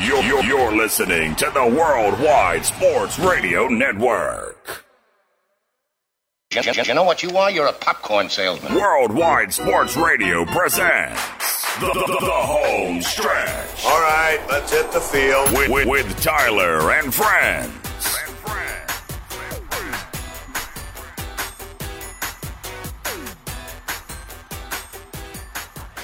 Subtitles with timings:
[0.00, 4.84] You're, you're, you're listening to the Worldwide Sports Radio Network.
[6.52, 7.50] You, you- you know what you are?
[7.50, 8.74] You're a popcorn salesman.
[8.74, 11.20] Worldwide Sports Radio presents
[11.80, 15.52] the, the, the, the home stretch All right, let's hit the field.
[15.52, 17.76] with, with, with Tyler and friends.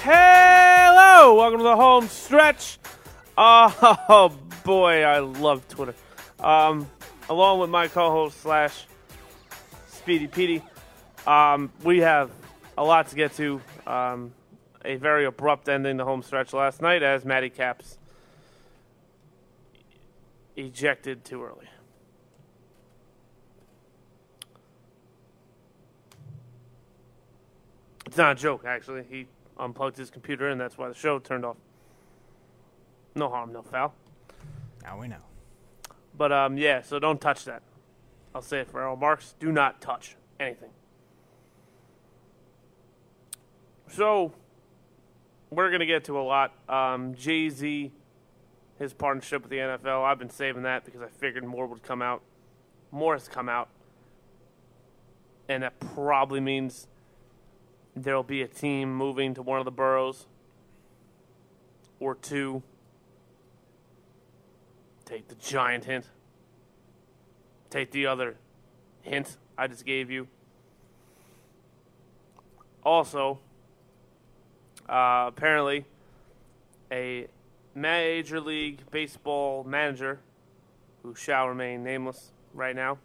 [0.02, 2.78] Hello, welcome to the home stretch.
[3.38, 4.32] Oh
[4.64, 5.94] boy, I love Twitter.
[6.40, 6.90] Um,
[7.28, 8.86] along with my co-host slash
[9.88, 10.62] Speedy Petey,
[11.26, 12.30] um, we have
[12.78, 13.60] a lot to get to.
[13.86, 14.32] Um,
[14.86, 17.98] a very abrupt ending to home stretch last night as Matty Caps
[20.54, 21.66] ejected too early.
[28.06, 29.04] It's not a joke, actually.
[29.10, 29.26] He
[29.58, 31.56] unplugged his computer, and that's why the show turned off.
[33.16, 33.94] No harm, no foul.
[34.82, 35.16] Now we know.
[36.16, 37.62] But um, yeah, so don't touch that.
[38.34, 39.34] I'll say it for Errol Marks.
[39.40, 40.68] Do not touch anything.
[43.88, 44.34] So
[45.50, 46.52] we're gonna get to a lot.
[46.68, 47.90] Um, Jay Z,
[48.78, 50.04] his partnership with the NFL.
[50.04, 52.20] I've been saving that because I figured more would come out.
[52.90, 53.70] More has come out,
[55.48, 56.86] and that probably means
[57.94, 60.26] there'll be a team moving to one of the boroughs
[61.98, 62.62] or two.
[65.06, 66.04] Take the giant hint.
[67.70, 68.36] Take the other
[69.02, 70.28] hint I just gave you.
[72.84, 73.38] Also,
[74.88, 75.86] uh, apparently,
[76.92, 77.26] a
[77.74, 80.20] Major League Baseball manager,
[81.02, 82.98] who shall remain nameless right now,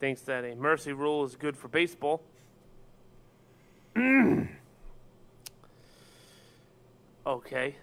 [0.00, 2.22] thinks that a mercy rule is good for baseball.
[7.26, 7.76] okay.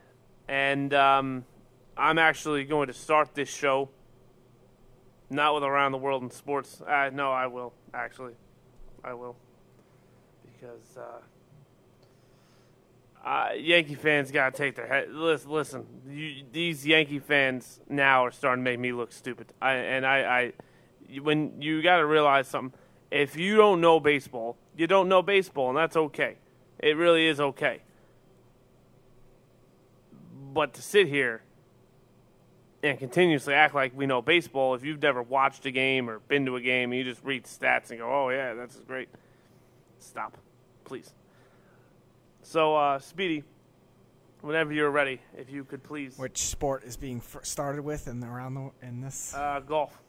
[0.48, 1.46] And um,
[2.00, 3.90] I'm actually going to start this show
[5.30, 6.82] not with Around the World in Sports.
[6.82, 8.34] Uh, no, I will, actually.
[9.04, 9.36] I will.
[10.46, 15.12] Because uh, uh, Yankee fans got to take their head.
[15.12, 19.52] Listen, listen you, these Yankee fans now are starting to make me look stupid.
[19.62, 20.54] I, and I, I,
[21.20, 22.80] when you got to realize something,
[23.12, 26.38] if you don't know baseball, you don't know baseball, and that's okay.
[26.80, 27.82] It really is okay.
[30.54, 31.42] But to sit here
[32.84, 36.46] and continuously act like we know baseball, if you've never watched a game or been
[36.46, 39.10] to a game, and you just read stats and go, "Oh yeah, that's great,"
[40.00, 40.38] stop,
[40.86, 41.14] please.
[42.42, 43.44] So, uh, Speedy,
[44.42, 48.24] whenever you're ready, if you could please, Which sport is being fir- started with and
[48.24, 49.34] around the in this?
[49.36, 50.02] uh, golf.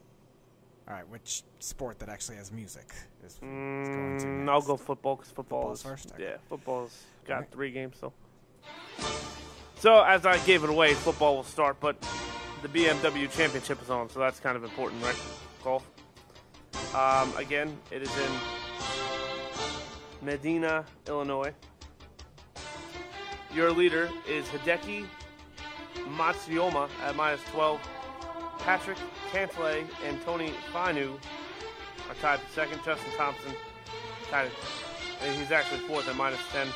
[0.88, 2.92] All right, which sport that actually has music
[3.24, 4.24] is, is going to?
[4.26, 4.48] Mm, next?
[4.50, 6.12] I'll go football because football Football's is first?
[6.14, 6.22] Okay.
[6.24, 7.50] yeah, football's got Alright.
[7.52, 8.12] three games so.
[9.76, 11.96] So as I gave it away, football will start, but
[12.62, 15.20] the BMW Championship is on, so that's kind of important, right?
[15.64, 15.86] Golf.
[16.94, 18.32] Um, again, it is in
[20.22, 21.52] Medinah, Illinois.
[23.54, 25.06] Your leader is Hideki
[26.16, 27.80] Matsuyama at minus 12.
[28.58, 28.98] Patrick
[29.32, 31.18] Cantlay and Tony Finau
[32.08, 32.80] are tied for second.
[32.84, 33.40] Justin Thomas
[34.30, 36.68] tied at, he's actually fourth at minus 10.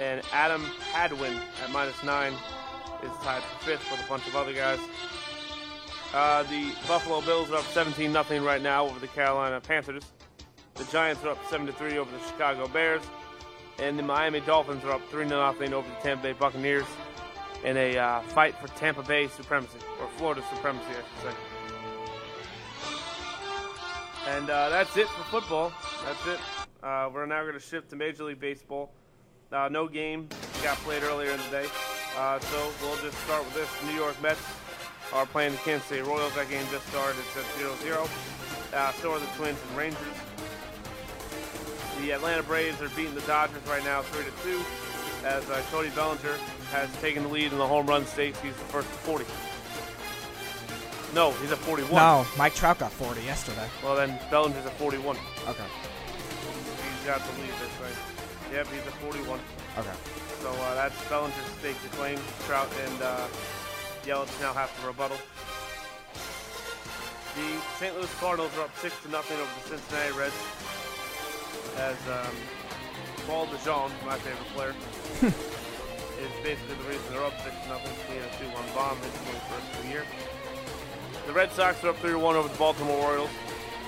[0.00, 4.52] And Adam Hadwin at minus 9 is tied for fifth with a bunch of other
[4.52, 4.80] guys.
[6.12, 10.02] Uh, the Buffalo Bills are up 17 0 right now over the Carolina Panthers.
[10.74, 13.02] The Giants are up 7 3 over the Chicago Bears.
[13.78, 16.86] And the Miami Dolphins are up 3 0 over the Tampa Bay Buccaneers
[17.64, 21.36] in a uh, fight for Tampa Bay supremacy, or Florida supremacy, I should say.
[24.28, 25.72] And uh, that's it for football.
[26.04, 26.40] That's it.
[26.82, 28.90] Uh, we're now going to shift to Major League Baseball.
[29.52, 30.28] Uh, no game
[30.62, 31.66] got played earlier in the day.
[32.16, 33.68] Uh, so we'll just start with this.
[33.86, 34.40] New York Mets
[35.12, 36.34] are playing the Kansas City Royals.
[36.34, 37.18] That game just started.
[37.20, 38.08] It's at 0 0.
[38.72, 39.98] Uh, so are the Twins and Rangers.
[42.00, 44.64] The Atlanta Braves are beating the Dodgers right now 3 to 2
[45.24, 46.36] as uh, Cody Bellinger
[46.70, 48.40] has taken the lead in the home run stakes.
[48.40, 49.24] He's the first to 40.
[51.14, 51.92] No, he's at 41.
[51.92, 53.68] No, Mike Trout got 40 yesterday.
[53.82, 55.16] Well, then Bellinger's at 41.
[55.48, 55.64] Okay.
[56.96, 57.90] He's got the lead this way.
[58.52, 59.40] Yep, he's at 41.
[59.78, 59.90] Okay.
[60.40, 62.18] So uh, that's Bellinger's stake to claim.
[62.46, 63.26] Trout and uh,
[64.04, 65.16] Yelich now have to rebuttal.
[67.36, 67.94] The St.
[67.94, 70.34] Louis Cardinals are up six to nothing over the Cincinnati Reds.
[71.76, 72.34] As um,
[73.26, 74.74] Paul DeJong, my favorite player,
[76.20, 77.92] is basically the reason they're up six to nothing.
[78.08, 80.04] He had a two-one bomb his 21st of the year.
[81.26, 83.30] The Red Sox are up three to one over the Baltimore Orioles.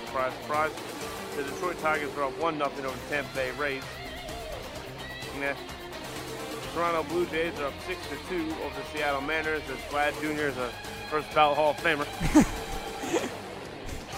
[0.06, 0.70] Surprise, surprise.
[1.36, 3.82] The Detroit Tigers are up one nothing over the Tampa Bay Rays.
[5.40, 5.54] Nah.
[6.74, 9.62] Toronto Blue Jays are up six to two over the Seattle Mariners.
[9.70, 10.44] As Vlad Jr.
[10.48, 10.68] is a
[11.10, 12.06] first ballot Hall of Famer.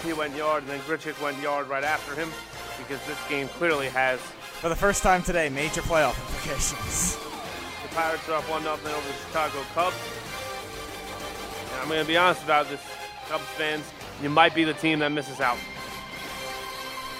[0.05, 2.29] he went yard, and then Grichuk went yard right after him
[2.77, 7.17] because this game clearly has For the first time today, major playoff implications.
[7.83, 9.95] the Pirates are up one nothing over the Chicago Cubs.
[11.73, 12.81] And I'm going to be honest about this,
[13.27, 13.83] Cubs fans.
[14.21, 15.57] You might be the team that misses out.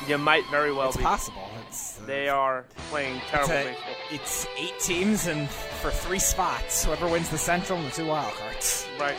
[0.07, 1.03] You might very well It's be.
[1.03, 1.44] possible.
[1.75, 3.93] It's, They are playing it's, terrible a- baseball.
[4.11, 6.85] it's eight teams and for three spots.
[6.85, 8.87] Whoever wins the Central and the two wild cards.
[8.97, 9.17] Right.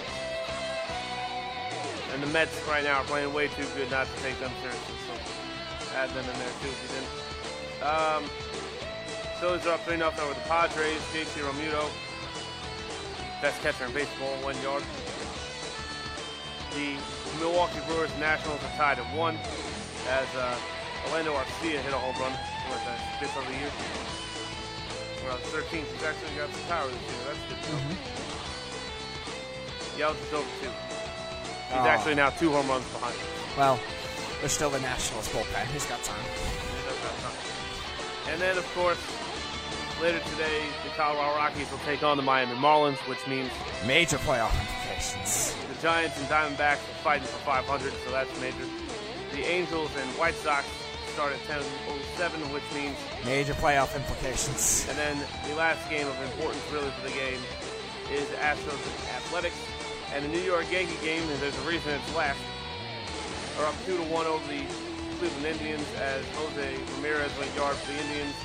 [2.14, 4.94] And the Mets right now are playing way too good not to take them seriously.
[5.06, 7.12] So add them in there too if you didn't.
[7.84, 8.24] Um,
[9.38, 10.96] Phillies are up 3 0 over the Padres.
[11.12, 11.90] JT Realmuto,
[13.42, 14.82] best catcher in baseball, one yard.
[16.72, 16.96] The
[17.38, 19.36] Milwaukee Brewers Nationals are tied at one
[20.08, 20.56] as uh,
[21.06, 22.32] Orlando Arcia hit a home run
[22.66, 23.70] for the fifth of the year.
[25.24, 25.86] Well, 13th.
[25.92, 27.22] He's actually got some power this year.
[27.26, 27.62] That's good.
[27.62, 27.96] to know.
[29.96, 30.70] Yelich is over two.
[30.70, 31.86] He's Aw.
[31.86, 33.16] actually now two home runs behind.
[33.56, 33.78] Well,
[34.40, 35.66] they're still the Nationals bullpen.
[35.72, 36.20] He's got time.
[36.22, 38.32] He does have time.
[38.32, 38.98] And then, of course,
[40.02, 43.50] later today, the Colorado Rockies will take on the Miami Marlins, which means
[43.86, 45.54] Major playoff implications.
[45.74, 48.66] the Giants and Diamondbacks are fighting for 500, so that's major.
[49.32, 50.66] The Angels and White Sox
[51.16, 52.92] start at 10:07, which means,
[53.24, 54.84] Major playoff implications.
[54.90, 55.16] and then
[55.48, 57.40] the last game of importance, really, for the game
[58.12, 59.56] is Astros and Athletics,
[60.12, 61.24] and the New York Yankee game.
[61.24, 62.36] And there's a reason it's last.
[63.56, 64.60] Are up two to one over the
[65.16, 68.36] Cleveland Indians as Jose Ramirez went yard for the Indians,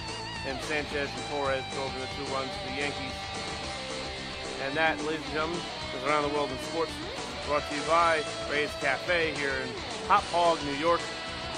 [0.48, 3.16] and Sanchez and Torres drove in the two runs for the Yankees.
[4.64, 6.96] And that, ladies and gentlemen, is around the world in sports.
[7.48, 9.68] Brought to you by Ray's Cafe here in
[10.08, 11.02] Hauppauge, New York,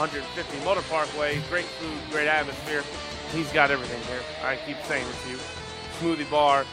[0.03, 1.41] 150 Motor Parkway.
[1.49, 2.83] Great food, great atmosphere.
[3.31, 4.19] He's got everything here.
[4.43, 5.37] I keep saying it to you.
[5.97, 6.65] Smoothie bar,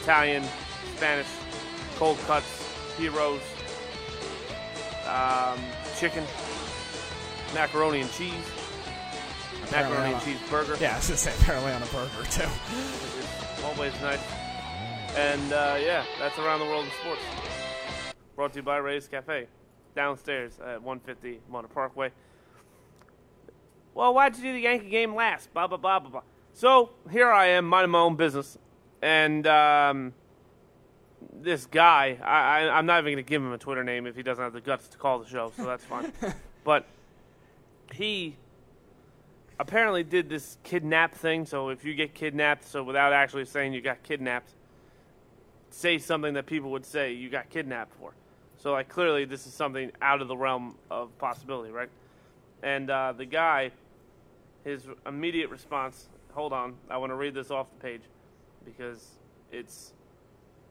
[0.00, 0.42] Italian,
[0.96, 1.26] Spanish,
[1.96, 2.46] cold cuts,
[2.96, 3.42] heroes,
[5.06, 5.58] um,
[5.98, 6.24] chicken,
[7.52, 8.32] macaroni and cheese,
[9.70, 10.78] macaroni and cheese burger.
[10.80, 12.48] Yeah, I was say apparently on a burger too.
[12.48, 14.20] It's always nice.
[15.14, 17.20] And uh, yeah, that's around the world in sports.
[18.34, 19.46] Brought to you by Ray's Cafe,
[19.94, 22.12] downstairs at 150 Motor Parkway.
[23.98, 25.52] Well, why'd you do the Yankee game last?
[25.52, 26.22] Blah blah blah blah blah.
[26.52, 28.56] So here I am, minding my own business,
[29.02, 30.14] and um,
[31.42, 34.14] this guy, I, I, I'm not even going to give him a Twitter name if
[34.14, 36.12] he doesn't have the guts to call the show, so that's fine.
[36.64, 36.86] but
[37.92, 38.36] he
[39.58, 41.44] apparently did this kidnap thing.
[41.44, 44.52] So if you get kidnapped, so without actually saying you got kidnapped,
[45.70, 48.12] say something that people would say you got kidnapped for.
[48.58, 51.90] So like clearly this is something out of the realm of possibility, right?
[52.62, 53.72] And uh, the guy,
[54.64, 56.08] his immediate response.
[56.32, 58.02] Hold on, I want to read this off the page
[58.64, 59.06] because
[59.50, 59.92] it's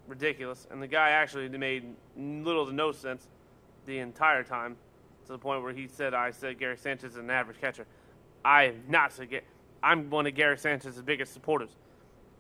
[0.07, 0.67] ridiculous.
[0.71, 1.85] And the guy actually made
[2.17, 3.27] little to no sense
[3.85, 4.75] the entire time,
[5.25, 7.85] to the point where he said, "I said Gary Sanchez is an average catcher."
[8.43, 9.43] I am not said get.
[9.83, 11.69] I'm one of Gary Sanchez's biggest supporters.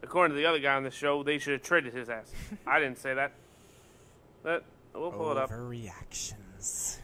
[0.03, 2.31] According to the other guy on the show, they should have traded his ass.
[2.67, 3.33] I didn't say that.
[4.43, 5.49] But we'll pull it up.
[5.49, 6.99] Overreactions.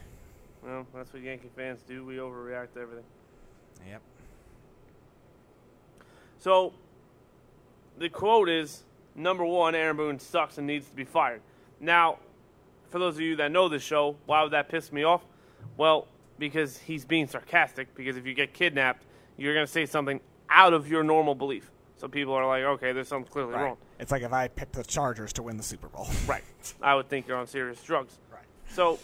[0.64, 2.06] Well, that's what Yankee fans do.
[2.06, 3.06] We overreact to everything.
[3.88, 4.02] Yep.
[6.44, 6.74] So
[7.98, 8.84] the quote is
[9.16, 11.40] number one, Aaron Boone sucks and needs to be fired.
[11.80, 12.18] Now,
[12.90, 15.22] for those of you that know this show, why would that piss me off?
[15.78, 16.06] Well,
[16.38, 17.96] because he's being sarcastic.
[17.96, 19.06] Because if you get kidnapped,
[19.38, 21.72] you're going to say something out of your normal belief.
[21.96, 23.64] So people are like, okay, there's something clearly Right.
[23.64, 23.78] wrong.
[23.98, 26.08] It's like if I picked the Chargers to win the Super Bowl.
[26.28, 26.44] Right.
[26.82, 28.18] I would think you're on serious drugs.
[28.30, 28.44] Right.
[28.68, 29.00] So,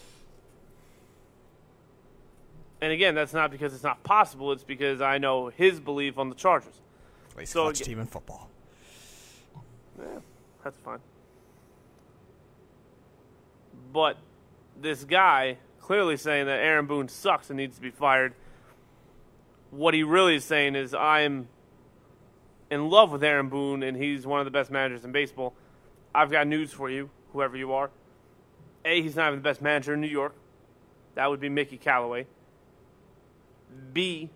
[2.82, 4.52] and again, that's not because it's not possible.
[4.52, 6.82] It's because I know his belief on the Chargers.
[7.39, 8.50] Least So aga- team in football.
[9.98, 10.05] Yeah,
[10.63, 11.00] that's fine.
[13.93, 14.17] But
[14.79, 18.34] this guy clearly saying that Aaron Boone sucks and needs to be fired.
[19.72, 21.48] What he really is saying is, I'm
[22.69, 25.53] in love with Aaron Boone and he's one of the best managers in baseball.
[26.13, 27.89] I've got news for you, whoever you are.
[28.86, 30.36] A, he's not even the best manager in New York.
[31.15, 32.27] That would be Mickey Callaway.
[33.93, 34.29] B,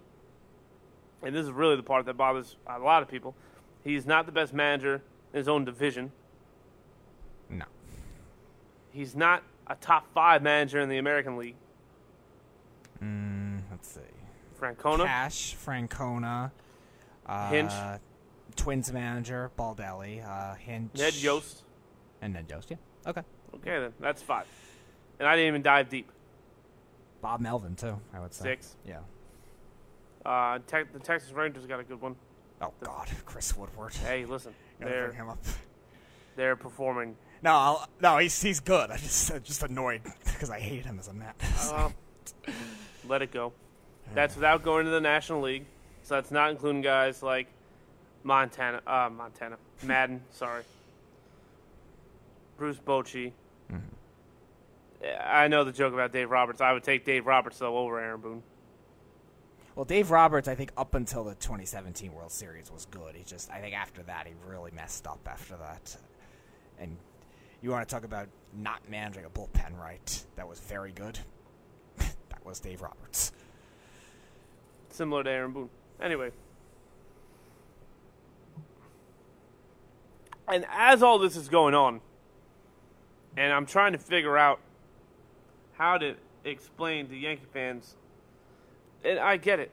[1.24, 3.36] and this is really the part that bothers a lot of people,
[3.84, 5.02] he's not the best manager
[5.34, 6.12] in his own division.
[7.50, 7.66] No.
[8.92, 11.56] He's not a top five manager in the American League.
[13.02, 14.02] Mm, let's see.
[14.60, 16.52] Francona, Cash, Francona,
[17.26, 17.74] uh, Hinch.
[18.56, 20.92] Twins manager, Baldelli, uh, Hinch.
[20.96, 21.64] Ned Yost.
[22.22, 22.78] And Ned Yost, yeah.
[23.08, 23.22] Okay.
[23.56, 24.46] Okay, then that's five.
[25.20, 26.12] And I didn't even dive deep.
[27.22, 28.44] Bob Melvin, too, I would say.
[28.44, 28.76] Six.
[28.86, 29.00] Yeah.
[30.26, 32.16] Uh, Te- the Texas Rangers got a good one.
[32.62, 33.10] Oh, God.
[33.26, 33.94] Chris Woodward.
[33.94, 35.40] Hey, listen, Gotta They're- bring him up.
[36.36, 37.16] They're performing.
[37.44, 38.90] No, I'll, no, he's he's good.
[38.90, 41.36] I'm just I'm just annoyed because I hate him as a Met.
[41.72, 41.90] Uh,
[43.08, 43.52] let it go.
[44.16, 45.66] That's without going to the National League.
[46.04, 47.48] So that's not including guys like
[48.24, 50.22] Montana, uh, Montana, Maddon.
[50.32, 50.64] sorry,
[52.58, 53.34] Bruce Bochy.
[55.22, 56.62] I know the joke about Dave Roberts.
[56.62, 58.44] I would take Dave Roberts though over Aaron Boone.
[59.76, 63.16] Well, Dave Roberts, I think up until the 2017 World Series was good.
[63.16, 65.98] He just I think after that he really messed up after that.
[66.80, 66.98] And
[67.62, 70.26] you want to talk about not managing a bullpen right?
[70.36, 71.18] That was very good.
[71.98, 73.32] that was Dave Roberts.
[74.90, 75.70] similar to Aaron Boone.
[76.02, 76.32] Anyway.
[80.48, 82.02] And as all this is going on,
[83.38, 84.60] and I'm trying to figure out
[85.78, 87.96] how to explain to Yankee fans,
[89.04, 89.72] and I get it.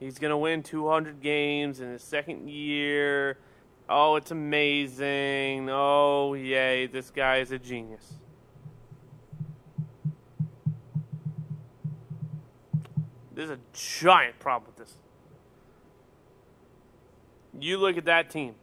[0.00, 3.38] He's to win 200 games in his second year.
[3.88, 5.68] Oh, it's amazing.
[5.70, 8.14] Oh, yay, this guy is a genius.
[13.34, 14.94] There's a giant problem with this.
[17.60, 18.54] You look at that team,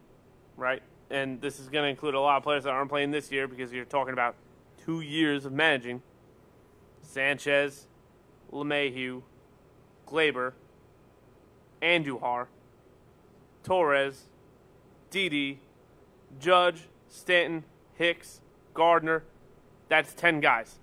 [0.56, 0.82] right?
[1.10, 3.46] And this is going to include a lot of players that aren't playing this year
[3.46, 4.34] because you're talking about
[4.84, 6.02] two years of managing.
[7.02, 7.86] Sanchez,
[8.52, 9.22] LeMahieu,
[10.06, 10.52] Gleyber,
[11.80, 12.46] Andujar,
[13.64, 14.24] Torres,
[15.10, 15.60] Didi,
[16.38, 18.40] Judge, Stanton, Hicks,
[18.74, 19.24] Gardner.
[19.88, 20.78] That's 10 guys.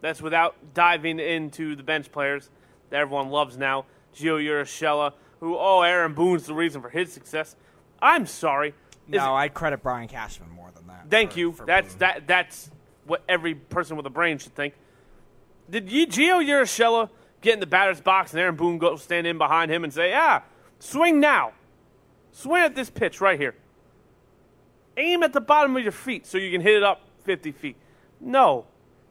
[0.00, 2.50] That's without diving into the bench players
[2.90, 3.86] that everyone loves now.
[4.14, 7.56] Gio Urshela, who, oh, Aaron Boone's the reason for his success.
[8.00, 8.74] I'm sorry.
[9.08, 11.06] Is No, I'd credit Brian Cashman more than that.
[11.08, 11.52] Thank for- you.
[11.52, 11.98] for That's Boone.
[12.00, 12.26] that.
[12.26, 12.70] That's
[13.06, 14.74] what every person with a brain should think.
[15.68, 17.08] Did you, Gio Urshela
[17.40, 20.12] get in the batter's box and Aaron Boone go stand in behind him and say,
[20.14, 20.42] "Ah,
[20.78, 21.52] swing now,
[22.32, 23.54] swing at this pitch right here.
[24.96, 27.76] Aim at the bottom of your feet so you can hit it up 50 feet."
[28.20, 28.66] No,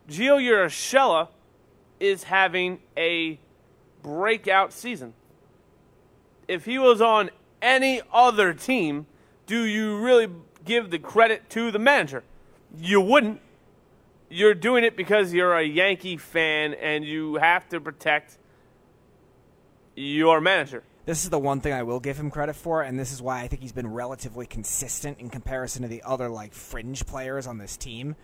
[0.08, 1.30] Gio Urshela
[2.00, 3.40] is having a
[4.02, 5.14] breakout season.
[6.48, 7.30] If he was on
[7.62, 9.08] any other team,
[9.46, 10.30] do you really
[10.66, 12.24] give the credit to the manager?
[12.76, 13.40] You wouldn't.
[14.34, 18.40] You're doing it because you're a Yankee fan and you have to protect
[19.96, 20.84] your manager.
[21.06, 23.42] This is the one thing I will give him credit for, and this is why
[23.42, 27.60] I think he's been relatively consistent in comparison to the other like fringe players on
[27.60, 28.16] this team.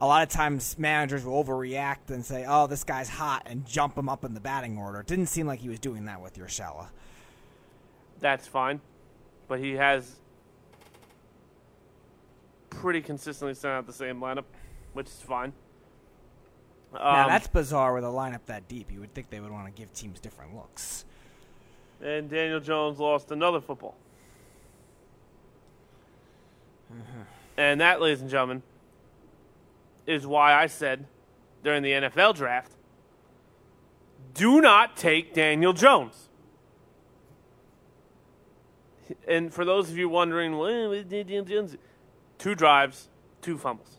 [0.00, 3.98] A lot of times, managers will overreact and say, "Oh, this guy's hot," and jump
[3.98, 5.00] him up in the batting order.
[5.00, 6.88] It didn't seem like he was doing that with Urshela.
[8.20, 8.80] That's fine.
[9.48, 10.16] But he has
[12.70, 14.44] pretty consistently sent out the same lineup,
[14.96, 15.52] which is fine.
[16.92, 18.90] now Um, that's bizarre with a lineup that deep.
[18.90, 21.04] You would think they would want to give teams different looks.
[22.02, 23.96] and Daniel Jones lost another football.
[27.56, 28.62] And that, ladies and gentlemen,
[30.06, 31.06] is why I said
[31.64, 32.72] during the NFL draft
[34.34, 36.28] do not take Daniel Jones.
[39.26, 41.76] And for those of you wondering, well, Daniel Jones?
[42.38, 43.08] Two drives,
[43.40, 43.95] two fumbles.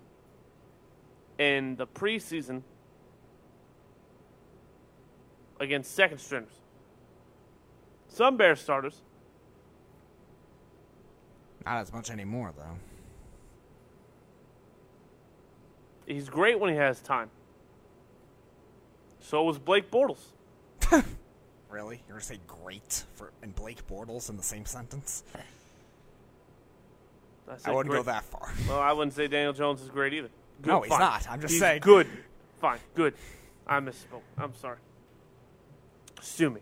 [1.38, 2.64] In the preseason
[5.60, 6.54] against second stringers.
[8.08, 9.02] Some Bears starters.
[11.66, 12.78] Not as much anymore, though.
[16.06, 17.30] He's great when he has time.
[19.20, 20.32] So was Blake Bortles.
[21.70, 22.02] Really?
[22.08, 25.24] You're gonna say great for and Blake Bortles in the same sentence?
[27.46, 28.00] said I wouldn't great.
[28.00, 28.52] go that far.
[28.68, 30.30] Well, I wouldn't say Daniel Jones is great either.
[30.62, 31.00] Good, No, he's fine.
[31.00, 31.28] not.
[31.30, 31.82] I'm just He's saying.
[31.82, 32.08] Good.
[32.60, 32.80] Fine.
[32.96, 33.14] Good.
[33.66, 34.22] I misspoke.
[34.38, 34.78] I'm sorry.
[36.22, 36.62] Sue me.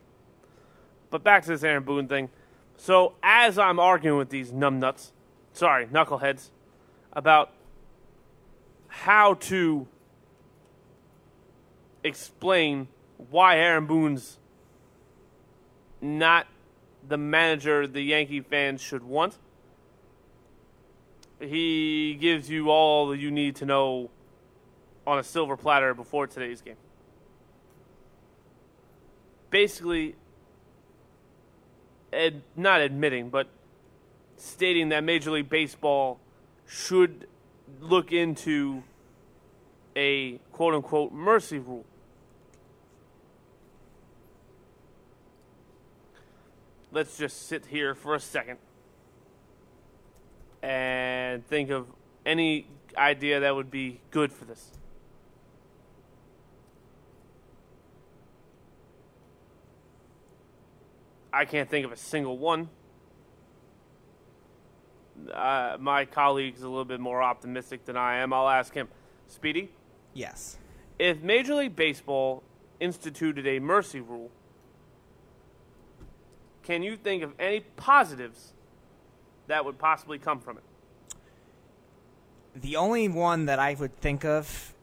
[1.09, 2.29] But back to this Aaron Boone thing.
[2.77, 5.11] So as I'm arguing with these numbnuts,
[5.53, 6.49] sorry, knuckleheads,
[7.13, 7.51] about
[8.87, 9.87] how to
[12.03, 12.87] explain
[13.29, 14.39] why Aaron Boone's
[16.01, 16.47] not
[17.07, 19.37] the manager the Yankee fans should want.
[21.39, 24.09] He gives you all you need to know
[25.05, 26.77] on a silver platter before today's game.
[29.49, 30.15] Basically,
[32.11, 33.47] ad, not admitting, but
[34.37, 36.19] stating that Major League Baseball
[36.65, 37.27] should
[37.79, 38.83] look into
[39.95, 41.85] a quote unquote mercy rule.
[46.91, 48.57] Let's just sit here for a second
[50.65, 51.85] and think of
[52.25, 52.65] any
[52.97, 54.71] idea that would be good for this.
[61.31, 62.69] I can't think of a single one.
[65.31, 68.33] Uh, my colleague's a little bit more optimistic than I am.
[68.33, 68.87] I'll ask him.
[69.27, 69.71] Speedy,
[70.13, 70.57] Yes.
[70.97, 72.41] if Major League Baseball
[72.79, 74.31] instituted a mercy rule,
[76.63, 78.53] can you think of any positives
[79.47, 80.63] that would possibly come from it?
[82.55, 84.73] The only one that I would think of,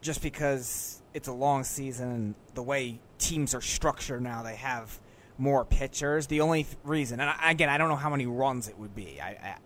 [0.00, 4.98] just because it's a long season and the way teams are structured now, they have
[5.38, 6.26] more pitchers.
[6.26, 8.94] The only th- reason, and I, again, I don't know how many runs it would
[8.94, 9.20] be.
[9.20, 9.56] I, I,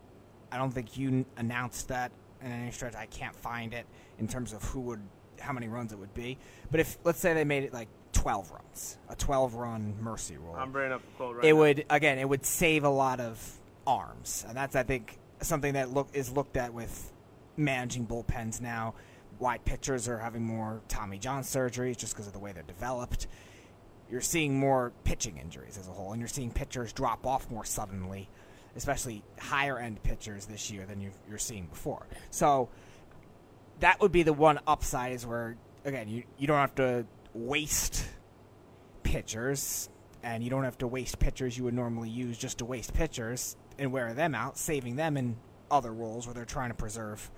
[0.53, 2.13] I don't think you announced that
[2.43, 2.95] in any stretch.
[2.95, 3.87] I can't find it
[4.19, 5.01] in terms of who would,
[5.41, 6.37] how many runs it would be.
[6.71, 10.55] But if let's say they made it like 12 runs, a 12 run mercy rule
[10.55, 11.59] I'm bringing up the quote right it now.
[11.61, 14.45] would again it would save a lot of arms.
[14.49, 17.13] And that's i think something that look is looked at with
[17.57, 18.95] managing bullpens now.
[19.39, 23.27] Why pitchers are having more tommy john surgeries just because of the way they're developed.
[24.11, 27.65] You're seeing more pitching injuries as a whole and you're seeing pitchers drop off more
[27.65, 28.29] suddenly
[28.77, 32.07] especially higher end pitchers this year than you've, you're seeing before.
[32.31, 32.71] So
[33.81, 38.07] that would be the one upside is where again you, you don't have to waste
[39.03, 39.89] pitchers,
[40.23, 43.57] and you don't have to waste pitchers you would normally use just to waste pitchers
[43.79, 45.37] and wear them out, saving them in
[45.71, 47.31] other roles where they're trying to preserve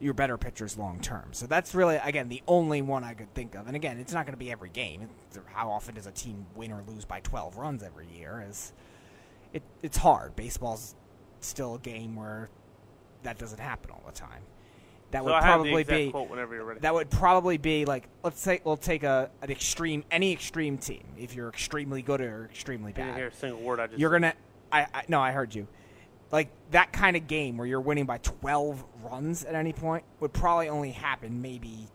[0.00, 1.28] your better pitchers long term.
[1.32, 3.66] So that's really again the only one I could think of.
[3.68, 5.08] And again, it's not going to be every game.
[5.52, 8.44] How often does a team win or lose by 12 runs every year?
[8.48, 8.72] Is
[9.52, 9.62] it?
[9.82, 10.34] It's hard.
[10.34, 10.96] Baseball's
[11.40, 12.50] still a game where
[13.22, 14.42] that doesn't happen all the time.
[15.12, 16.80] That so would I have the probably be quote whenever you're ready.
[16.80, 21.04] that would probably be like let's say we'll take a an extreme any extreme team
[21.18, 23.98] if you're extremely good or extremely I didn't hear bad a single word I just
[23.98, 24.32] you're gonna
[24.72, 25.68] I, I no I heard you
[26.30, 30.32] like that kind of game where you're winning by 12 runs at any point would
[30.32, 31.88] probably only happen maybe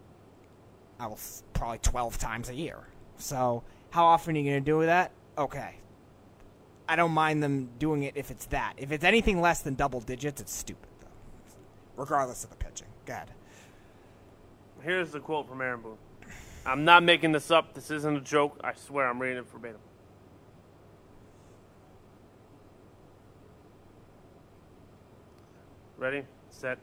[1.00, 1.20] I will
[1.54, 5.76] probably 12 times a year so how often are you gonna do that okay
[6.88, 10.00] I don't mind them doing it if it's that if it's anything less than double
[10.00, 11.08] digits it's stupid though
[11.96, 13.32] regardless of the pitching God.
[14.82, 15.98] Here's the quote from Aaron Boone.
[16.66, 17.74] I'm not making this up.
[17.74, 18.60] This isn't a joke.
[18.62, 19.80] I swear I'm reading it verbatim.
[25.98, 26.24] Ready?
[26.50, 26.78] Set.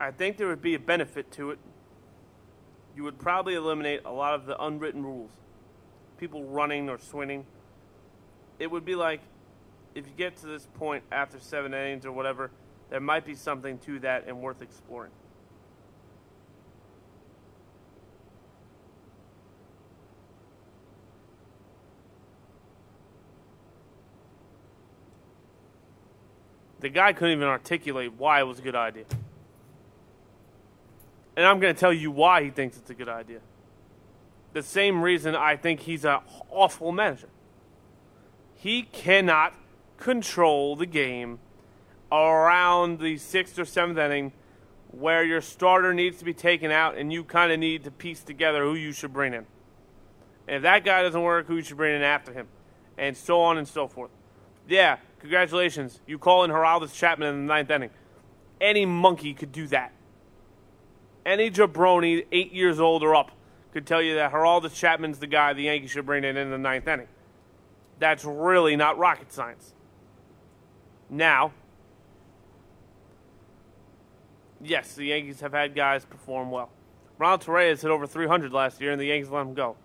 [0.00, 1.58] I think there would be a benefit to it.
[2.94, 5.30] You would probably eliminate a lot of the unwritten rules.
[6.18, 7.46] People running or swinging.
[8.58, 9.20] It would be like
[9.94, 12.50] if you get to this point after seven innings or whatever,
[12.90, 15.12] there might be something to that and worth exploring.
[26.80, 29.04] The guy couldn't even articulate why it was a good idea.
[31.36, 33.40] And I'm going to tell you why he thinks it's a good idea.
[34.52, 36.18] The same reason I think he's an
[36.50, 37.28] awful manager.
[38.54, 39.54] He cannot
[39.98, 41.38] control the game
[42.10, 44.32] around the sixth or seventh inning
[44.90, 48.22] where your starter needs to be taken out and you kind of need to piece
[48.22, 49.46] together who you should bring in.
[50.46, 52.48] And if that guy doesn't work, who you should bring in after him.
[52.96, 54.10] And so on and so forth.
[54.68, 55.98] Yeah, congratulations.
[56.06, 57.90] You call in Aroldis Chapman in the ninth inning.
[58.60, 59.92] Any monkey could do that.
[61.24, 63.32] Any jabroni, eight years old or up,
[63.72, 66.58] could tell you that Aroldis Chapman's the guy the Yankees should bring in in the
[66.58, 67.08] ninth inning.
[67.98, 69.72] That's really not rocket science.
[71.10, 71.52] Now,
[74.60, 76.70] yes, the Yankees have had guys perform well.
[77.16, 79.76] Ronald Torreyes hit over 300 last year, and the Yankees let him go.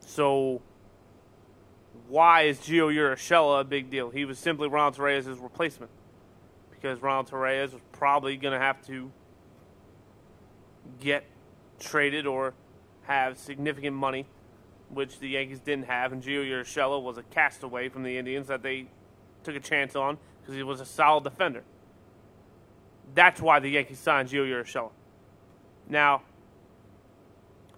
[0.00, 0.62] So,
[2.08, 4.10] why is Gio Urshela a big deal?
[4.10, 5.90] He was simply Ronald Torreyes' replacement.
[6.70, 9.10] Because Ronald Torreyes was probably going to have to
[11.00, 11.24] get
[11.80, 12.54] traded or
[13.04, 14.26] have significant money,
[14.90, 16.12] which the Yankees didn't have.
[16.12, 18.88] And Gio Urshela was a castaway from the Indians that they
[19.42, 21.62] took a chance on because he was a solid defender.
[23.14, 24.90] That's why the Yankees signed Gio Urshela.
[25.88, 26.22] Now,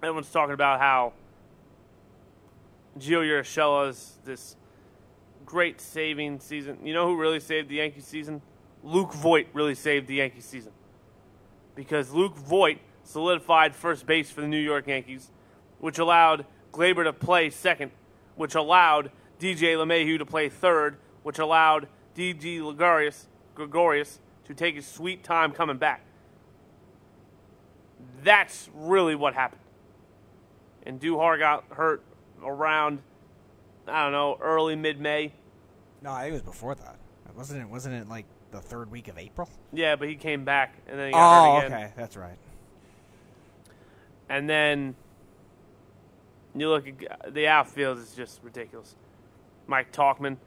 [0.01, 1.13] everyone's talking about how
[2.99, 4.55] Gio Urshela's this
[5.45, 6.77] great saving season.
[6.83, 8.41] You know who really saved the Yankee season?
[8.83, 10.71] Luke Voit really saved the Yankee season.
[11.75, 15.31] Because Luke Voit solidified first base for the New York Yankees,
[15.79, 17.91] which allowed Gleyber to play second,
[18.35, 24.87] which allowed DJ LeMahieu to play third, which allowed Didi Gregorius, Gregorius to take his
[24.87, 26.01] sweet time coming back.
[28.23, 29.61] That's really what happened.
[30.85, 32.01] Andujar got hurt
[32.43, 32.99] around,
[33.87, 35.33] I don't know, early mid May.
[36.01, 36.95] No, I think it was before that.
[37.35, 37.69] Wasn't it?
[37.69, 39.49] Wasn't it like the third week of April?
[39.73, 41.19] Yeah, but he came back and then he got
[41.57, 41.77] Oh, hurt again.
[41.83, 42.37] okay, that's right.
[44.29, 44.95] And then,
[46.55, 48.95] You look at the outfield is just ridiculous.
[49.67, 50.37] Mike Tauchman.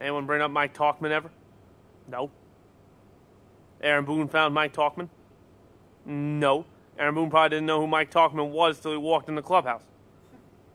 [0.00, 1.30] Anyone bring up Mike Tauchman ever?
[2.06, 2.30] No.
[3.80, 5.08] Aaron Boone found Mike Tauchman?
[6.04, 6.64] No.
[6.98, 9.82] Aaron Boone probably didn't know who Mike Tauchman was till he walked in the clubhouse.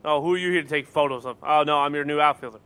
[0.03, 1.37] Oh, who are you here to take photos of?
[1.43, 2.59] Oh, no, I'm your new outfielder.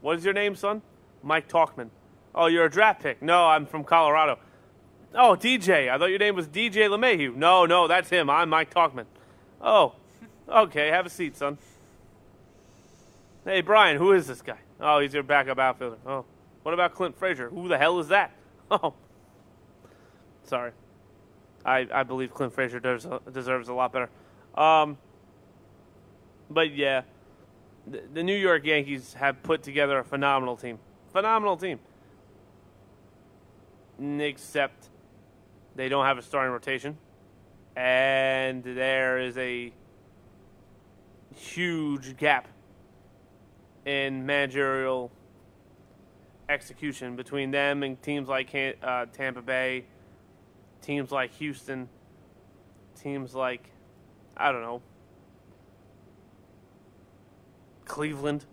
[0.00, 0.82] What is your name, son?
[1.22, 1.90] Mike Tauchman.
[2.34, 3.22] Oh, you're a draft pick.
[3.22, 4.38] No, I'm from Colorado.
[5.14, 5.90] Oh, DJ.
[5.90, 7.34] I thought your name was DJ LeMahieu.
[7.34, 8.30] No, no, that's him.
[8.30, 9.06] I'm Mike Tauchman.
[9.60, 9.94] Oh,
[10.48, 10.88] okay.
[10.88, 11.58] Have a seat, son.
[13.44, 14.58] Hey, Brian, who is this guy?
[14.80, 15.96] Oh, he's your backup outfielder.
[16.06, 16.24] Oh,
[16.62, 17.48] what about Clint Frazier?
[17.48, 18.32] Who the hell is that?
[18.72, 18.94] Oh,
[20.44, 20.70] sorry.
[21.64, 24.08] I, I believe Clint Frazier deserves a, deserves a lot better.
[24.54, 24.96] Um,
[26.50, 27.02] but yeah,
[27.86, 30.78] the, the New York Yankees have put together a phenomenal team.
[31.12, 31.78] Phenomenal team.
[34.00, 34.88] Except
[35.76, 36.98] they don't have a starting rotation.
[37.76, 39.72] And there is a
[41.34, 42.48] huge gap
[43.84, 45.10] in managerial
[46.48, 49.84] execution between them and teams like uh, Tampa Bay,
[50.82, 51.88] teams like Houston,
[53.00, 53.70] teams like,
[54.36, 54.82] I don't know,
[57.90, 58.44] Cleveland.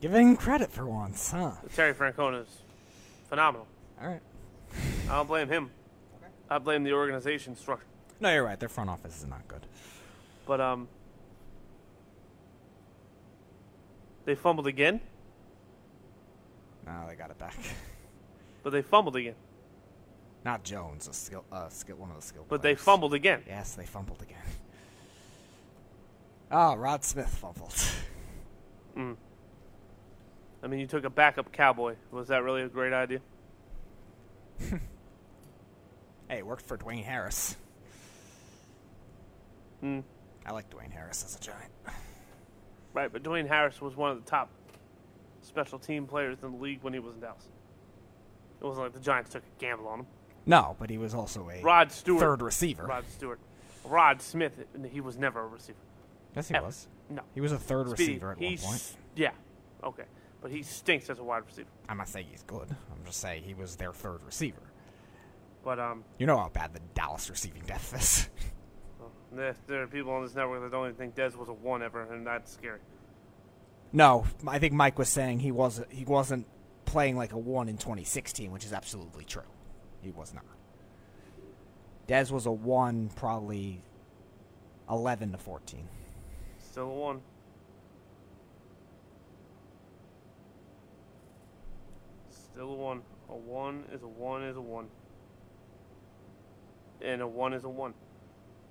[0.00, 1.50] Giving credit for once, huh?
[1.74, 2.62] Terry Francona is
[3.28, 3.66] phenomenal.
[4.00, 4.20] All right.
[5.10, 5.70] I don't blame him.
[6.48, 7.84] I blame the organization structure.
[8.20, 8.58] No, you're right.
[8.58, 9.66] Their front office is not good.
[10.46, 10.86] But um,
[14.26, 15.00] they fumbled again.
[16.86, 17.56] No, they got it back.
[18.64, 19.36] But they fumbled again.
[20.44, 22.44] Not Jones, a skill, uh, skill, one of the skill.
[22.48, 22.76] But players.
[22.76, 23.42] they fumbled again.
[23.46, 24.42] Yes, they fumbled again.
[26.50, 27.74] Oh, Rod Smith fumbled.
[28.96, 29.16] Mm.
[30.62, 31.96] I mean, you took a backup cowboy.
[32.10, 33.20] Was that really a great idea?
[34.58, 34.78] hey,
[36.38, 37.56] it worked for Dwayne Harris.
[39.82, 40.02] Mm.
[40.44, 41.72] I like Dwayne Harris as a giant.
[42.94, 44.50] Right, but Dwayne Harris was one of the top
[45.42, 47.46] special team players in the league when he was in Dallas.
[48.60, 50.06] It wasn't like the Giants took a gamble on him.
[50.46, 52.86] No, but he was also a Rod Stewart, third receiver.
[52.86, 53.38] Rod Stewart,
[53.84, 54.64] Rod Smith.
[54.90, 55.78] He was never a receiver.
[56.34, 56.66] Yes, he Ever.
[56.66, 56.88] was.
[57.10, 58.96] No, He was a third Speedy, receiver at one point.
[59.16, 59.30] Yeah,
[59.82, 60.04] okay,
[60.42, 61.68] but he stinks as a wide receiver.
[61.88, 62.68] I'm not saying he's good.
[62.70, 64.60] I'm just saying he was their third receiver.
[65.64, 68.28] But um, You know how bad the Dallas receiving depth is.
[69.32, 71.82] there, there are people on this network that don't even think Dez was a one
[71.82, 72.80] ever, and that's scary.
[73.92, 75.90] no, I think Mike was saying he wasn't.
[75.92, 76.46] He wasn't
[76.84, 79.42] playing like a one in 2016, which is absolutely true.
[80.02, 80.44] He was not.
[82.06, 83.82] Dez was a one, probably
[84.90, 85.88] 11 to 14.
[86.70, 87.20] Still a one.
[92.30, 93.02] Still a one.
[93.30, 94.86] A one is a one is a one.
[97.00, 97.94] And a one is a one.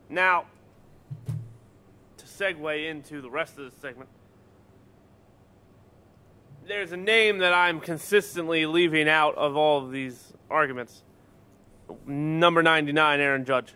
[0.09, 0.45] Now,
[1.25, 4.09] to segue into the rest of the segment,
[6.67, 11.01] there's a name that I'm consistently leaving out of all of these arguments.
[12.05, 13.73] Number 99, Aaron Judge.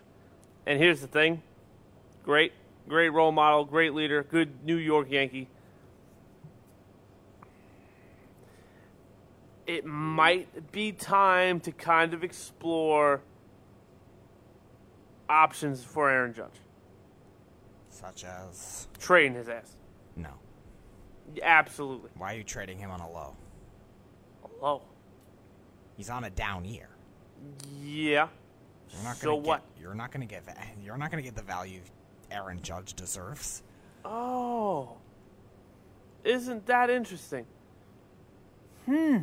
[0.66, 1.42] And here's the thing
[2.22, 2.52] great,
[2.88, 5.48] great role model, great leader, good New York Yankee.
[9.66, 13.22] It might be time to kind of explore
[15.28, 16.60] options for Aaron Judge.
[17.88, 18.88] Such as.
[18.98, 19.76] Trading his ass.
[20.16, 20.30] No.
[21.42, 22.10] Absolutely.
[22.16, 23.36] Why are you trading him on a low?
[24.60, 24.82] Low.
[25.96, 26.88] He's on a down year.
[27.80, 28.28] Yeah.
[28.90, 29.62] You're not so gonna get, what?
[29.80, 30.44] You're not going to get.
[30.84, 31.80] You're not going to get the value
[32.32, 33.62] Aaron Judge deserves.
[34.04, 34.96] Oh.
[36.24, 37.46] Isn't that interesting?
[38.86, 39.18] Hmm.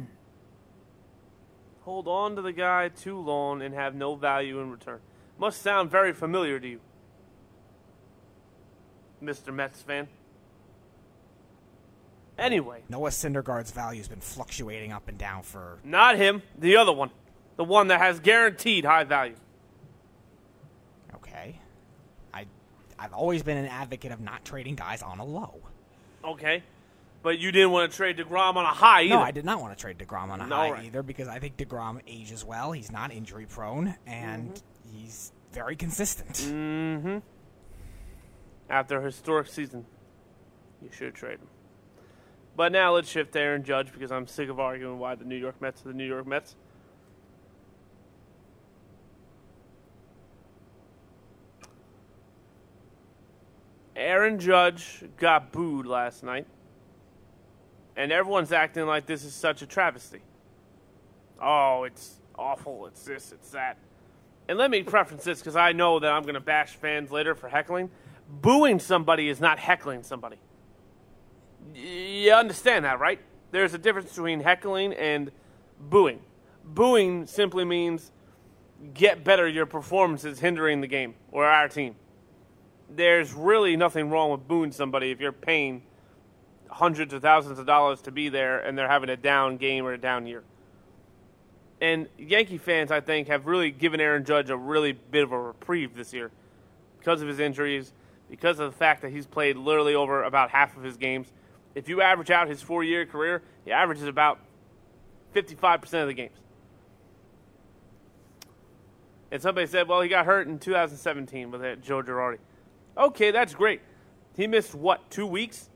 [1.82, 5.00] Hold on to the guy too long and have no value in return.
[5.40, 6.82] Must sound very familiar to you,
[9.24, 9.54] Mr.
[9.54, 10.08] Mets fan.
[12.38, 15.80] Anyway, Noah Syndergaard's value has been fluctuating up and down for.
[15.84, 17.10] not him, the other one.
[17.58, 19.36] The one that has guaranteed high value.
[21.16, 21.60] Okay.
[22.34, 22.46] I,
[23.00, 25.60] I've always been an advocate of not trading guys on a low.
[26.24, 26.64] Okay.
[27.22, 29.16] But you didn't want to trade DeGrom on a high either.
[29.16, 30.86] No, I did not want to trade Degrom on a No, high right.
[30.86, 32.72] either because I think Degrom ages well.
[32.72, 34.98] He's not injury prone and Mm-hmm.
[34.98, 36.34] he's very consistent.
[36.34, 37.18] Mm-hmm.
[38.70, 39.86] After a historic season,
[40.82, 41.48] you should trade him.
[42.56, 45.36] But now let's shift to Aaron Judge because I'm sick of arguing why the New
[45.38, 46.56] York Mets are the New York Mets.
[54.00, 56.48] Aaron Judge got booed last night,
[57.98, 60.22] and everyone's acting like this is such a travesty.
[61.42, 62.88] Oh, it's awful.
[62.88, 63.78] It's this, it's that.
[64.48, 67.36] And let me preference this because I know that I'm going to bash fans later
[67.36, 67.92] for heckling,
[68.30, 70.38] booing somebody is not heckling somebody.
[71.76, 73.20] You understand that, right?
[73.52, 75.30] There's a difference between heckling and
[75.78, 76.22] booing.
[76.64, 78.14] Booing simply means
[78.94, 81.96] get better, your performance is hindering the game or our team.
[82.90, 85.84] There's really nothing wrong with booing somebody if you're paying
[86.70, 89.94] hundreds of thousands of dollars to be there and they're having a down game or
[89.94, 90.44] a down year.
[91.82, 95.40] And Yankee fans, I think, have really given Aaron Judge a really bit of a
[95.40, 96.32] reprieve this year
[96.98, 97.94] because of his injuries,
[98.30, 101.28] because of the fact that he's played literally over about half of his games.
[101.76, 104.40] If you average out his four year career, he averages about
[105.34, 106.36] 55% of the games.
[109.32, 112.40] And somebody said, well, he got hurt in 2017 with Joe Girardi.
[113.00, 113.82] Okay, that's great.
[114.36, 115.70] He missed what, two weeks?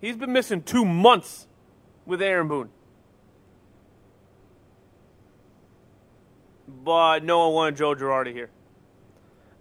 [0.00, 1.46] He's been missing two months
[2.06, 2.70] with Aaron Boone.
[6.66, 8.50] But no one wanted Joe Girardi here.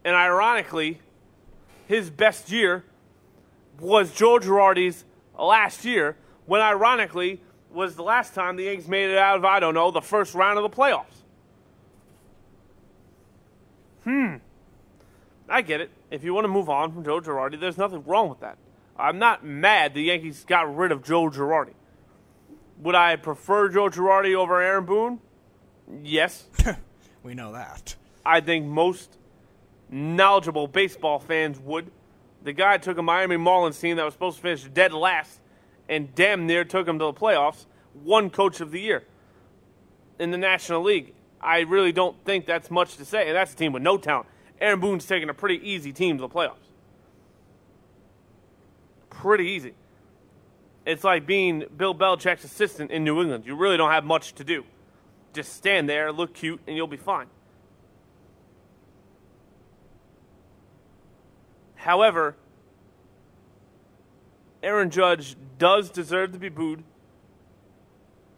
[0.05, 0.99] And ironically,
[1.87, 2.85] his best year
[3.79, 5.03] was Joe Girardi's
[5.37, 9.59] last year, when ironically was the last time the Yankees made it out of, I
[9.59, 11.05] don't know, the first round of the playoffs.
[14.03, 14.37] Hmm.
[15.49, 15.91] I get it.
[16.09, 18.57] If you want to move on from Joe Girardi, there's nothing wrong with that.
[18.97, 21.73] I'm not mad the Yankees got rid of Joe Girardi.
[22.79, 25.19] Would I prefer Joe Girardi over Aaron Boone?
[26.03, 26.45] Yes.
[27.23, 27.95] We know that.
[28.25, 29.17] I think most
[29.89, 31.91] knowledgeable baseball fans would.
[32.43, 35.39] The guy took a Miami Marlins team that was supposed to finish dead last
[35.87, 37.65] and damn near took them to the playoffs,
[38.03, 39.03] one coach of the year
[40.17, 41.13] in the National League.
[41.39, 43.27] I really don't think that's much to say.
[43.27, 44.27] And that's a team with no talent.
[44.61, 46.69] Aaron Boone's taking a pretty easy team to the playoffs.
[49.09, 49.73] Pretty easy.
[50.85, 53.45] It's like being Bill Belichick's assistant in New England.
[53.45, 54.63] You really don't have much to do.
[55.33, 57.27] Just stand there, look cute, and you'll be fine.
[61.75, 62.35] However,
[64.61, 66.83] Aaron Judge does deserve to be booed,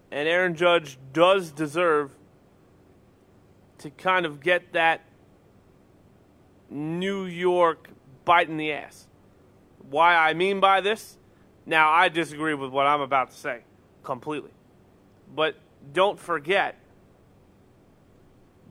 [0.10, 2.12] and Aaron Judge does deserve
[3.80, 5.02] to kind of get that
[6.74, 7.90] New York
[8.26, 9.08] bite in the ass.
[9.90, 11.18] Why I mean by this?
[11.66, 13.62] Now, I disagree with what I'm about to say
[14.04, 14.52] completely.
[15.34, 15.56] But
[15.94, 16.78] don't forget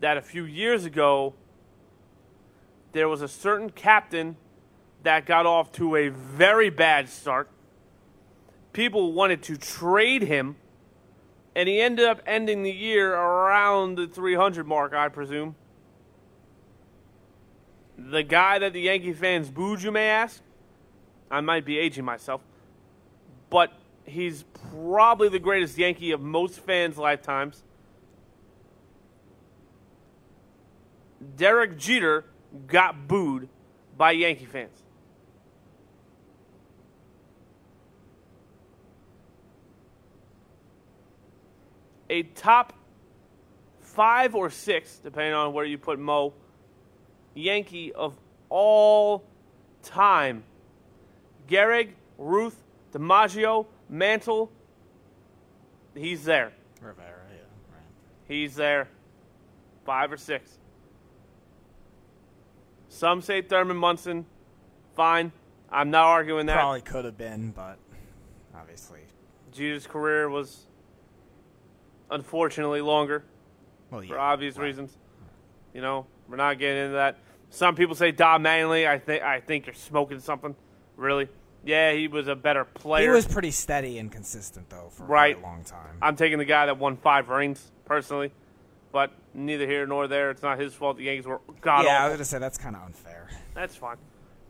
[0.01, 1.35] that a few years ago,
[2.93, 4.37] there was a certain captain
[5.03, 7.49] that got off to a very bad start.
[8.73, 10.57] People wanted to trade him,
[11.55, 15.55] and he ended up ending the year around the 300 mark, I presume.
[17.99, 20.41] The guy that the Yankee fans booed, you may ask?
[21.31, 22.43] I might be aging myself,
[23.49, 23.73] but
[24.05, 27.63] he's probably the greatest Yankee of most fans' lifetimes.
[31.37, 32.25] Derek Jeter
[32.67, 33.49] got booed
[33.97, 34.83] by Yankee fans.
[42.11, 42.75] A top
[43.81, 46.35] five or six, depending on where you put Mo,
[47.35, 48.17] Yankee of
[48.49, 49.25] all
[49.83, 50.45] time.
[51.49, 54.51] Gehrig, Ruth, DiMaggio, Mantle,
[55.95, 56.53] he's there.
[56.81, 57.37] Rivera, yeah,
[57.73, 57.83] right.
[58.29, 58.89] He's there.
[59.85, 60.59] Five or six.
[62.89, 64.27] Some say Thurman Munson.
[64.95, 65.33] Fine.
[65.71, 66.55] I'm not arguing that.
[66.57, 67.79] Probably could have been, but
[68.55, 69.01] obviously,
[69.51, 70.67] Jeter's career was
[72.11, 73.25] unfortunately longer
[73.91, 74.67] well, yeah, for obvious right.
[74.67, 74.97] reasons.
[75.73, 77.19] You know, we're not getting into that.
[77.51, 78.89] Some people say Don Mattingly.
[78.89, 80.57] I think I think you're smoking something.
[80.97, 81.29] Really?
[81.63, 83.03] Yeah, he was a better player.
[83.03, 85.37] He was pretty steady and consistent though for Right.
[85.37, 85.99] a long time.
[86.01, 88.33] I'm taking the guy that won five rings personally,
[88.93, 90.31] but neither here nor there.
[90.31, 90.97] It's not his fault.
[90.97, 93.29] The Yankees were god yeah, I was gonna say that's kind of unfair.
[93.55, 93.99] That's fine.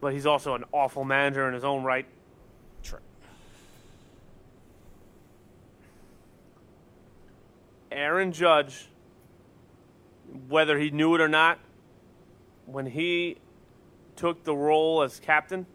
[0.01, 2.07] But he's also an awful manager in his own right.
[2.85, 3.01] True.
[7.91, 8.89] Aaron Judge,
[10.49, 11.59] whether he knew it or not,
[12.67, 13.37] when he
[14.17, 15.67] took the role as captain,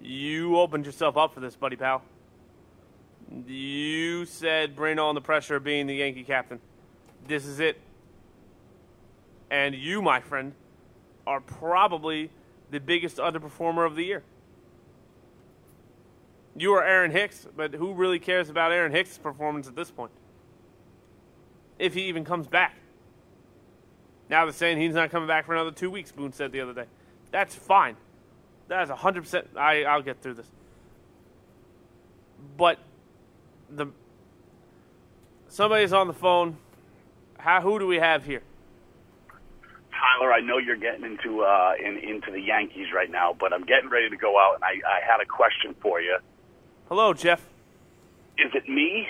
[0.00, 2.02] you opened yourself up for this, buddy pal.
[3.46, 6.60] You said bring on the pressure of being the Yankee captain.
[7.26, 7.78] This is it.
[9.50, 10.52] And you, my friend,
[11.26, 12.30] are probably
[12.70, 14.22] the biggest underperformer of the year.
[16.56, 20.10] You are Aaron Hicks, but who really cares about Aaron Hicks' performance at this point?
[21.78, 22.74] If he even comes back.
[24.30, 26.74] Now they're saying he's not coming back for another two weeks, Boone said the other
[26.74, 26.84] day.
[27.30, 27.96] That's fine.
[28.68, 29.56] That's 100%.
[29.56, 30.46] I, I'll get through this.
[32.56, 32.78] But
[33.70, 33.86] the
[35.48, 36.58] somebody's on the phone.
[37.38, 38.42] How, who do we have here?
[39.92, 43.64] Tyler, I know you're getting into uh, in, into the Yankees right now, but I'm
[43.64, 46.18] getting ready to go out, and I, I had a question for you.
[46.88, 47.40] Hello, Jeff.
[48.38, 49.08] Is it me,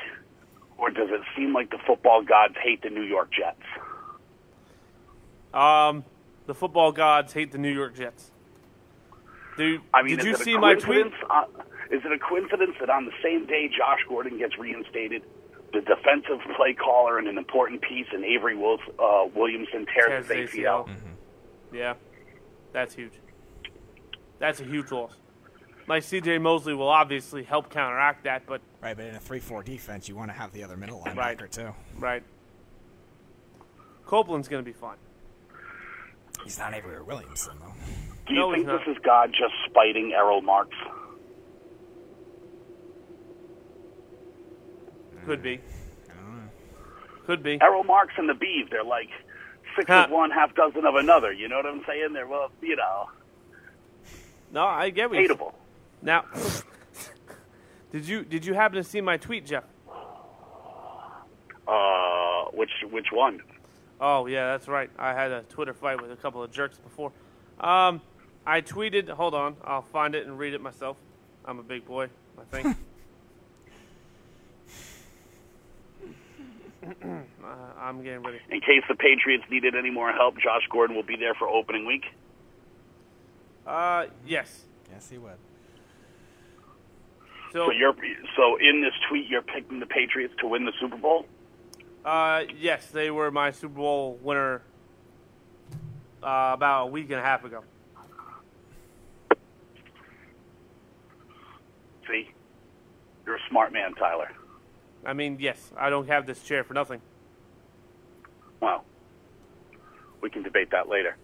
[0.79, 3.63] or does it seem like the football gods hate the New York Jets?
[5.55, 6.05] Um,
[6.47, 8.31] the football gods hate the New York Jets.
[9.57, 11.07] Dude, I mean, did you see my tweet?
[11.29, 11.45] Uh,
[11.91, 15.23] is it a coincidence that on the same day Josh Gordon gets reinstated,
[15.73, 20.51] the defensive play caller and an important piece in Avery Wil- uh, Williamson tears Tears
[20.53, 20.89] his ACL?
[21.73, 21.95] Yeah,
[22.73, 23.13] that's huge.
[24.39, 25.13] That's a huge loss.
[25.89, 26.39] Like C.J.
[26.39, 30.31] Mosley will obviously help counteract that, but Right, but in a 3-4 defense, you want
[30.31, 31.53] to have the other middle linebacker Right.
[31.53, 31.75] too.
[31.99, 32.23] right.
[34.07, 34.97] Copeland's going to be fine.
[36.45, 37.73] He's not Avery Williamson though.
[38.27, 38.85] Do you No, he's think not.
[38.87, 40.77] this is God just spiting Errol Marks?
[45.27, 45.61] Could be.
[46.09, 46.51] I don't know.
[47.27, 47.59] Could be.
[47.61, 49.09] Errol Marks and the Bees, they're like
[49.77, 50.05] six Huh.
[50.07, 51.33] of one, half dozen of another.
[51.33, 52.13] You know what I'm saying?
[52.15, 53.09] They're, well, you know,
[54.53, 55.53] No, I get what you hateable.
[56.01, 56.25] Now,
[57.93, 59.65] did you did you happen to see my tweet, Jeff?
[61.67, 63.41] Uh, which which one?
[64.01, 64.91] Oh yeah, that's right.
[64.99, 67.13] I had a Twitter fight with a couple of jerks before.
[67.61, 68.01] Um,
[68.47, 69.09] I tweeted.
[69.09, 70.97] Hold on, I'll find it and read it myself.
[71.45, 72.09] I'm a big boy,
[72.39, 72.77] I think.
[76.85, 78.39] uh, I'm getting ready.
[78.51, 81.87] In case the Patriots needed any more help, Josh Gordon will be there for opening
[81.87, 82.05] week.
[83.67, 84.65] Uh, yes.
[84.91, 85.37] Yes, he would.
[87.53, 87.95] So, So you're
[88.37, 91.27] so in this tweet, you're picking the Patriots to win the Super Bowl.
[92.09, 94.63] Uh, yes, they were my Super Bowl winner
[96.23, 97.63] uh, about a week and a half ago.
[102.07, 102.31] See,
[103.27, 104.31] you're a smart man, Tyler.
[105.05, 107.03] I mean, yes, I don't have this chair for nothing.
[108.61, 108.85] Well,
[110.23, 111.15] we can debate that later.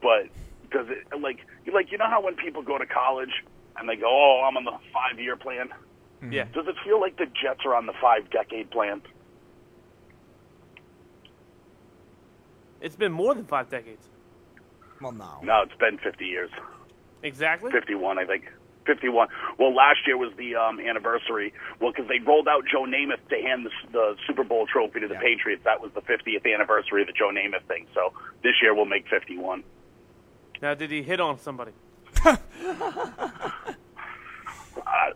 [0.00, 0.28] But
[0.70, 1.40] does it like
[1.72, 3.42] like you know how when people go to college
[3.76, 5.70] and they go, "Oh, I'm on the five year plan."
[6.30, 6.44] Yeah.
[6.54, 9.02] Does it feel like the Jets are on the five decade plan?
[12.86, 14.06] It's been more than five decades.
[15.00, 15.40] Well, no.
[15.42, 16.50] No, it's been 50 years.
[17.24, 17.72] Exactly.
[17.72, 18.44] 51, I think.
[18.86, 19.26] 51.
[19.58, 21.52] Well, last year was the um, anniversary.
[21.80, 25.08] Well, because they rolled out Joe Namath to hand the, the Super Bowl trophy to
[25.08, 25.20] the Yeah.
[25.20, 25.62] Patriots.
[25.64, 27.86] That was the 50th anniversary of the Joe Namath thing.
[27.92, 28.12] So
[28.44, 29.64] this year we'll make 51.
[30.62, 31.72] Now, did he hit on somebody?
[34.86, 35.10] Uh,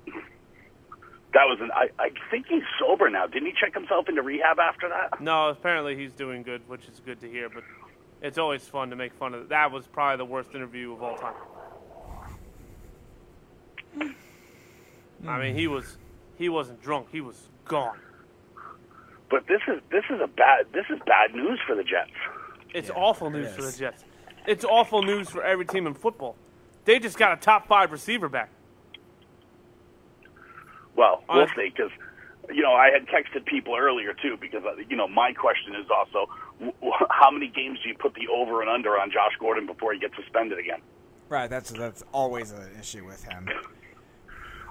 [1.33, 1.71] that was an.
[1.73, 3.27] I, I think he's sober now.
[3.27, 5.21] Didn't he check himself into rehab after that?
[5.21, 7.49] No, apparently he's doing good, which is good to hear.
[7.49, 7.64] But
[8.23, 9.49] it's always fun to make fun of.
[9.49, 11.35] That was probably the worst interview of all time.
[15.27, 15.99] I mean, he was
[16.38, 17.09] he wasn't drunk.
[17.12, 17.99] He was gone.
[19.31, 22.11] But this is this is a bad this is bad news for the Jets.
[22.75, 23.73] It's Yeah, awful it news for the.
[23.73, 24.05] Jets.
[24.47, 26.35] It's awful news for every team in football.
[26.87, 28.51] They just got a top five receiver back.
[31.01, 31.91] Well, we'll I- see because
[32.51, 35.87] you know I had texted people earlier too because uh, you know my question is
[35.91, 39.33] also w- w- how many games do you put the over and under on Josh
[39.41, 40.81] Gordon before he gets suspended again?
[41.31, 43.49] Right, that's that's always an issue with him.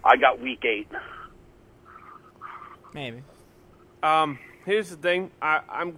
[0.03, 0.87] I got week eight.
[2.93, 3.23] Maybe.
[4.03, 5.31] Um, here's the thing.
[5.41, 5.95] I, I'm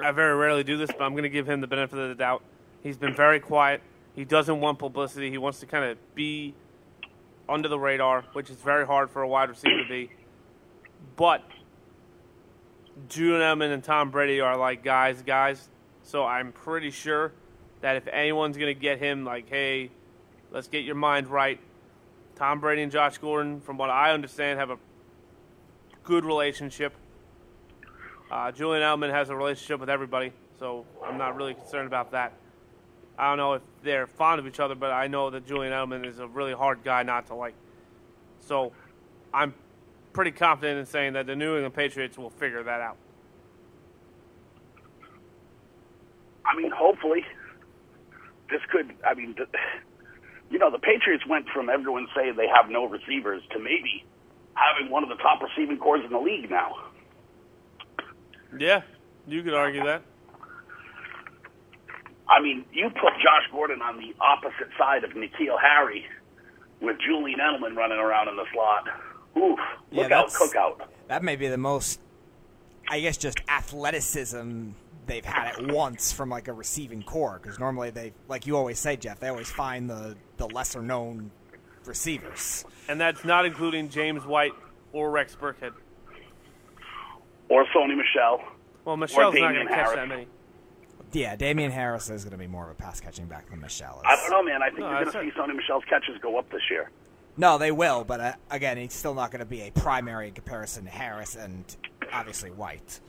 [0.00, 2.14] I very rarely do this, but I'm going to give him the benefit of the
[2.14, 2.42] doubt.
[2.82, 3.80] He's been very quiet.
[4.14, 5.30] He doesn't want publicity.
[5.30, 6.52] He wants to kind of be
[7.48, 10.10] under the radar, which is very hard for a wide receiver to be.
[11.16, 11.42] But
[13.08, 15.68] Julian Edelman and Tom Brady are like guys, guys.
[16.02, 17.32] So I'm pretty sure
[17.80, 19.90] that if anyone's going to get him, like, hey,
[20.50, 21.60] let's get your mind right.
[22.36, 24.78] Tom Brady and Josh Gordon, from what I understand, have a
[26.04, 26.94] good relationship.
[28.30, 32.32] Uh, Julian Edelman has a relationship with everybody, so I'm not really concerned about that.
[33.18, 36.06] I don't know if they're fond of each other, but I know that Julian Edelman
[36.06, 37.54] is a really hard guy not to like.
[38.40, 38.72] So
[39.34, 39.52] I'm
[40.12, 42.96] pretty confident in saying that the New England Patriots will figure that out.
[46.46, 47.24] I mean, hopefully,
[48.50, 48.94] this could.
[49.06, 49.46] I mean, the,
[50.50, 54.04] you know, the Patriots went from everyone saying they have no receivers to maybe
[54.54, 56.74] having one of the top receiving cores in the league now.
[58.58, 58.82] Yeah,
[59.26, 60.02] you could argue that.
[62.28, 66.04] I mean, you put Josh Gordon on the opposite side of N'Keal Harry
[66.80, 68.86] with Julian Edelman running around in the slot.
[69.36, 69.58] Oof!
[69.90, 70.86] Yeah, Look out, cookout.
[71.08, 72.00] That may be the most,
[72.88, 74.70] I guess, just athleticism
[75.06, 77.40] they've had at once from like a receiving core.
[77.42, 81.30] Because normally they, like you always say, Jeff, they always find the the lesser known
[81.86, 82.64] receivers.
[82.88, 84.52] And that's not including James White
[84.92, 85.72] or Rex Burkhead.
[87.48, 88.42] Or Sony Michel.
[88.84, 90.26] Well, Michel's not going to catch that many.
[91.12, 93.96] Yeah, Damien Harris is going to be more of a pass catching back than Michel
[93.96, 94.02] is.
[94.06, 94.62] I don't know, man.
[94.62, 96.90] I think No, you're going to see Sony Michel's catches go up this year.
[97.36, 100.34] No, they will, but uh, again, he's still not going to be a primary in
[100.34, 101.64] comparison to Harris and
[102.12, 103.00] obviously White.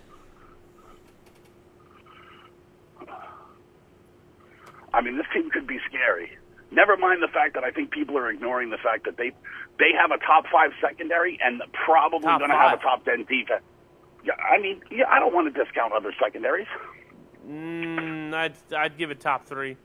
[4.94, 6.38] I mean, this team could be scary.
[6.72, 9.32] Never mind the fact that I think people are ignoring the fact that they
[9.80, 13.64] they have a top five secondary and probably going to have a top ten defense.
[14.24, 16.68] Yeah, I mean, yeah, I don't want to discount other secondaries.
[17.48, 19.78] Mm, I'd I'd give it top three.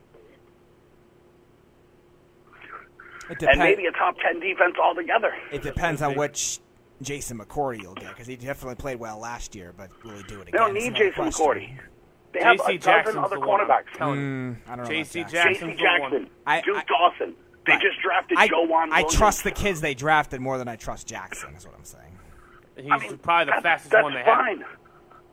[3.29, 5.33] It, and maybe a top 10 defense altogether.
[5.51, 6.59] it depends on which
[7.01, 10.41] Jason McCourty you'll get because he definitely played well last year, but will he do
[10.41, 11.45] it They don't need Jason question.
[11.45, 11.79] McCourty.
[12.33, 12.77] They have a J.C.
[12.77, 13.41] dozen Jackson's other the.
[13.41, 13.85] I'm cornerbacks.
[13.97, 14.91] Mm, I don't know.
[14.91, 15.21] J.C.
[15.21, 15.53] about Jackson.
[15.53, 15.65] J.C.
[15.65, 15.77] the.
[15.81, 17.35] Jackson, I- Duke I- Dawson.
[17.65, 17.81] They Right.
[17.81, 19.15] just drafted I, Joe Juan I Williams.
[19.15, 21.55] trust the kids they drafted more than I trust Jackson.
[21.55, 22.19] Is what I'm saying.
[22.77, 24.59] He's I mean, probably the that's, fastest one they fine.
[24.59, 24.67] have.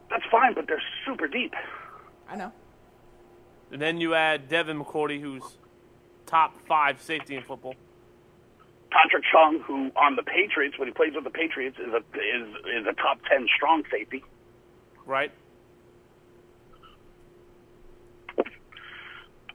[0.08, 1.52] That's fine, but they're super deep.
[2.32, 2.50] I know.
[3.70, 5.42] And then you add Devin McCourty, who's
[6.24, 7.74] top five safety in football.
[8.90, 12.48] Patrick Chung, who on the Patriots, when he plays with the Patriots, is a is
[12.80, 14.24] is a top ten strong safety.
[15.06, 15.32] right?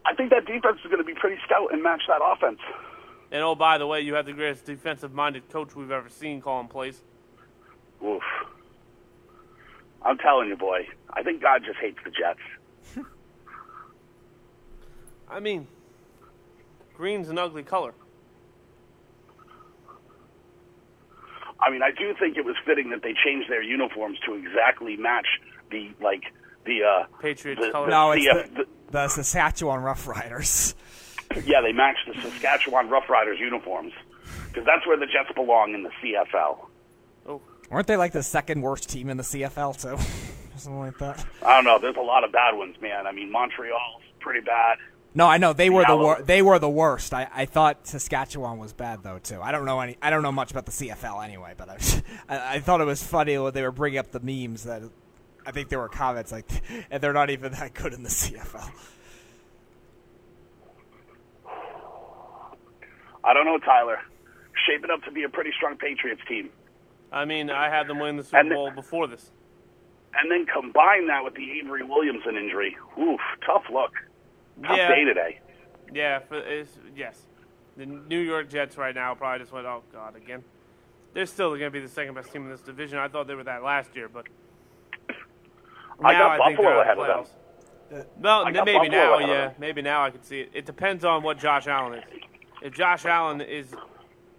[0.05, 2.59] I think that defense is going to be pretty stout and match that offense.
[3.32, 6.69] And oh, by the way, you have the greatest defensive-minded coach we've ever seen calling
[6.69, 7.01] plays.
[8.05, 8.23] Oof.
[10.03, 10.88] I'm telling you, boy.
[11.11, 12.39] I think God just hates the Jets.
[15.30, 15.67] I mean,
[16.95, 17.93] green's an ugly color.
[21.59, 24.95] I mean, I do think it was fitting that they changed their uniforms to exactly
[24.95, 25.28] match
[25.71, 26.23] the like
[26.65, 27.89] the uh Patriots the, color.
[27.89, 30.75] No, the, it's uh, the, the Saskatchewan Roughriders.
[31.45, 33.93] yeah, they matched the Saskatchewan Roughriders uniforms
[34.47, 36.57] because that's where the Jets belong in the CFL.
[37.28, 40.03] Oh, Weren't they like the second worst team in the CFL too?
[40.57, 41.23] Something like that.
[41.43, 41.80] I don't know.
[41.80, 43.05] There's a lot of bad ones, man.
[43.05, 44.78] I mean, Montreal's pretty bad.
[45.18, 46.03] No, I know they were the Seattle.
[46.03, 47.11] wor- they were the worst.
[47.11, 49.41] I, I thought Saskatchewan was bad though too.
[49.41, 49.97] I don't know any.
[49.99, 51.78] I don't know much about the CFL anyway, but I,
[52.30, 54.84] I, I thought it was funny when they were bringing up the memes that
[55.43, 56.45] I think there were comments like,
[56.91, 58.70] and they're not even that good in the CFL.
[63.24, 63.97] I don't know, Tyler.
[64.68, 66.51] Shaping up to be a pretty strong Patriots team.
[67.11, 69.32] I mean, I had them win the Super And the- Bowl before this.
[70.15, 72.78] And then combine that with the Avery Williamson injury.
[72.99, 73.91] Oof, tough look.
[74.64, 74.88] Tough Yeah.
[74.89, 75.39] day today.
[75.93, 77.22] Yeah, for, it's, yes.
[77.78, 80.43] The New York Jets right now probably just went, oh, God, again.
[81.14, 82.97] They're still going to be the second best team in this division.
[82.99, 84.26] I thought they were that last year, but
[86.03, 87.36] I now got I think Buffalo they're ahead of of them.
[87.99, 88.05] playoffs.
[88.22, 89.28] Well, I maybe Buffalo now, yeah.
[89.47, 89.55] them.
[89.60, 90.49] Maybe now I can see it.
[90.53, 92.03] It depends on what Josh Allen is.
[92.62, 93.74] If Josh Allen is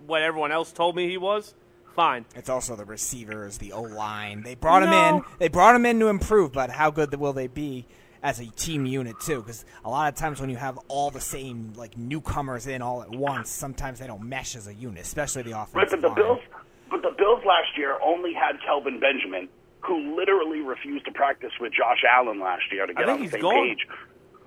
[0.06, 1.54] what everyone else told me he was,
[1.96, 2.26] fine.
[2.36, 4.42] It's also the receivers, the O line.
[4.42, 5.22] They brought him in.
[5.38, 7.86] They brought him in to improve, but how good will they be
[8.22, 9.40] as a team unit too?
[9.40, 13.02] Because a lot of times when you have all the same like newcomers in all
[13.02, 16.08] at once, sometimes they don't mesh as a unit, especially the offensive Right, but the
[16.08, 16.16] line.
[16.16, 16.40] Bills,
[16.90, 19.48] but the Bills last year only had Kelvin Benjamin,
[19.80, 23.16] who literally refused to practice with Josh Allen last year to I get think on
[23.18, 23.54] the he's same gone.
[23.68, 23.86] page.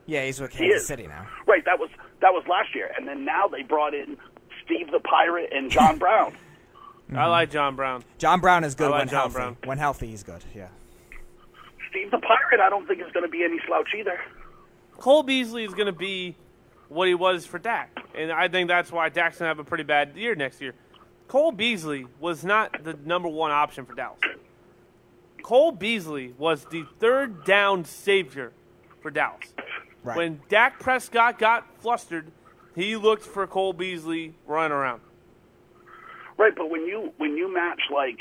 [0.08, 0.88] Yeah, he's with He Kansas is.
[0.88, 1.28] City now.
[1.48, 1.90] Right, that was
[2.22, 4.18] that was last year, and then now they brought in
[4.66, 6.34] Steve the Pirate and John Brown.
[7.14, 8.04] I like John Brown.
[8.18, 9.34] John Brown is good I like when John healthy.
[9.34, 9.58] Brown.
[9.66, 10.44] When healthy, he's good.
[10.56, 10.70] Yeah.
[11.92, 14.20] Steve the Pirate, I don't think is going to be any slouch either.
[14.98, 16.36] Cole Beasley is going to be
[16.90, 19.64] what he was for Dak, and I think that's why Dak's going to have a
[19.64, 20.74] pretty bad year next year.
[21.28, 24.20] Cole Beasley was not the number one option for Dallas.
[25.44, 28.52] Cole Beasley was the third down savior
[29.02, 29.54] for Dallas.
[30.04, 30.18] Right.
[30.18, 32.32] When Dak Prescott got flustered,
[32.76, 35.02] he looked for Cole Beasley running around.
[36.38, 38.20] Right, but when you when you match like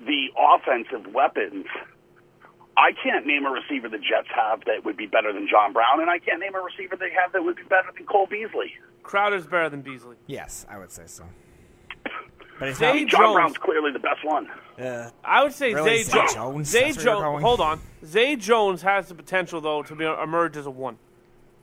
[0.00, 1.66] the offensive weapons,
[2.76, 6.00] I can't name a receiver the Jets have that would be better than John Brown,
[6.00, 8.74] and I can't name a receiver they have that would be better than Cole Beasley.
[9.02, 10.16] Crowder's better than Beasley.
[10.26, 11.24] yes, I would say so.
[12.58, 13.10] But he's Zay not.
[13.10, 13.34] John Jones.
[13.34, 14.48] Brown's clearly the best one.
[14.80, 16.02] Uh, I would say Really?
[16.02, 16.68] Zay, Zay Jones?
[16.70, 17.42] Zay That's where you're Jones.
[17.42, 17.80] Hold on.
[18.02, 20.96] Zay Jones has the potential though to be emerge as a one.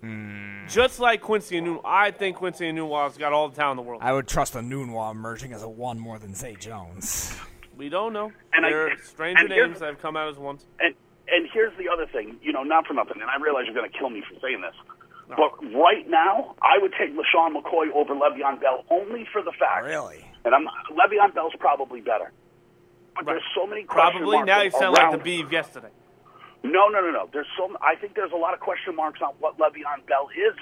[0.02, 0.68] Hmm.
[0.68, 3.90] Just like Quincy and I think Quincy and has got all the talent in the
[3.90, 4.04] world.
[4.04, 7.36] I would trust Enunwa emerging as a one more than Zay Jones.
[7.78, 8.32] We don't know.
[8.54, 10.66] And I- there are stranger and names that have come out as ones.
[10.80, 10.96] And
[11.30, 13.90] and here's the other thing, you know, not for nothing, and I realize you're going
[13.90, 14.76] to kill me for saying this,
[15.30, 19.86] but right now I would take LeSean McCoy over Le'Veon Bell only for the fact,
[19.86, 20.26] Really?
[20.44, 22.32] and I'm Le'Veon Bell's probably better,
[23.16, 23.34] but Right.
[23.34, 25.92] there's so many question Probably marks now you sound like the Beeve yesterday.
[26.62, 27.30] No, no, no, no.
[27.32, 30.56] There's so I think there's a lot of question marks on what Le'Veon Bell is.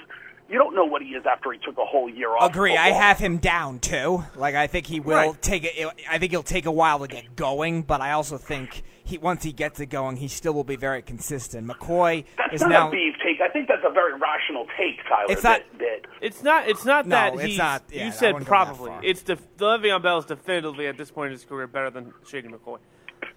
[0.52, 2.50] You don't know what he is after he took a whole year off.
[2.50, 2.76] Agree.
[2.76, 4.22] I have him down too.
[4.36, 5.42] Like I think he will Right.
[5.42, 5.88] take it.
[6.10, 9.42] I think he'll take a while to get going, but I also think he once
[9.42, 11.66] he gets it going, he still will be very consistent.
[11.66, 12.88] McCoy That's is not now.
[12.88, 13.40] a beef take.
[13.40, 15.24] I think that's a very rational take, Tyler.
[15.32, 16.68] It's not- that, that It's not.
[16.68, 17.58] It's not No, that it's he's.
[17.58, 18.90] not- yeah, you said wouldn't go that probably.
[18.90, 19.00] far.
[19.02, 22.48] It's the Le'Veon Bell is definitively at this point in his career better than Shady
[22.48, 22.78] McCoy.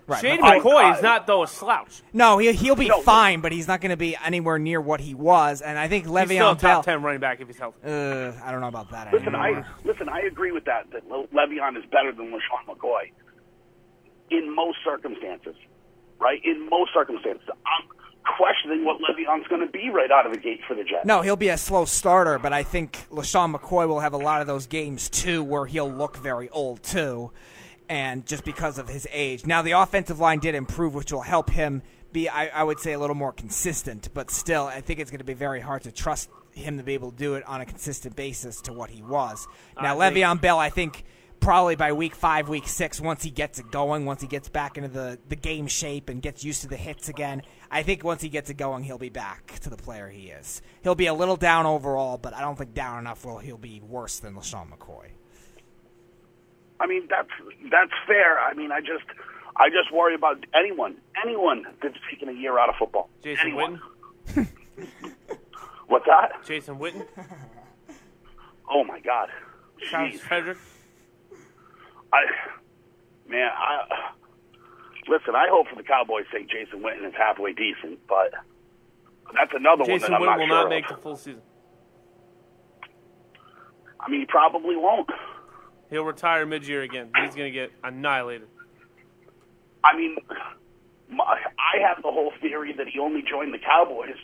[0.08, 2.04] Right, Shady McCoy- McCoy I- is not though a slouch.
[2.14, 5.00] No, he he'll be No, fine, but he's not going to be anywhere near what
[5.00, 5.62] he was.
[5.62, 6.84] And I think He's still a top Bell.
[6.84, 7.80] ten running back if he's healthy.
[7.84, 9.66] Uh, I don't know about that listen, anymore.
[9.66, 10.08] I listen.
[10.08, 10.92] I agree with that.
[10.92, 13.10] That Le- Le'Veon is better than LeSean McCoy
[14.30, 15.56] in most circumstances,
[16.20, 16.40] right?
[16.44, 17.88] In most circumstances, I'm
[18.38, 21.06] questioning what Le'Veon's going to be right out of the gate for the Jets.
[21.06, 24.42] No, he'll be a slow starter, but I think LeSean McCoy will have a lot
[24.42, 27.32] of those games too where he'll look very old too,
[27.90, 29.46] and just because of his age.
[29.46, 31.82] Now the offensive line did improve, which will help him
[32.12, 34.10] be, I, I would say, a little more consistent.
[34.14, 36.94] But still, I think it's going to be very hard to trust him to be
[36.94, 39.48] able to do it on a consistent basis to what he was.
[39.82, 41.04] Now I think- Le'Veon Bell, I think.
[41.42, 44.78] Probably by week five, week six, once he gets it going, once he gets back
[44.78, 48.22] into the, the game shape and gets used to the hits again, I think once
[48.22, 50.62] he gets it going, he'll be back to the player he is.
[50.82, 53.82] He'll be a little down overall, but I don't think down enough where he'll be
[53.82, 55.10] worse than LeSean McCoy.
[56.80, 57.30] I mean that's
[57.72, 58.40] that's fair.
[58.40, 59.06] I mean I just
[59.58, 63.10] I just worry about anyone anyone that's taking a year out of football.
[63.24, 63.82] Jason anyone.
[64.28, 64.48] Witten.
[65.88, 66.44] What's that?
[66.46, 67.06] Jason Witten.
[68.68, 69.30] Oh my God.
[69.92, 70.20] Jeez.
[70.22, 70.58] Frederick.
[72.12, 72.22] I,
[73.28, 74.12] man, I
[75.08, 75.36] listen.
[75.36, 78.34] I hope for the Cowboys' sake, Jason Witten is halfway decent, but
[79.34, 80.96] that's another Jason one that I'm Witten will not sure not make of.
[80.96, 81.42] the full season.
[84.00, 85.10] I mean, he probably won't.
[85.96, 87.10] He'll retire mid-year again.
[87.24, 88.50] He's going to get annihilated.
[89.82, 90.18] I mean,
[91.10, 94.18] my, I have the whole theory that he only joined the Cowboys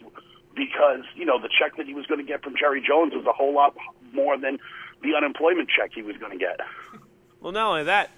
[0.53, 3.26] because you know the check that he was going to get from Jerry Jones was
[3.26, 3.74] a whole lot
[4.11, 4.59] more than
[5.01, 6.59] the unemployment check he was going to get.
[7.39, 8.09] Well, not only that,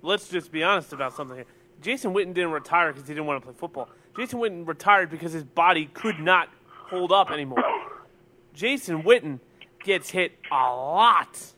[0.00, 1.46] let's just be honest about something here.
[1.82, 3.90] Jason Witten didn't retire because he didn't want to play football.
[4.16, 6.48] Jason Witten retired because his body could not
[6.88, 7.62] hold up anymore.
[8.54, 9.40] Jason Witten
[9.84, 11.52] gets hit a lot.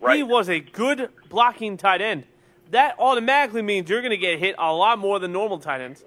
[0.00, 0.16] Right?
[0.16, 2.24] He was a good blocking tight end.
[2.70, 6.04] That automatically means you're going to get hit a lot more than normal tight ends.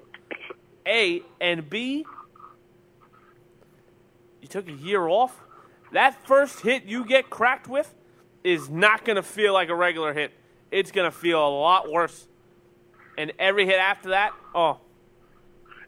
[0.87, 2.05] A and B,
[4.41, 5.35] you took a year off.
[5.91, 7.93] That first hit you get cracked with
[8.43, 10.31] is not going to feel like a regular hit.
[10.71, 12.27] It's going to feel a lot worse.
[13.17, 14.79] And every hit after that, oh.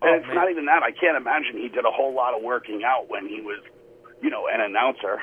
[0.01, 0.36] And Oh, it's man.
[0.36, 0.84] not even that.
[0.84, 3.60] I can't imagine he did a whole lot of working out when he was,
[4.22, 5.20] you know, an announcer.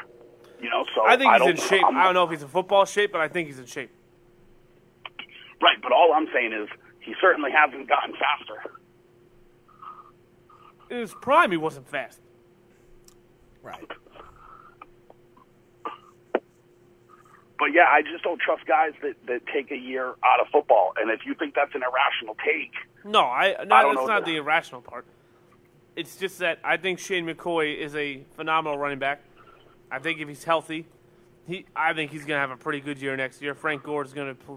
[0.60, 1.84] You know, so I think he's don't, in shape.
[1.84, 3.90] I'm- I don't know if he's in football shape, but I think he's in shape.
[5.62, 6.68] Right, but all I'm saying is
[7.00, 8.76] he certainly hasn't gotten faster.
[10.90, 12.20] In his prime, he wasn't fast.
[13.62, 13.90] Right.
[17.58, 20.92] But yeah, I just don't trust guys that, that take a year out of football.
[20.96, 22.72] And if you think that's an irrational take,
[23.04, 25.06] No, I no, I don't that's not that- the irrational part.
[25.96, 29.20] It's just that I think Shady McCoy is a phenomenal running back.
[29.90, 30.86] I think if he's healthy,
[31.46, 33.54] he I think he's going to have a pretty good year next year.
[33.54, 34.52] Frank Gore is going to pr-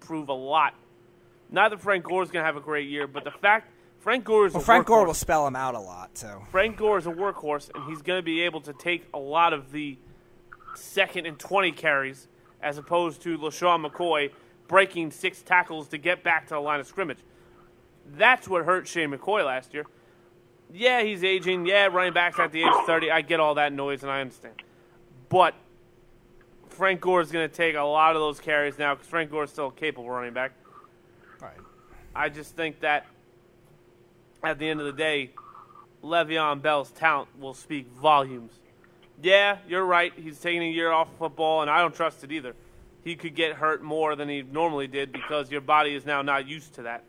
[0.00, 0.74] prove a lot.
[1.50, 4.24] Not that Frank Gore is going to have a great year, but the fact Frank
[4.24, 6.42] Gore is Well, Frank Gore will spell him out a lot too.
[6.50, 9.52] Frank Gore is a workhorse, and he's going to be able to take a lot
[9.52, 9.98] of the
[10.74, 12.28] second and 20 carries
[12.62, 14.30] as opposed to LeSean McCoy
[14.66, 17.18] breaking six tackles to get back to the line of scrimmage.
[18.16, 19.86] That's what hurt Shady McCoy last year.
[20.72, 21.66] Yeah, he's aging.
[21.66, 23.10] Yeah, running backs at the age of 30.
[23.10, 24.54] I get all that noise, and I understand.
[25.28, 25.54] But
[26.68, 29.44] Frank Gore is going to take a lot of those carries now because Frank Gore
[29.44, 30.52] is still a capable running back.
[31.40, 31.56] Right.
[32.14, 33.06] I just think that
[34.42, 35.30] at the end of the day,
[36.02, 38.52] Le'Veon Bell's talent will speak volumes.
[39.20, 40.12] Yeah, you're right.
[40.16, 42.54] He's taking a year off football, and I don't trust it either.
[43.02, 46.46] He could get hurt more than he normally did because your body is now not
[46.46, 47.04] used to that.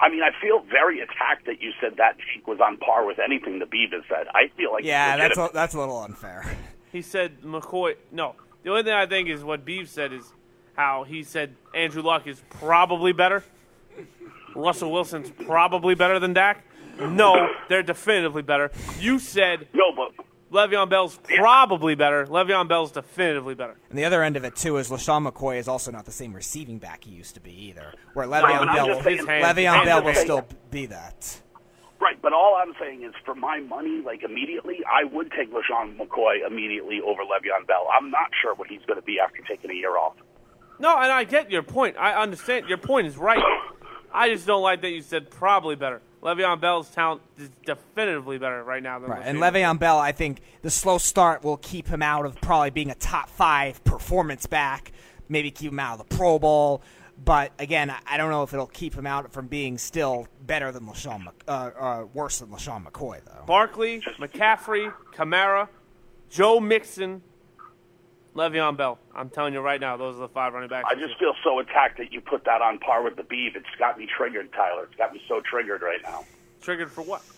[0.00, 3.18] I mean, I feel very attacked that you said that take was on par with
[3.18, 4.26] anything the Beavis said.
[4.34, 6.44] I feel like Yeah, that's a, that's a little unfair.
[6.92, 7.96] He said McCoy.
[8.12, 10.32] No, the only thing I think is what Beeve said is
[10.76, 13.42] how he said Andrew Luck is probably better.
[14.54, 16.64] Russell Wilson's probably better than Dak.
[17.00, 18.70] No, they're definitively better.
[18.98, 22.24] You said no, but Le'Veon Bell's probably better.
[22.26, 23.76] Le'Veon Bell's definitively better.
[23.90, 26.32] And the other end of it too is LeSean McCoy is also not the same
[26.32, 27.92] receiving back he used to be either.
[28.14, 31.40] Where but Le'Veon I'm Bell, will, saying- His Le'Veon Bell will still be that.
[32.00, 32.20] right.
[32.22, 36.46] But all I'm saying is, for my money, like immediately, I would take LeSean McCoy
[36.46, 37.86] immediately over Le'Veon Bell.
[37.94, 40.14] I'm not sure what he's going to be after taking a year off.
[40.80, 41.96] No, and I get your point.
[41.98, 42.68] I understand.
[42.68, 43.42] Your point is right.
[44.14, 46.00] I just don't like that you said probably better.
[46.22, 49.22] Le'Veon Bell's talent is definitively better right now than Right.
[49.24, 52.90] And Le'Veon Bell, I think the slow start will keep him out of probably being
[52.90, 54.92] a top five performance back.
[55.28, 56.82] Maybe keep him out of the Pro Bowl.
[57.24, 60.86] But again, I- don't know if it'll keep him out from being still better than
[60.86, 63.44] LeSean, uh, uh, worse than LeSean McCoy, though.
[63.46, 65.68] Barkley, McCaffrey, Kamara,
[66.30, 67.22] Joe Mixon,
[68.38, 68.98] Le'Veon Bell.
[69.14, 70.86] I'm telling you right now, those are the five running backs.
[70.90, 73.56] I just feel so attacked that you put that on par with the Beeve.
[73.56, 74.84] It's got me triggered, Tyler.
[74.84, 76.24] It's got me so triggered right now.
[76.62, 77.22] triggered for what?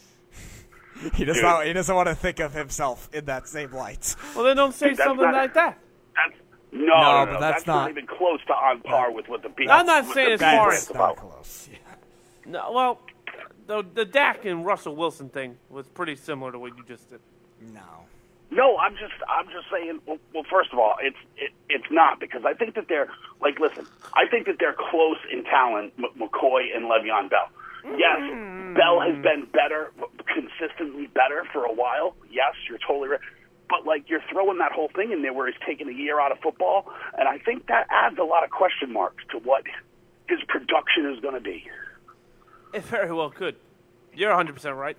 [1.14, 1.42] He doesn't.
[1.42, 1.44] Dude.
[1.50, 4.14] Want, he doesn't want to think of himself in that same light.
[4.36, 5.78] Well, then don't say That's something not- like that.
[6.14, 6.38] That's
[6.72, 7.40] no, No, no, no, but no.
[7.40, 9.70] that's not, not- even close to on par with what the Beeve.
[9.70, 11.16] I'm not saying the as Beeve far rants not about.
[11.16, 11.68] close.
[11.72, 11.78] Yeah.
[12.44, 13.00] No, well,
[13.66, 17.20] the the Dak and Russell Wilson thing was pretty similar to what you just did.
[17.72, 17.80] No.
[18.50, 20.00] No, I'm just I'm just saying.
[20.06, 23.08] Well, well first of all, it's it, it's not because I think that they're
[23.40, 23.86] like listen.
[24.14, 27.48] I think that they're close in talent, M- McCoy and Le'Veon Bell.
[27.84, 28.74] Yes, mm.
[28.76, 29.90] Bell has been better,
[30.26, 32.14] consistently better for a while.
[32.30, 33.20] Yes, you're totally right.
[33.68, 36.32] But like you're throwing that whole thing in there where he's taking a year out
[36.32, 39.62] of football, and I think that adds a lot of question marks to what
[40.28, 41.64] his production is going to be.
[42.74, 43.56] It very well could.
[44.12, 44.96] You're 100% right.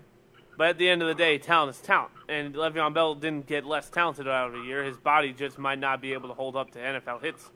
[0.58, 2.12] But at the end of the day, talent is talent.
[2.30, 4.84] And Le'Veon Bell didn't get less talented out of a year.
[4.84, 7.50] His body just might not be able to hold up to NFL hits.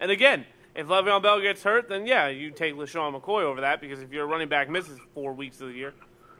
[0.00, 0.44] And again,
[0.74, 4.12] if Le'Veon Bell gets hurt, then yeah, you take LeSean McCoy over that because if
[4.12, 5.94] your running back misses four weeks of the year,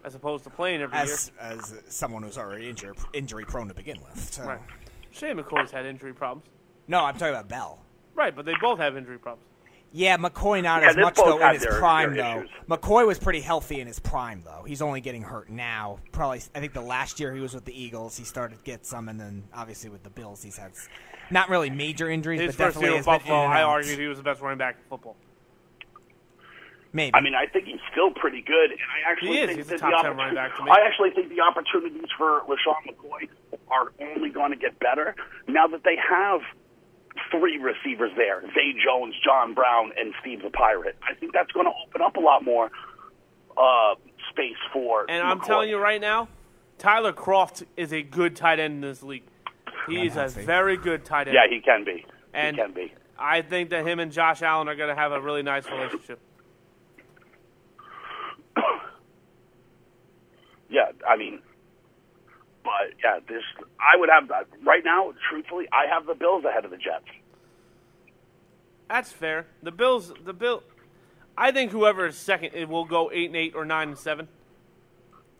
[0.04, 3.98] as opposed to playing every As as someone who's already injury injury prone to begin
[4.00, 4.32] with.
[4.32, 4.42] So.
[4.42, 4.50] year.
[4.52, 4.60] Right.
[5.10, 6.46] Shady McCoy's had injury problems.
[6.86, 7.80] No, I'm talking about Bell.
[8.14, 9.47] Right, but they both have injury problems.
[9.90, 12.38] Yeah, McCoy not Yeah, as much though in his their- prime their though.
[12.42, 12.50] issues.
[12.68, 14.62] McCoy was pretty healthy in his prime though.
[14.66, 15.98] He's only getting hurt now.
[16.12, 18.84] Probably, I think the last year he was with the Eagles, he started to get
[18.84, 20.72] some, and then obviously with the Bills, he's had
[21.30, 23.52] not really major injuries, His but first definitely year has with been in Buffalo, and
[23.54, 23.68] I out.
[23.70, 25.16] argued he was the best running back in football.
[26.92, 27.14] Maybe.
[27.14, 29.46] I mean, I think he's still pretty good, and I actually He is.
[29.46, 30.70] think He's a that top the 10 running back to me.
[30.70, 33.28] I actually think the opportunities for LeSean McCoy
[33.70, 35.14] are only going to get better
[35.46, 36.40] now that they have
[37.30, 40.96] three receivers there: Zay Jones, John Brown, and Steve the Pirate.
[41.08, 42.70] I think that's going to open up a lot more
[43.56, 43.94] uh,
[44.30, 45.06] space for.
[45.08, 46.28] And I'm telling you right now,
[46.78, 49.24] Tyler Kroft is a good tight end in this league.
[49.88, 51.34] He is a very good tight end.
[51.34, 52.04] yeah, he can be.
[52.34, 52.92] And- he can be.
[53.20, 56.20] I think that him and Josh Allen are going to have a really nice relationship.
[60.70, 61.40] Yeah, I mean,
[62.64, 63.42] but yeah, this
[63.80, 65.12] I would have uh, right now.
[65.30, 67.04] Truthfully, I have the Bills ahead of the Jets.
[68.88, 69.46] That's fair.
[69.62, 70.62] The Bills, the Bill,
[71.36, 74.28] I think whoever is second, it will go eight and eight or nine and seven.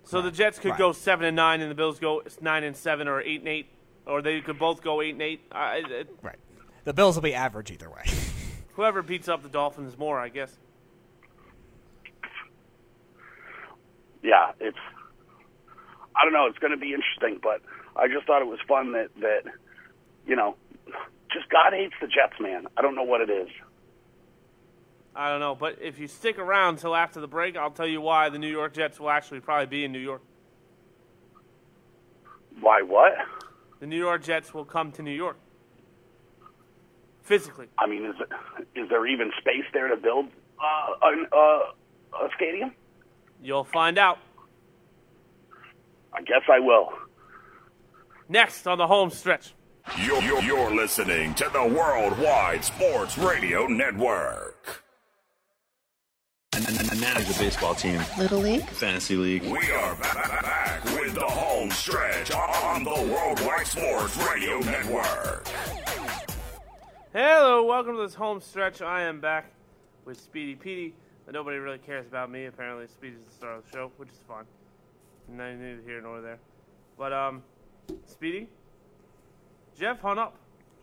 [0.04, 0.78] So the Jets could Right.
[0.78, 3.68] go seven and nine, and the Bills go nine and seven or eight and eight,
[4.06, 5.40] or they could both go eight and eight.
[5.52, 6.38] I, it, right.
[6.84, 8.04] The Bills will be average either way.
[8.74, 10.56] whoever beats up the Dolphins more, I guess.
[14.22, 14.76] yeah, it's.
[16.18, 16.46] I don't know.
[16.46, 17.62] It's going to be interesting, but
[17.96, 19.44] I just thought it was fun that that
[20.26, 20.56] you know,
[21.32, 22.66] just God hates the Jets, man.
[22.76, 23.48] I don't know what it is.
[25.16, 28.00] I don't know, but if you stick around till after the break, I'll tell you
[28.00, 30.22] why the New York Jets will actually probably be in New York.
[32.60, 32.82] Why?
[32.82, 33.14] What?
[33.80, 35.36] The New York Jets will come to New York
[37.22, 37.66] physically.
[37.78, 40.26] I mean, is it, is there even space there to build
[40.58, 42.72] uh, an, uh, a stadium?
[43.42, 44.18] You'll find out
[46.12, 46.88] I guess I will.
[48.28, 49.54] next on the home stretch.
[50.04, 54.84] You're, you're, you're listening to the Worldwide Sports Radio Network.
[56.54, 58.66] And, and, and manage a baseball team, Little League?
[58.68, 59.42] fantasy league.
[59.44, 65.46] We are back, back with the home stretch on the Worldwide Sports Radio Network.
[67.14, 68.82] Hello, welcome to this home stretch.
[68.82, 69.46] I am back
[70.04, 70.94] with Speedy Petey,
[71.24, 72.46] but nobody really cares about me.
[72.46, 74.44] Apparently, Speedy's the star of the show, which is fine.
[75.29, 76.39] Neither here nor there.
[76.97, 77.43] But um,
[78.07, 78.49] Speedy,
[79.79, 80.35] Jeff hung up,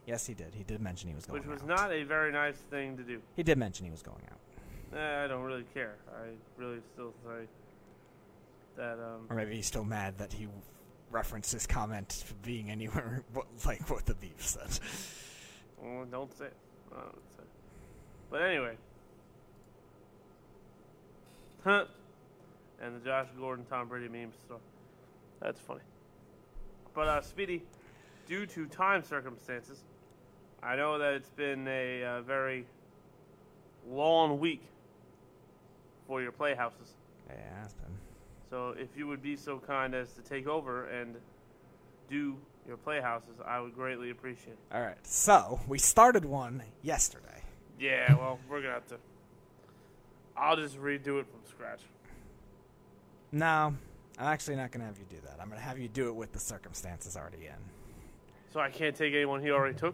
[0.06, 0.54] yes, he did.
[0.54, 1.48] He did mention he was going out.
[1.48, 1.78] which was out.
[1.78, 3.22] not a very nice thing to do.
[3.36, 4.98] He did mention he was going out.
[4.98, 5.96] Eh, I don't really care.
[6.10, 7.48] I really still say
[8.78, 10.48] that um, Or maybe he's still mad that he
[11.12, 13.24] referenced his comment being anywhere
[13.66, 14.80] like what the beef said.
[15.82, 16.58] Well, don't say it.
[16.92, 17.50] I don't say it.
[18.30, 18.78] But anyway.
[21.64, 21.86] Huh.
[22.82, 24.36] And the Josh Gordon, Tom Brady memes.
[24.46, 24.62] stuff.
[25.42, 25.82] That's funny.
[26.94, 27.64] But, uh, Speedy,
[28.28, 29.84] due to time circumstances,
[30.64, 32.66] I know that it's been a uh, very
[33.88, 34.64] long week
[36.08, 36.94] for your playhouses.
[37.28, 37.98] Yeah, it's been.
[38.50, 41.16] So if you would be so kind as to take over and
[42.10, 44.60] do your playhouses, I would greatly appreciate it.
[44.74, 44.98] All right.
[45.04, 47.44] So we started one yesterday.
[47.80, 48.98] Yeah, well, we're gonna have to.
[50.38, 51.82] I'll just redo it from scratch.
[53.36, 53.76] No,
[54.18, 55.42] I'm actually not going to have you do that.
[55.42, 57.60] I'm going to have you do it with the circumstances already in.
[58.54, 59.94] So I can't take anyone he already took.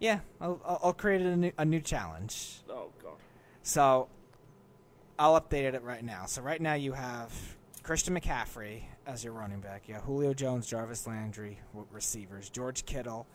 [0.00, 2.60] Yeah, I'll, I'll create a new, a new challenge.
[2.68, 3.14] Oh god.
[3.62, 4.08] So
[5.18, 6.26] I'll update it right now.
[6.26, 7.32] So right now you have
[7.82, 9.88] Christian McCaffrey as your running back.
[9.88, 11.58] You have Julio Jones, Jarvis Landry,
[11.90, 12.50] receivers.
[12.50, 13.26] George Kittle,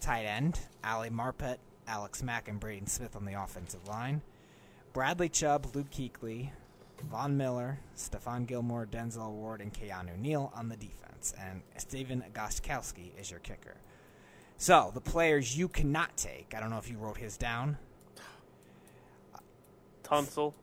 [0.00, 0.58] tight end.
[0.82, 4.20] Ali Marpet, Alex Mack, and Braden Smith on the offensive line.
[4.92, 6.50] Bradley Chubb, Luke Kuechly,
[7.02, 11.34] Von Miller, Stephon Gilmore, Denzel Ward, and Keanu Neal on the defense.
[11.38, 13.76] And Stephen Gostkowski is your kicker.
[14.56, 16.52] So the players you cannot take.
[16.56, 17.78] I don't know if you wrote his down.
[20.02, 20.54] Tunsil.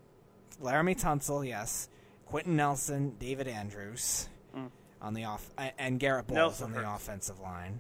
[0.62, 1.90] Laremy Tunsil, yes.
[2.26, 4.70] Quenton Nelson, David Andrews mm.
[5.02, 7.04] on the off, and Garett Bolles Nelson on the hurts.
[7.04, 7.80] offensive line.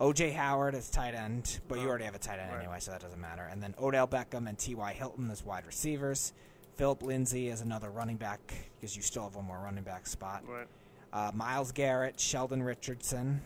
[0.00, 2.60] OJ Howard as tight end, but you Oh, already have a tight end right.
[2.60, 3.48] anyway, so that doesn't matter.
[3.50, 4.92] And then Odell Beckham and T.Y.
[4.92, 6.32] Hilton as wide receivers.
[6.76, 8.40] Philip Lindsay as another running back
[8.76, 10.42] because you still have one more running back spot.
[10.46, 10.66] Right.
[11.12, 13.40] Uh, Myles Garrett, Sheldon Richardson,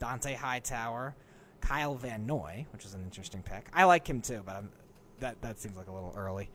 [0.00, 1.14] Dont'a Hightower,
[1.60, 3.66] Kyle Van Noy, which is an interesting pick.
[3.72, 4.68] I like him too, but I'm,
[5.20, 6.50] that that seems like a little early.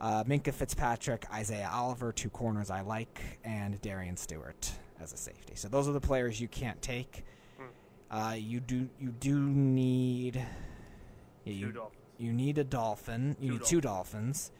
[0.00, 4.70] Uh, Minkah Fitzpatrick, Isaiah Oliver, two corners I like, and Darian Stewart
[5.00, 5.54] as a safety.
[5.56, 7.24] So those are the players you can't take.
[8.10, 10.36] Uh, you do you do need
[11.44, 12.02] yeah, you, Two Dolphins.
[12.18, 13.36] you need a dolphin.
[13.38, 14.50] You Two need two dolphins.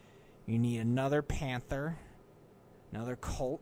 [0.48, 1.98] You need another panther,
[2.90, 3.60] another colt,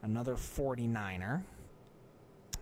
[0.00, 1.42] another 49er.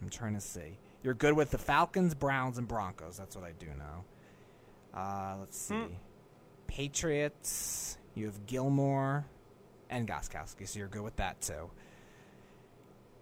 [0.01, 0.79] I'm trying to see.
[1.03, 3.19] You're good with the Falcons, Browns, and Broncos.
[3.19, 4.99] That's what I do know.
[4.99, 5.75] Uh, let's see.
[5.75, 5.93] Hmm.
[6.67, 7.99] Patriots.
[8.15, 9.27] You have Gilmore
[9.91, 11.71] and Gostkowski, so you're good with that too.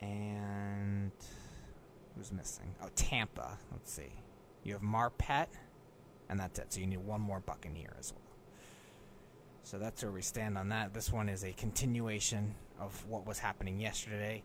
[0.01, 1.11] And
[2.17, 2.73] who's missing?
[2.81, 3.59] Oh, Tampa.
[3.73, 4.13] Let's see.
[4.63, 5.49] You have Marpet,
[6.29, 6.73] and that's it.
[6.73, 8.20] So you need one more Buccaneer as well.
[9.71, 10.93] So that's where we stand on that.
[10.93, 14.43] This one is a continuation of what was happening yesterday.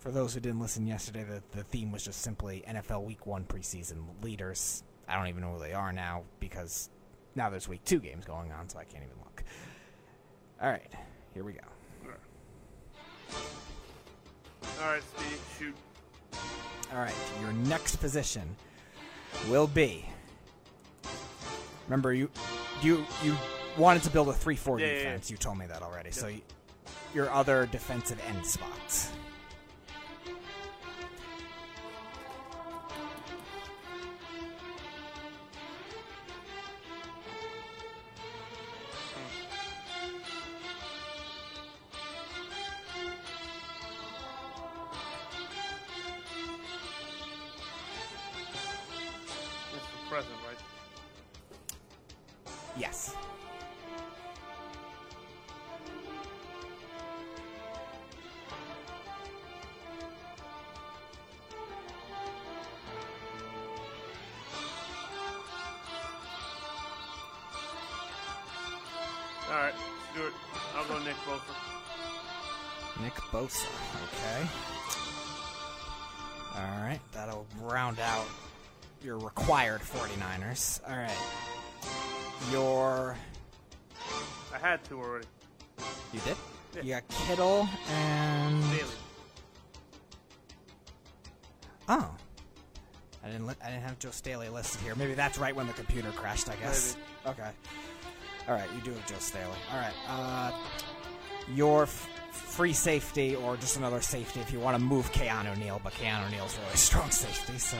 [0.00, 3.44] For those who didn't listen yesterday, the, the theme was just simply NFL Week 1
[3.44, 4.82] preseason leaders.
[5.06, 6.90] I don't even know who they are now because
[7.36, 9.44] now there's Week 2 games going on, so I can't even look.
[10.60, 10.90] All right,
[11.32, 11.60] here we go.
[14.82, 15.76] All right, Steve, shoot.
[16.92, 18.56] All right, your next position
[19.48, 20.06] will be.
[21.86, 22.30] Remember, you
[22.82, 23.36] you you
[23.78, 24.98] wanted to build a three-four Yeah, yeah, yeah.
[25.04, 25.30] defense.
[25.30, 26.10] You told me that already.
[26.10, 26.40] So you,
[27.14, 29.12] your other defensive end spots.
[80.60, 80.80] 49ers.
[80.90, 82.52] All right.
[82.52, 83.16] Your
[84.54, 85.26] I had two already.
[86.12, 86.36] you did?
[86.74, 86.82] Yeah.
[86.82, 88.90] You got Kittle and Staley.
[91.88, 92.10] Oh.
[93.22, 94.94] I didn't li- I didn't have Joe Staley listed here.
[94.94, 96.96] Maybe that's right when the computer crashed, I guess.
[97.26, 97.50] Okay.
[98.48, 99.56] All right, you do have Joe Staley.
[99.72, 99.92] All right.
[100.08, 100.52] Uh,
[101.54, 105.80] your f- free safety or just another safety if you want to move Keanu Neal,
[105.84, 107.76] but Keanu Neal's really strong safety, so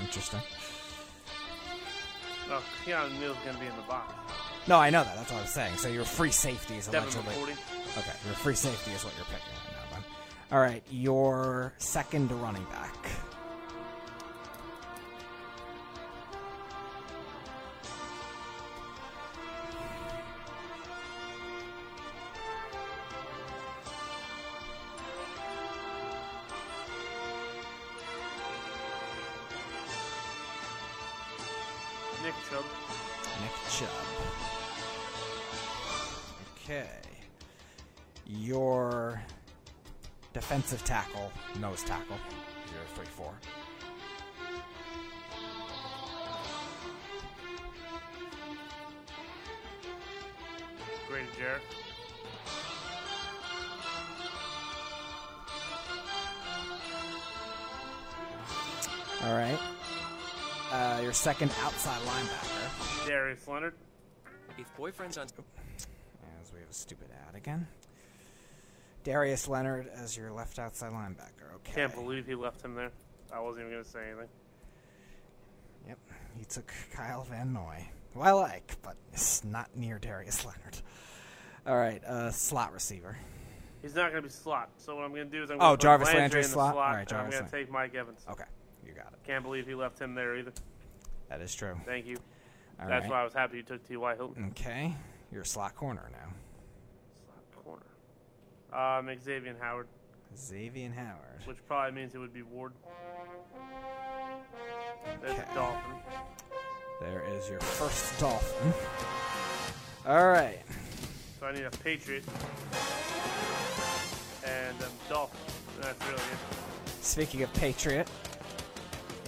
[0.00, 0.40] interesting.
[2.50, 4.14] Oh, Keanu Neal's gonna be in the box.
[4.66, 5.16] No, I know that.
[5.16, 5.76] That's what I was saying.
[5.76, 7.54] So your free safety is Devin allegedly
[7.98, 8.12] okay.
[8.24, 10.04] Your free safety is what you're picking right now, then.
[10.52, 13.07] All right, your second running back.
[32.22, 32.64] Nick Chubb.
[33.40, 33.88] Nick Chubb.
[36.56, 36.88] Okay.
[38.26, 39.22] Your
[40.32, 42.16] defensive tackle, nose tackle.
[42.72, 43.32] You're a 3 4.
[51.08, 51.62] Grady Jarrett.
[59.24, 59.58] All right.
[61.08, 63.08] Your second outside linebacker.
[63.08, 63.72] Darius Leonard.
[64.58, 65.24] If boyfriend's on.
[65.24, 67.66] As we have a stupid ad again.
[69.04, 71.54] Darius Leonard as your left outside linebacker.
[71.54, 71.72] Okay.
[71.72, 72.90] Can't believe he left him there.
[73.32, 74.28] I wasn't even gonna say anything.
[75.86, 75.98] Yep,
[76.38, 80.76] he took Kyle Van Noy, who I like, but it's not near Darius Leonard.
[81.66, 83.16] All right, uh, slot receiver.
[83.80, 84.68] He's not going to be slot.
[84.76, 86.40] So what I'm going to do is I'm Oh, going to put Jarvis Landry Landry
[86.40, 86.74] in the slot?
[86.74, 86.86] slot.
[86.86, 88.26] All right, and Jarvis I'm going to take Mike Evans.
[88.30, 88.44] Okay,
[88.86, 89.20] you got it.
[89.26, 90.52] Can't believe he left him there either.
[91.28, 91.78] That is true.
[91.84, 92.16] Thank you.
[92.80, 93.10] All That's right.
[93.10, 94.14] why I was happy you took T.Y.
[94.16, 94.46] Hilton.
[94.50, 94.94] Okay,
[95.32, 96.32] you're a slot corner now.
[97.24, 99.08] Slot corner.
[99.10, 99.88] Um, Xavien Howard,
[100.36, 101.42] Xavien Howard.
[101.44, 102.72] which probably means it would be Ward.
[105.20, 105.44] There's Okay.
[105.54, 105.92] Dolphin.
[107.00, 108.72] There is your first Dolphin.
[110.06, 110.58] All right.
[111.40, 112.24] So I need a Patriot
[114.44, 115.38] and a Dolphin.
[115.80, 117.04] That's really it.
[117.04, 118.08] Speaking of Patriot,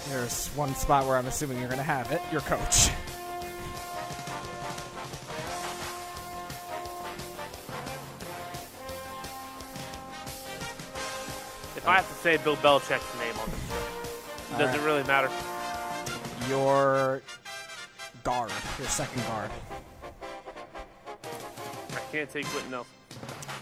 [0.09, 2.21] there's one spot where I'm assuming you're going to have it.
[2.33, 2.89] Your coach.
[11.77, 14.79] If I have to say Bill Belichick's name on this show, does right.
[14.79, 15.31] it really matter?
[16.49, 17.23] Your
[18.23, 18.53] guard.
[18.79, 19.51] Your second guard.
[21.93, 22.93] I can't take Quenton Nelson.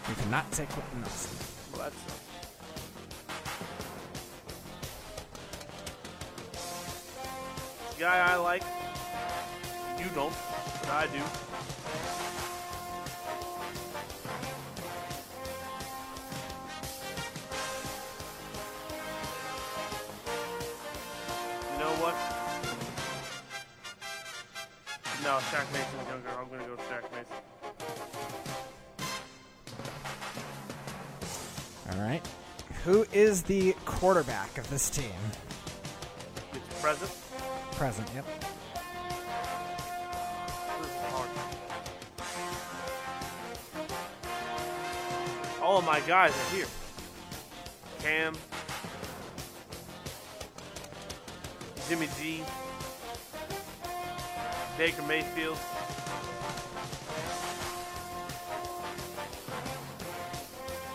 [0.09, 1.48] You cannot take Quenton Nelson.
[7.99, 8.63] Guy I like.
[9.97, 10.33] You don't,
[10.79, 11.17] but I do.
[11.17, 11.21] You
[21.77, 22.15] know what?
[25.21, 26.29] No, Shaq Mason's younger.
[26.39, 27.35] I'm gonna go with Shaq Mason.
[31.91, 32.25] All right.
[32.85, 35.11] Who is the quarterback of this team?
[36.53, 37.11] It's present.
[37.79, 38.25] Present, yep.
[45.61, 46.65] All of my guys are here.
[47.99, 48.35] Cam,
[51.87, 52.43] Jimmy G,
[54.77, 55.57] Baker Mayfield.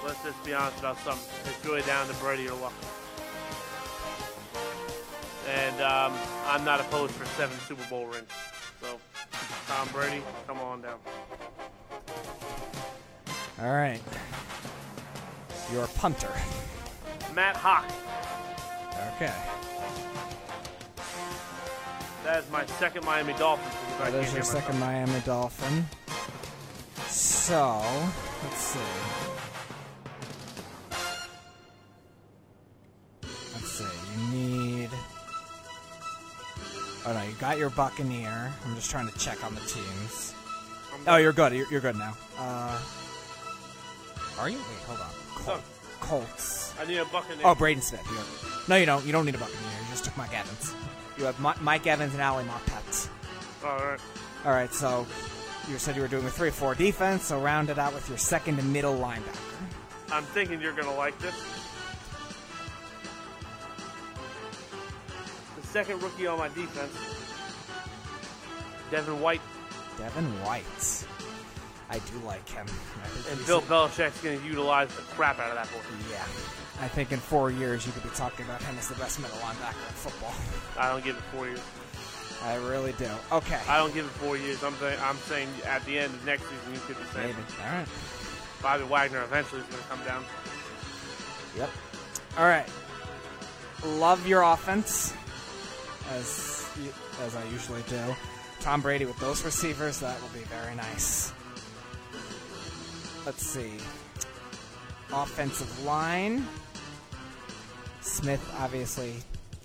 [0.04, 1.34] Let's just be honest about something.
[1.46, 2.74] It's really down to Brady or Luck.
[5.74, 6.12] And um,
[6.46, 8.30] I'm not opposed for seven Super Bowl rings.
[8.80, 9.00] So,
[9.66, 10.98] Tom Brady, come on down.
[13.60, 14.00] All right.
[15.72, 16.30] Your punter.
[17.34, 17.90] Matt Haack.
[19.16, 19.32] Okay.
[22.22, 23.72] That is my second Miami Dolphin.
[23.98, 24.78] That is your second.
[24.78, 25.86] Miami Dolphin.
[27.08, 27.82] So,
[28.44, 28.78] let's see.
[37.34, 38.52] You got your Buccaneer.
[38.64, 40.34] I'm just trying to check on the teams.
[41.06, 41.52] Oh, you're good.
[41.52, 42.16] You're, you're good now.
[42.38, 42.78] Uh,
[44.38, 44.56] are you?
[44.56, 45.08] Wait, hold on.
[45.34, 45.60] Col-
[46.00, 46.74] Colts.
[46.80, 47.42] I need a Buccaneer.
[47.44, 48.02] Oh, Braden Smith.
[48.10, 48.18] You
[48.68, 49.04] no, you don't.
[49.04, 49.60] You don't need a Buccaneer.
[49.82, 50.74] You just took Mike Evans.
[51.18, 53.08] You have Mi- Mike Evans and Ali Marpet.
[53.64, 54.00] All right.
[54.44, 55.06] All right, so
[55.70, 58.18] you said you were doing a 3 4 defense, so round it out with your
[58.18, 59.38] second and middle linebacker.
[60.12, 61.34] I'm thinking you're going to like this.
[65.60, 66.92] The second rookie on my defense,
[68.90, 69.40] Devin White.
[69.98, 71.06] Devin White.
[71.90, 72.66] I do like him.
[73.30, 75.80] And Bill a- Belichick's going to utilize the crap out of that boy.
[76.10, 76.22] Yeah.
[76.80, 79.36] I think in four years you could be talking about him as the best middle
[79.38, 80.34] linebacker in football.
[80.78, 81.60] I don't give it four years.
[82.42, 83.08] I really do.
[83.32, 83.60] Okay.
[83.68, 84.62] I don't give it four years.
[84.64, 87.62] I'm saying, I'm saying at the end of next season, you could be saying Maybe.
[87.64, 87.86] All right.
[88.60, 90.24] Bobby Wagner eventually is going to come down.
[91.56, 91.70] Yep.
[92.38, 92.66] All right.
[93.84, 95.12] Love your offense,
[96.10, 96.66] as
[97.22, 98.00] as I usually do.
[98.64, 101.34] Tom Brady with those receivers, that will be very nice.
[103.26, 103.72] Let's see.
[105.12, 106.46] Offensive line.
[108.00, 109.16] Smith, obviously,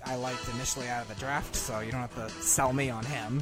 [0.06, 3.06] I liked initially out of the draft, so you don't have to sell me on
[3.06, 3.42] him.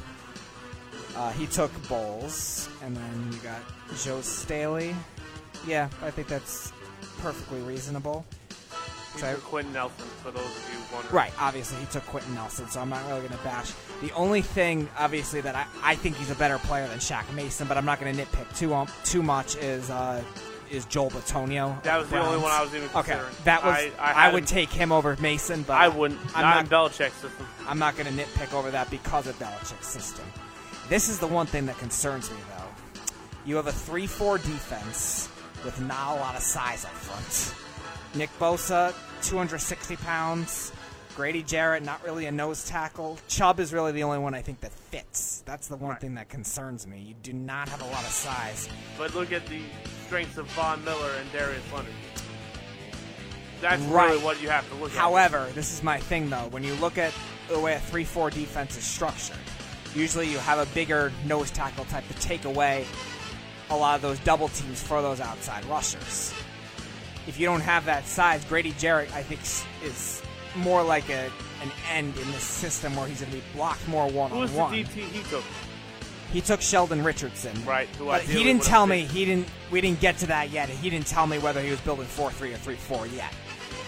[1.16, 3.60] Uh, he took Bolles, and then you got
[4.04, 4.94] Joe Staley.
[5.66, 6.72] Yeah, I think that's
[7.18, 8.24] perfectly reasonable.
[9.14, 11.12] He's So I- Quenton Nelson, for those of you wondering.
[11.16, 13.72] Right, obviously he took Quenton Nelson, so I'm not really going to bash.
[14.00, 17.66] The only thing, obviously, that I, I think he's a better player than Shaq Mason,
[17.66, 20.22] but I'm not going to nitpick too um, too much is uh,
[20.70, 21.82] is Joel Bitonio.
[21.82, 23.34] That was the only one I was even Okay, considering.
[23.44, 26.20] that was I- I, I would him- take him over Mason, but I wouldn't.
[26.36, 27.46] I'm not, not, in Belichick's system.
[27.66, 30.24] I'm not going to nitpick over that because of Belichick's system.
[30.88, 32.64] This is the one thing that concerns me, though.
[33.46, 35.28] You have a 3 4 defense
[35.64, 37.54] with not a lot of size up front.
[38.14, 40.72] Nick Bosa, 260 pounds.
[41.18, 43.18] Grady Jarrett, not really a nose tackle.
[43.26, 45.42] Chubb is really the only one I think that fits.
[45.46, 47.00] That's the one thing that concerns me.
[47.00, 48.68] You do not have a lot of size.
[48.96, 49.60] But look at the
[50.06, 51.90] strengths of Von Miller and Darius Leonard.
[53.60, 54.10] That's Right.
[54.12, 54.96] really what you have to look at.
[54.96, 56.46] However, this is my thing though.
[56.50, 57.12] When you look at
[57.48, 59.38] the way a three-four defense is structured.
[59.96, 62.86] Usually, you have a bigger nose tackle type to take away
[63.70, 66.32] a lot of those double teams for those outside rushers.
[67.26, 69.40] If you don't have that size, Grady Jarrett, I think,
[69.82, 70.22] is
[70.58, 71.30] more like a
[71.62, 74.50] an end in this system where he's going to be blocked more one Who was
[74.50, 74.72] on the one.
[74.72, 75.44] DT he took?
[76.32, 77.64] He took Sheldon Richardson.
[77.64, 79.04] Right, who But he didn't tell me.
[79.04, 79.48] He didn't.
[79.70, 80.68] We didn't get to that yet.
[80.68, 83.32] He didn't tell me whether he was building four three or three four yet.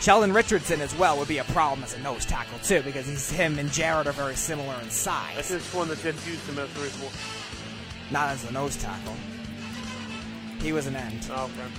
[0.00, 3.30] Sheldon Richardson as well would be a problem as a nose tackle too because he's
[3.30, 5.48] him and Jarrett are very similar in size.
[5.48, 7.10] just one the Jets used him as three four.
[8.10, 9.14] Not as a nose tackle.
[10.62, 11.28] He was an end.
[11.30, 11.70] Oh, okay.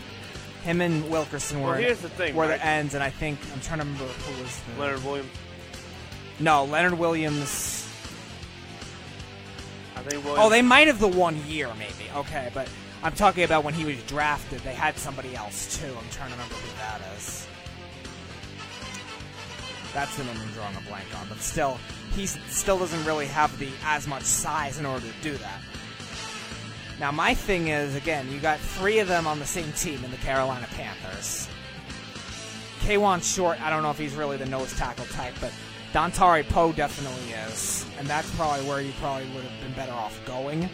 [0.63, 2.59] Him and Wilkerson were Well, here's the thing, were right?
[2.59, 5.29] the ends, and I think I'm trying to remember who was the Leonard Williams.
[6.39, 7.87] no Leonard Williams.
[9.95, 10.45] I think Williams.
[10.45, 12.09] Oh, they might have the one year, maybe.
[12.15, 12.69] Okay, but
[13.03, 14.59] I'm talking about when he was drafted.
[14.59, 15.87] They had somebody else too.
[15.87, 17.47] I'm trying to remember who that is.
[19.93, 21.77] That's the name I'm drawing a blank on, but still,
[22.15, 25.59] he still doesn't really have the as much size in order to do that.
[27.01, 30.11] Now, my thing is, again, you got three of them on the same team in
[30.11, 31.47] the Carolina Panthers.
[32.81, 35.51] Kawann Short, I don't know if he's really the nose tackle type, but
[35.93, 37.87] Dontari Poe definitely is.
[37.97, 40.69] And that's probably where you probably would have been better off going.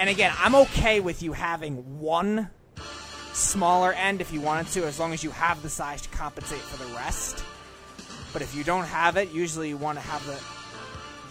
[0.00, 2.50] And again, I'm okay with you having one
[3.34, 6.58] smaller end if you wanted to, as long as you have the size to compensate
[6.58, 7.44] for the rest.
[8.32, 10.61] But if you don't have it, usually you want to have the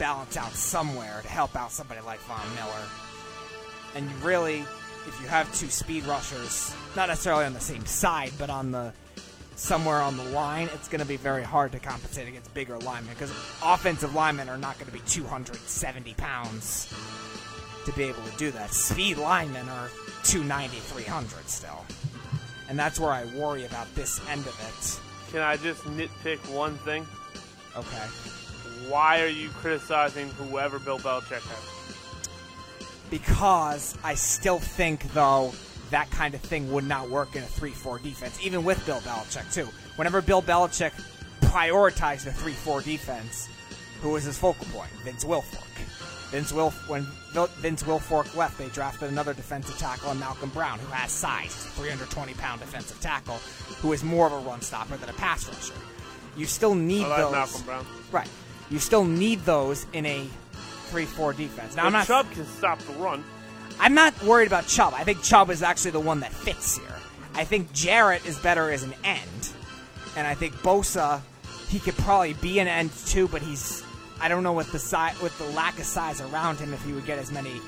[0.02, 2.84] balance out somewhere to help out somebody like Von Miller.
[3.94, 4.62] And you really,
[5.08, 8.94] if you have two speed rushers, not necessarily on the same side, but on the
[9.56, 13.14] somewhere on the line, it's going to be very hard to compensate against bigger linemen
[13.14, 13.30] because
[13.64, 16.92] offensive linemen are not going to be 270 pounds
[17.86, 18.74] to be able to do that.
[18.74, 19.90] Speed linemen are
[20.24, 21.86] 290, 300 still.
[22.70, 25.32] And that's where I worry about this end of it.
[25.32, 27.06] Can I just nitpick one thing?
[27.78, 28.41] Okay.
[28.92, 31.72] Why are you criticizing whoever Bill Belichick has?
[33.12, 35.54] because I still think, though,
[35.92, 39.00] that kind of thing would not work in a 3 4 defense, even with Bill
[39.02, 39.68] Belichick, too.
[39.98, 40.94] Whenever Bill Belichick
[41.42, 43.48] prioritized the 3 4 defense,
[44.02, 44.90] who was his focal point?
[45.04, 45.68] Vince Wilfork.
[46.32, 47.06] Vince Wilf when
[47.60, 52.62] Vince Wilfork left, they drafted another defensive tackle, Malcolm Brown, who has size, 320 pound
[52.62, 53.36] defensive tackle,
[53.82, 55.74] who is more of a run stopper than a pass rusher.
[56.38, 57.32] You still need I like those.
[57.34, 57.86] Malcolm Brown.
[58.14, 58.30] Right.
[58.72, 60.26] You still need those in a
[60.86, 61.76] 3 4 defense.
[61.76, 63.24] Now, I'm not Chubb can stop the run.
[63.80, 64.94] I'm not worried about Chubb.
[64.96, 66.96] I think Chubb is actually the one that fits here.
[67.34, 69.50] I think Jarrett is better as an end,
[70.16, 71.22] and I think Bosa,
[71.68, 73.84] he could probably be an end too, but he's
[74.22, 76.94] I don't know with the size with the lack of size around him if he
[76.94, 77.62] would get as many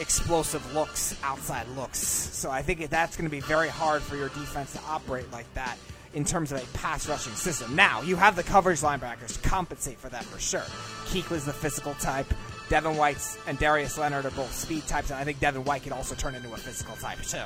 [0.00, 1.98] explosive looks, outside looks.
[1.98, 5.52] So I think that's going to be very hard for your defense to operate like
[5.54, 5.76] that
[6.16, 7.76] in terms of a pass rushing system.
[7.76, 10.64] Now, you have the coverage linebackers to compensate for that for sure.
[11.04, 12.26] Kuechly's the physical type.
[12.70, 15.92] Devin White's and Darius Leonard are both speed types, and I think Devin White could
[15.92, 17.44] also turn into a physical type too,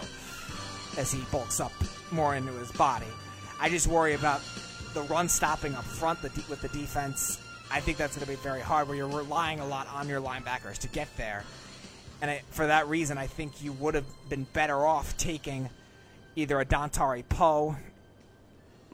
[0.98, 1.72] as he bulks up
[2.12, 3.06] more into his body.
[3.60, 4.40] I just worry about
[4.94, 7.38] the run stopping up front with the defense.
[7.72, 10.20] I think that's going to be very hard, where you're relying a lot on your
[10.20, 11.44] linebackers to get there.
[12.22, 15.68] And I, for that reason, I think you would have been better off taking
[16.36, 17.76] either a Dontari Poe.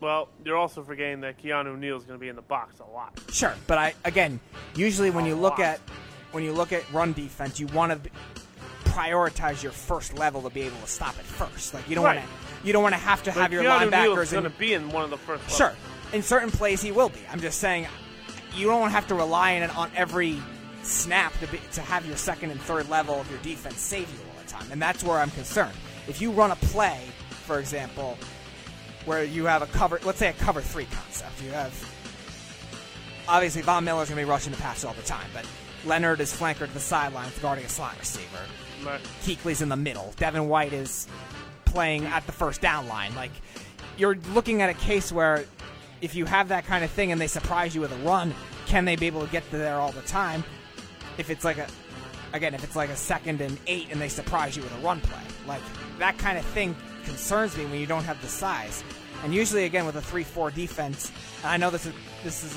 [0.00, 3.18] Well, you're also forgetting that Keanu Neal's going to be in the box a lot.
[3.32, 4.40] Sure, but I again,
[4.74, 5.60] usually when you look lot.
[5.66, 5.80] at
[6.32, 8.10] when you look at run defense, you want to
[8.84, 11.74] prioritize your first level to be able to stop it first.
[11.74, 12.16] Like you don't Right.
[12.16, 14.44] want to you don't want to have to have But your Keanu Neal's linebackers going
[14.44, 15.48] to be in one of the first.
[15.50, 15.72] Sure.
[16.12, 17.20] In certain plays, he will be.
[17.30, 17.86] I'm just saying,
[18.54, 20.38] you don't have to rely on it on every
[20.82, 24.18] snap to be, to have your second and third level of your defense save you
[24.30, 25.74] all the time, and that's where I'm concerned.
[26.08, 27.00] If you run a play,
[27.44, 28.16] for example,
[29.06, 31.72] where you have a cover, let's say a cover three concept, you have
[33.28, 35.46] obviously Von Miller's going to be rushing the pass all the time, but
[35.84, 38.38] Leonard is flanker to the sidelines guarding a slot receiver.
[38.84, 39.00] Right.
[39.22, 40.12] Kuechly's in the middle.
[40.16, 41.06] Devin White is
[41.64, 43.14] playing at the first down line.
[43.14, 43.32] Like
[43.96, 45.44] you're looking at a case where
[46.00, 48.34] if you have that kind of thing and they surprise you with a run,
[48.66, 50.44] can they be able to get to there all the time?
[51.18, 51.66] If it's like a
[52.32, 55.00] again, if it's like a second and eight and they surprise you with a run
[55.00, 55.62] play, like
[55.98, 58.82] that kind of thing concerns me when you don't have the size.
[59.24, 61.10] And usually, again, with a three-four defense,
[61.42, 62.54] and I know this is this is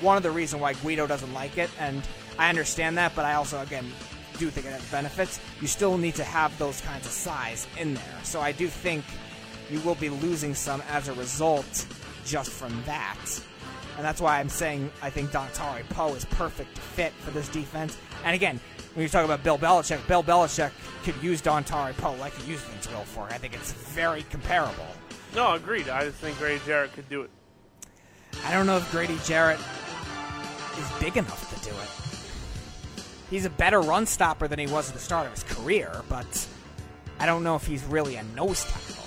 [0.00, 2.02] one of the reasons why Guido doesn't like it, and
[2.38, 3.84] I understand that, but I also, again,
[4.38, 5.40] do think it has benefits.
[5.60, 8.18] You still need to have those kinds of size in there.
[8.22, 9.04] So I do think
[9.70, 11.86] you will be losing some as a result
[12.24, 13.18] just from that.
[13.96, 17.98] And that's why I'm saying I think Dontari Poe is perfect fit for this defense.
[18.24, 18.60] And again,
[18.94, 20.70] when you talk about Bill Belichick, Bill Belichick
[21.02, 23.32] could use Dontari Poe like he used Vince Wilfork.
[23.32, 24.86] I think it's very comparable.
[25.38, 25.88] No, agreed.
[25.88, 27.30] I just think Grady Jarrett could do it.
[28.44, 29.60] I don't know if Grady Jarrett
[30.76, 33.04] is big enough to do it.
[33.30, 36.48] He's a better run stopper than he was at the start of his career, but
[37.20, 39.04] I don't know if he's really a nose tackle.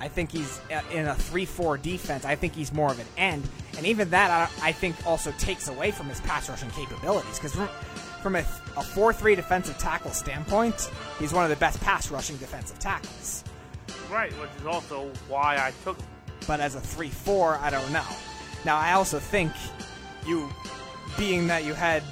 [0.00, 2.24] I think he's uh, in a 3 4 defense.
[2.24, 3.48] I think he's more of an end.
[3.76, 7.36] And even that, I, I think, also takes away from his pass rushing capabilities.
[7.36, 7.68] Because from,
[8.22, 12.78] from a 4 3 defensive tackle standpoint, he's one of the best pass rushing defensive
[12.78, 13.42] tackles.
[14.10, 16.06] Right, which is also why I took him.
[16.46, 18.04] But as a 3 4, I don't know.
[18.64, 19.52] Now, I also think
[20.26, 20.48] you,
[21.16, 22.02] being that you had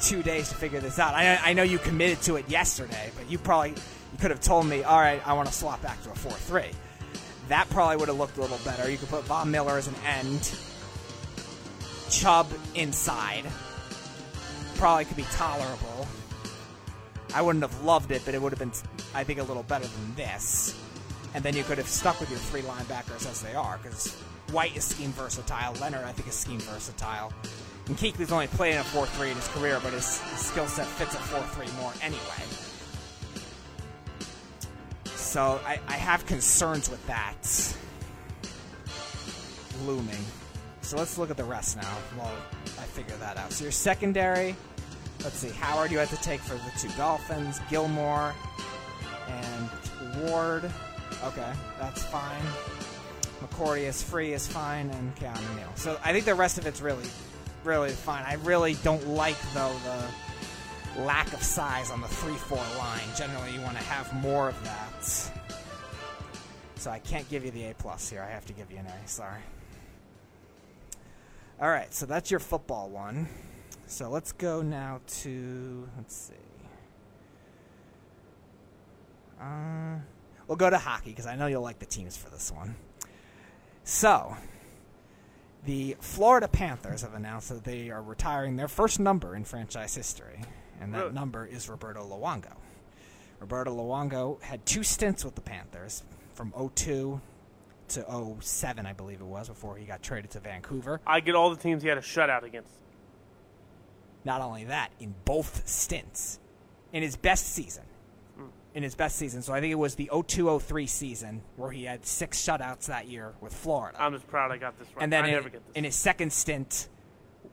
[0.00, 3.30] two days to figure this out, I, I know you committed to it yesterday, but
[3.30, 6.10] you probably you could have told me, all right, I want to swap back to
[6.10, 6.64] a 4 3.
[7.48, 8.90] That probably would have looked a little better.
[8.90, 10.52] You could put Von Miller as an end,
[12.10, 13.44] Chubb inside.
[14.76, 16.08] Probably could be tolerable.
[17.34, 18.72] I wouldn't have loved it, but it would have been,
[19.14, 20.76] I think, a little better than this.
[21.34, 24.12] And then you could have stuck with your three linebackers as they are, because
[24.52, 25.74] White is scheme versatile.
[25.80, 27.32] Leonard, I think, is scheme versatile.
[27.86, 30.66] And Kuechly's only played in a 4 3 in his career, but his, his skill
[30.66, 32.20] set fits a 4 3 more anyway.
[35.14, 37.76] So I, I have concerns with that
[39.86, 40.24] looming.
[40.82, 42.34] So let's look at the rest now while
[42.78, 43.52] I figure that out.
[43.52, 44.56] So your secondary,
[45.22, 48.34] let's see, Howard you had to take for the two Dolphins, Gilmore,
[49.28, 49.70] and
[50.22, 50.70] Ward.
[51.24, 52.42] Okay, that's fine.
[53.40, 55.70] McCourty is free is fine, and Keanu Neal.
[55.76, 57.06] So I think the rest of it's really,
[57.64, 58.24] really fine.
[58.26, 63.00] I really don't like though the lack of size on the three-four line.
[63.16, 65.30] Generally, you want to have more of that.
[66.76, 68.22] So I can't give you the A plus here.
[68.22, 69.08] I have to give you an A.
[69.08, 69.40] Sorry.
[71.60, 73.28] All right, so that's your football one.
[73.86, 76.34] So let's go now to let's see.
[79.38, 79.96] Uh,
[80.50, 82.74] we'll go to hockey because I know you'll like the teams for this one.
[83.84, 84.36] So,
[85.64, 90.40] the Florida Panthers have announced that they are retiring their first number in franchise history,
[90.80, 91.12] and that Really?
[91.12, 92.56] number is Roberto Luongo.
[93.38, 96.02] Roberto Luongo had two stints with the Panthers
[96.34, 97.20] from 02
[97.90, 101.00] to 07, I believe it was, before he got traded to Vancouver.
[101.06, 102.74] I get all the teams he had a shutout against.
[104.24, 106.40] Not only that, in both stints,
[106.92, 107.84] in his best season,
[108.74, 109.42] in his best season.
[109.42, 113.34] So I think it was the 02-03 season where he had six shutouts that year
[113.40, 114.00] with Florida.
[114.00, 115.02] I'm just proud I got this right.
[115.02, 115.76] and then I in, never get this.
[115.76, 116.88] in his second stint,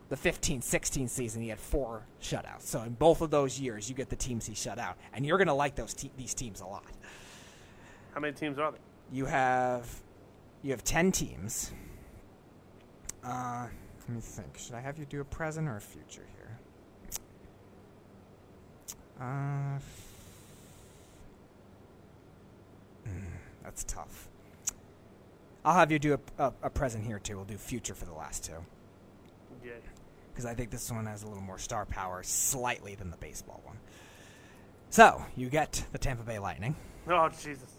[0.09, 2.61] the 15-16 season, he had four shutouts.
[2.61, 5.38] So in both of those years, you get the teams he shut out, and you're
[5.38, 6.84] going to like those te- these teams a lot.
[8.13, 8.80] How many teams are there?
[9.11, 9.88] You have
[10.63, 11.72] you have ten teams.
[13.24, 13.68] Uh,
[14.07, 14.57] let me think.
[14.57, 16.59] Should I have you do a present or a future here?
[19.20, 19.80] Uh, mm,
[23.64, 24.28] that's tough.
[25.66, 27.36] I'll have you do a, a, a present here too.
[27.36, 28.53] We'll do future for the last two
[29.66, 29.72] Yeah.
[30.32, 33.62] because I think this one has a little more star power slightly than the baseball
[33.66, 33.78] one.
[34.89, 36.76] So you get the Tampa Bay Lightning.
[37.10, 37.74] Oh Jesus.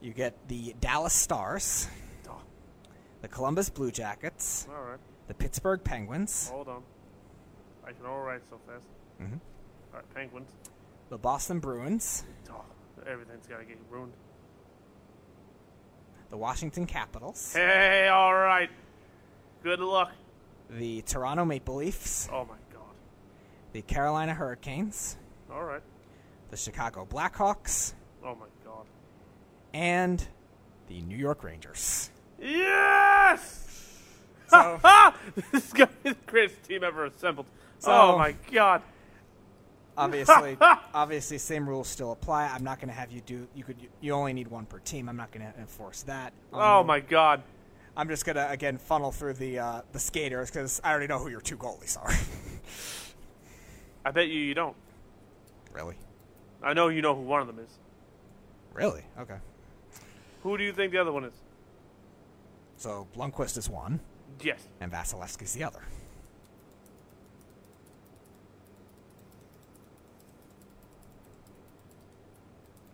[0.00, 1.88] You get the Dallas Stars,
[2.28, 2.40] Oh,
[3.22, 4.98] the Columbus Blue Jackets, all right.
[5.28, 6.82] the Pittsburgh Penguins, Hold on.
[7.86, 8.84] I can all write so fast.
[9.22, 9.40] Mhm.
[9.92, 10.50] All right, Penguins.
[11.10, 12.64] the Boston Bruins, Oh,
[13.06, 14.12] everything's got to get ruined.
[16.30, 18.70] the Washington Capitals, Hey, all right.
[19.62, 20.12] Good luck.
[20.70, 22.94] the Toronto Maple Leafs, Oh my God.
[23.72, 25.16] the Carolina Hurricanes,
[25.50, 25.82] All right.
[26.50, 28.86] the Chicago Blackhawks, Oh my God.
[29.72, 30.26] and
[30.88, 32.10] the New York Rangers.
[32.40, 33.62] Yes!
[34.48, 34.80] So-
[35.52, 37.46] this is gonna be the greatest team ever assembled.
[37.78, 38.82] So- oh my God.
[39.98, 40.56] Obviously,
[40.94, 42.46] obviously, same rules still apply.
[42.48, 43.46] I'm not going to have you do.
[43.54, 43.76] You could.
[44.00, 45.08] You only need one per team.
[45.08, 46.32] I'm not going to enforce that.
[46.52, 47.42] on Oh my God.
[47.98, 51.30] I'm just gonna again funnel through the uh, the skaters because I already know who
[51.30, 52.12] your two goalies are.
[54.04, 54.76] I bet you you don't.
[55.72, 55.96] really,
[56.62, 57.70] I know you know who one of them is.
[58.74, 59.02] really?
[59.18, 59.36] Okay.
[60.42, 61.32] Who do you think the other one is?
[62.76, 64.00] So Blomqvist is one,
[64.42, 64.68] Yes.
[64.82, 65.80] and Vasilevskiy's the other.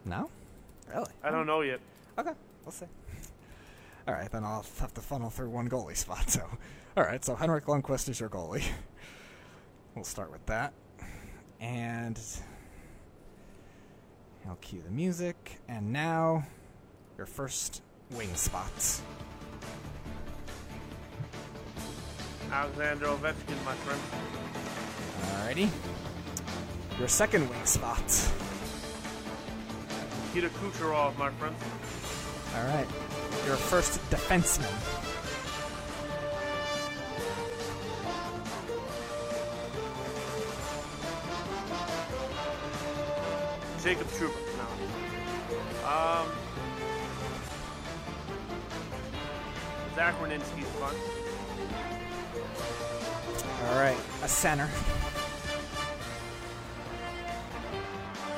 [0.04, 0.28] No,
[0.92, 1.12] really?
[1.22, 1.80] I don't know yet.
[2.18, 2.32] Okay,
[2.64, 2.86] we'll see.
[4.06, 6.28] All right, then I'll have to funnel through one goalie spot.
[6.28, 6.42] So,
[6.96, 8.64] all right, so Henrik Lundqvist is your goalie.
[9.94, 10.72] We'll start with that,
[11.60, 12.18] and
[14.48, 15.60] I'll cue the music.
[15.68, 16.44] And now,
[17.16, 19.02] your first wing spots.
[22.50, 24.00] Alexander Ovechkin, my friend.
[25.22, 25.68] Alrighty.
[26.98, 28.02] Your second wing spot.
[30.34, 31.54] Nikita Kucherov, my friend.
[32.56, 32.86] All right.
[33.44, 34.72] Your first defenseman.
[43.82, 44.32] Jacob Trouba.
[44.56, 44.66] No.
[45.86, 46.28] Um.
[49.94, 50.94] Zach Werenski's fun.
[53.68, 53.98] All right.
[54.22, 54.70] A center.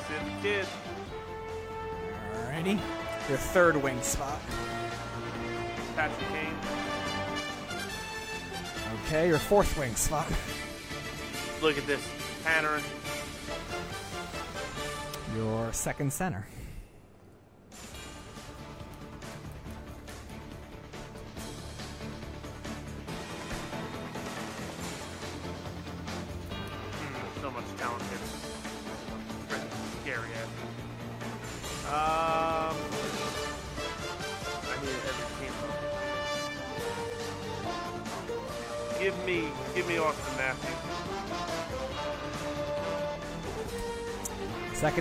[0.08, 0.66] Sid the Kid.
[2.64, 2.80] Alrighty.
[3.28, 4.40] Your third wing spot.
[5.96, 6.54] Patrick Kane.
[9.04, 9.28] Okay.
[9.28, 10.26] Your fourth wing spot.
[11.62, 12.00] Look at this.
[12.44, 12.82] Panarin.
[15.36, 16.46] Your second center.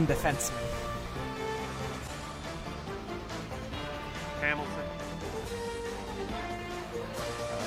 [0.04, 0.52] Second defenseman.
[4.42, 4.86] Hamilton.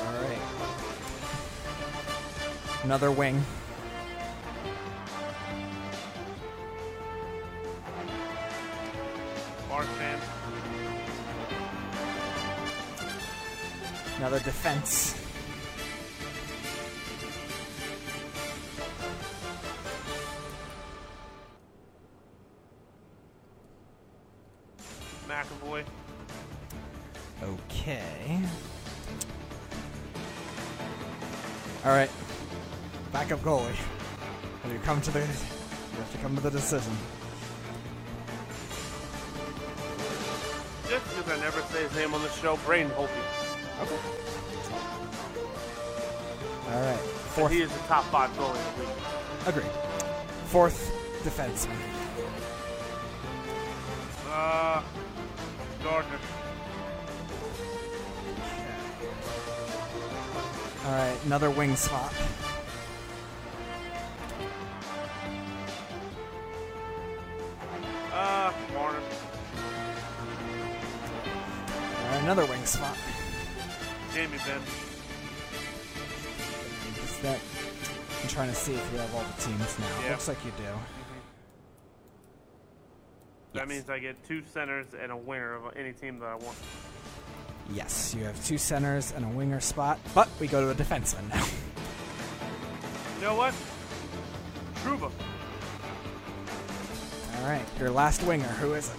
[0.05, 0.43] All right.
[2.85, 3.43] Another wing.
[9.71, 10.23] Marchand.
[14.19, 15.16] Another defense.
[35.07, 35.21] To the?
[35.21, 36.93] You have to come to the decision.
[40.89, 42.57] Just because I never say his name on the show,
[42.91, 43.23] Holtby.
[43.83, 43.99] Okay.
[46.67, 46.91] All right.
[46.91, 47.53] And Fourth.
[47.53, 48.99] he is the top five goalie in the league.
[49.47, 49.71] Agreed.
[50.47, 50.93] Fourth
[51.23, 51.77] defenseman.
[54.29, 54.83] Uh,
[55.85, 56.19] Gardner.
[60.85, 61.19] All right.
[61.27, 62.13] Another wing spot.
[78.67, 79.87] See if you have all the teams now.
[80.05, 80.11] Yeah.
[80.11, 80.65] Looks like you do.
[83.53, 83.69] That Yes.
[83.69, 86.59] means I get two centers and a winger of any team that I want.
[87.71, 91.29] Yes, you have two centers and a winger spot, but we go to a defenseman
[91.29, 91.45] now.
[93.17, 93.55] You know what?
[94.83, 95.13] Trouba.
[97.39, 98.49] All right, your last winger.
[98.61, 98.97] Who is it?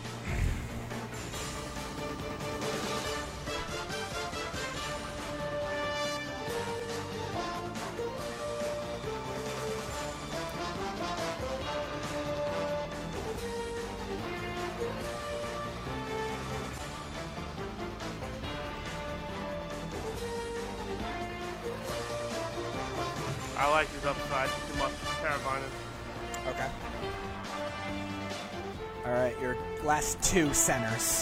[30.37, 31.16] Two centers.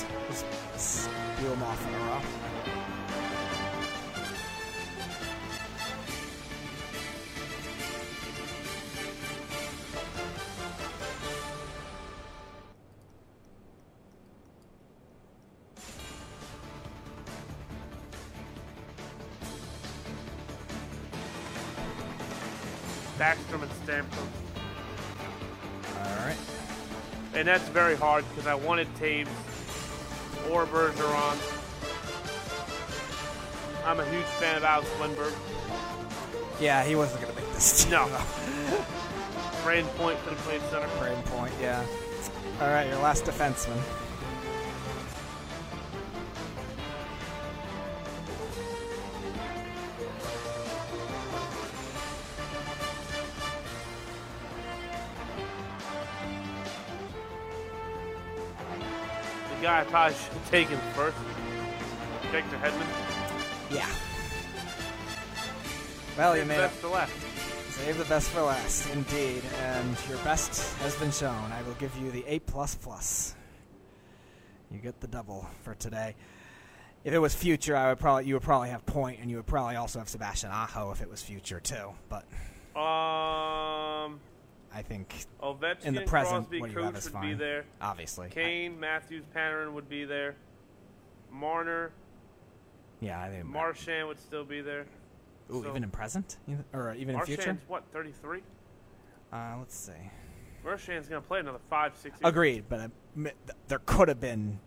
[27.55, 29.29] That's very hard because I wanted Toews
[30.51, 31.37] or Bergeron.
[33.85, 35.33] I'm a huge fan of Alex Lindbergh.
[36.59, 37.93] Yeah, he wasn't gonna make this team.
[37.93, 38.07] No.
[39.63, 40.89] Brayden Point could have played center.
[40.99, 41.53] Brain point.
[41.61, 41.85] Yeah.
[42.59, 43.79] All right, your last defenseman.
[59.75, 61.17] I probably should have taken first.
[62.31, 62.87] Victor Hedman.
[63.69, 63.89] Yeah.
[66.17, 66.67] Well, you Save the made it.
[66.69, 67.11] best for last.
[67.71, 69.41] Save the best for last, indeed.
[69.63, 71.51] And your best has been shown.
[71.51, 73.35] I will give you the A plus plus.
[74.71, 76.15] You get the double for today.
[77.03, 79.45] If it was future, I would probably you would probably have point, and you would
[79.45, 81.89] probably also have Sebastian Aho if it was future too.
[82.09, 82.23] But
[82.79, 84.19] Um,
[84.75, 87.29] I think Ovechkin, in the present, Crosby, what you have is would fine.
[87.29, 87.63] be there.
[87.79, 90.35] Obviously, Kane, Matthews, Panarin would be there.
[91.31, 91.91] Marner,
[92.99, 94.85] Yeah, I think Marchand would still be there.
[95.53, 96.37] Ooh, so- even in present,
[96.73, 97.57] or even in future.
[97.67, 98.41] What, 33?
[99.31, 99.93] Uh, let's see.
[100.63, 102.29] Marchand's going to play another five, six years.
[102.29, 103.29] Agreed, but uh,
[103.67, 104.59] there could have been.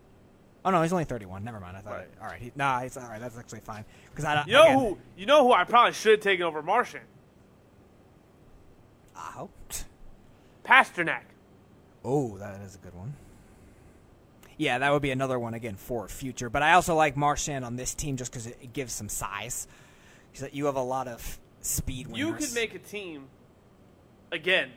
[0.65, 1.45] Oh no, he's only 31.
[1.45, 1.77] Never mind.
[1.77, 1.93] I thought.
[1.93, 2.09] Right.
[2.21, 2.41] All right.
[2.41, 3.21] He, nah, he's all right.
[3.21, 3.85] That's actually fine.
[4.11, 4.47] Because I don't.
[4.47, 4.99] You know again, who?
[5.17, 7.05] You know who I probably should have taken over Marchand?
[9.17, 9.51] Aho.
[10.69, 11.23] Pastrnak.
[12.05, 13.15] Oh, that is a good one.
[14.59, 16.51] Yeah, that would be another one again for future.
[16.51, 19.67] But I also like Marchand on this team just because it, it gives some size.
[20.35, 22.09] So that you have a lot of speed.
[22.15, 23.27] You could make a team
[24.31, 24.71] again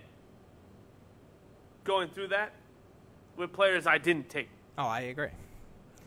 [1.83, 2.53] going through that
[3.35, 4.49] with players I didn't take.
[4.77, 5.29] Oh, I agree.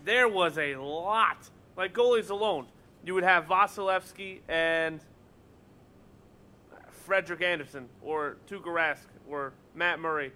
[0.05, 1.51] There was a lot.
[1.77, 2.67] Like goalies alone,
[3.05, 5.01] you would have Vasilevskiy and
[7.05, 10.33] Frederik Andersen or Tuukka Rask or Matt Murray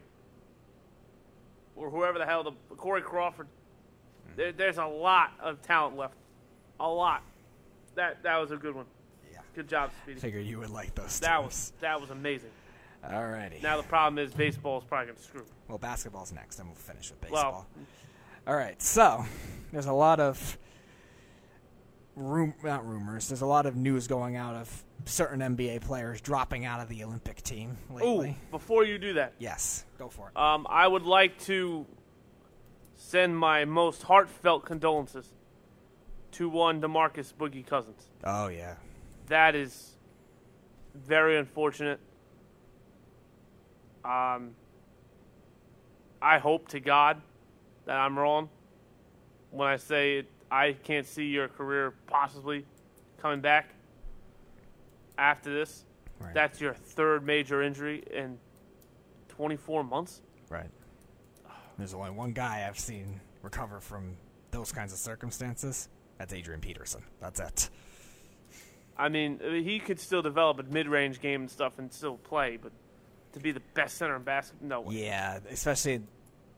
[1.75, 3.47] or whoever the hell the Corey Crawford.
[4.37, 6.15] There, there's a lot of talent left.
[6.81, 7.23] A lot.
[7.95, 8.85] That that was a good one.
[9.33, 9.41] Yeah.
[9.55, 10.21] Good job, Speedy.
[10.21, 11.19] Figured you would like those.
[11.21, 11.47] That teams.
[11.47, 12.51] was that was amazing.
[13.05, 13.63] Alrighty.
[13.63, 15.45] Now the problem is baseball is probably going to screw.
[15.69, 17.67] Well, basketball's next, and we'll finish with baseball.
[17.77, 17.87] Well-.
[18.47, 19.25] All right, so
[19.73, 20.59] there's a lot of
[22.19, 23.29] room, not rumors.
[23.29, 27.05] There's a lot of news going out of certain NBA players dropping out of the
[27.05, 30.37] Olympic team Ooh, before you do that, Yes, go for it.
[30.37, 31.87] um, I would like to
[32.95, 35.33] send my most heartfelt condolences
[36.33, 38.09] to one Demarcus Boogie Cousins.
[38.25, 38.75] oh yeah,
[39.29, 39.93] That is
[40.95, 42.01] very unfortunate.
[44.05, 44.55] Um,
[46.21, 47.21] I hope to God
[47.87, 48.49] that I'm wrong
[49.51, 52.65] when I say it, I can't see your career possibly
[53.19, 53.71] coming back
[55.17, 55.85] after this.
[56.21, 58.39] right, That's your third major injury in
[59.29, 60.23] 24 months.
[60.49, 60.71] right.
[61.77, 64.17] There's only one guy I've seen recover from
[64.51, 65.89] those kinds of circumstances.
[66.19, 67.05] That's Adrian Peterson.
[67.21, 67.71] That's it.
[68.97, 72.73] I mean, he could still develop a mid-range game and stuff and still play, but
[73.35, 75.05] to be the best center in basketball, no way.
[75.05, 76.01] Yeah, especially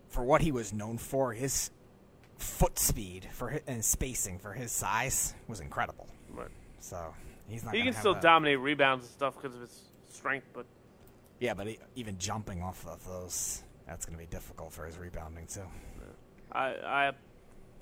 [0.09, 1.71] for what he was known for, his
[2.41, 6.09] foot speed for hi- and spacing for his size was incredible.
[6.33, 6.49] Right.
[6.81, 7.15] So
[7.49, 7.75] he's not.
[7.75, 8.23] He can still that.
[8.23, 9.81] dominate rebounds and stuff because of his
[10.11, 10.67] strength, but
[11.39, 14.99] Yeah, but he, even jumping off of those, that's going to be difficult for his
[14.99, 15.63] rebounding too.
[16.53, 17.13] I I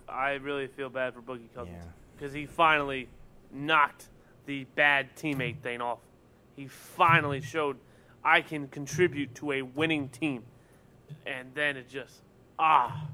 [0.09, 1.90] I really feel bad for Boogie Cousins Yeah.
[2.16, 3.09] because he finally
[3.52, 4.09] knocked
[4.47, 5.98] the bad teammate thing off.
[6.56, 7.76] He finally showed
[8.24, 10.43] I can contribute to a winning team,
[11.26, 12.20] and then it just
[12.59, 13.06] ah.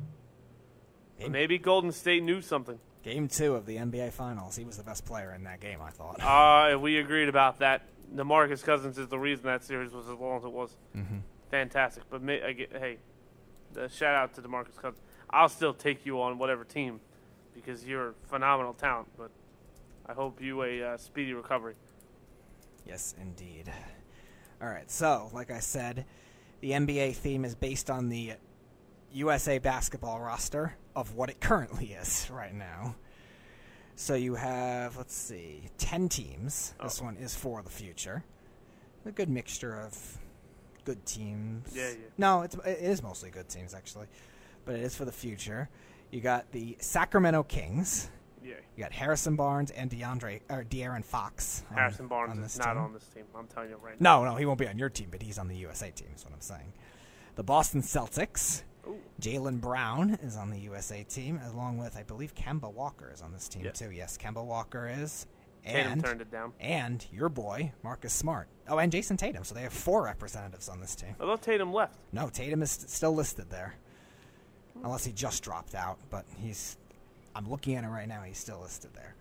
[1.18, 2.78] Game- Maybe Golden State knew something.
[3.02, 5.80] Game two of the NBA Finals, he was the best player in that game.
[5.82, 6.20] I thought.
[6.22, 7.82] Uh, we agreed about that.
[8.14, 10.76] DeMarcus Cousins is the reason that series was as long as it was.
[10.96, 11.18] Mm-hmm.
[11.50, 12.04] Fantastic.
[12.10, 12.98] But may, I get, hey,
[13.72, 15.02] the shout out to DeMarcus Cousins.
[15.30, 17.00] I'll still take you on whatever team
[17.54, 19.08] because you're phenomenal talent.
[19.18, 19.30] But
[20.06, 21.74] I hope you a uh, speedy recovery.
[22.86, 23.70] Yes, indeed.
[24.62, 26.04] All right, so like I said,
[26.60, 28.32] the NBA theme is based on the
[29.14, 32.96] USA basketball roster of what it currently is right now.
[33.96, 36.74] So you have, let's see, 10 teams.
[36.80, 36.84] Oh.
[36.84, 38.24] This one is for the future.
[39.06, 40.18] A good mixture of
[40.84, 41.72] good teams.
[41.74, 41.96] Yeah, yeah.
[42.18, 44.06] No, it's, it is mostly good teams, actually.
[44.64, 45.68] But it is for the future.
[46.10, 48.10] You got the Sacramento Kings.
[48.42, 48.54] Yeah.
[48.76, 51.62] You got Harrison Barnes and DeAndre or De'Aaron Fox.
[51.70, 52.82] on- Harrison Barnes is not team.
[52.82, 53.24] on this team.
[53.36, 54.22] I'm telling you right now.
[54.24, 56.08] No, no, he won't be on your team, but he's on the USA team.
[56.16, 56.72] Is what I'm saying.
[57.36, 58.62] The Boston Celtics.
[58.86, 58.98] Ooh.
[59.20, 63.32] Jaylen Brown is on the USA team, along with I believe Kemba Walker is on
[63.32, 63.78] this team Yes.
[63.78, 63.90] too.
[63.90, 65.26] Yes, Kemba Walker is,
[65.64, 66.52] Tatum and turned it down.
[66.60, 68.48] and your boy Marcus Smart.
[68.68, 69.44] Oh, and Jayson Tatum.
[69.44, 71.14] So they have four representatives on this team.
[71.20, 71.96] I thought Tatum left.
[72.12, 73.74] No, Tatum is st- still listed there,
[74.82, 75.98] unless he just dropped out.
[76.10, 76.76] But he's,
[77.34, 78.22] I'm looking at it right now.
[78.22, 79.14] He's still listed there.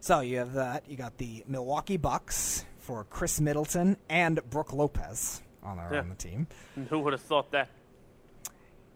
[0.00, 0.84] So you have that.
[0.88, 6.00] You got the Milwaukee Bucks for Khris Middleton and Brook Lopez on, our, Yeah.
[6.00, 6.46] on the team.
[6.88, 7.68] Who would have thought that?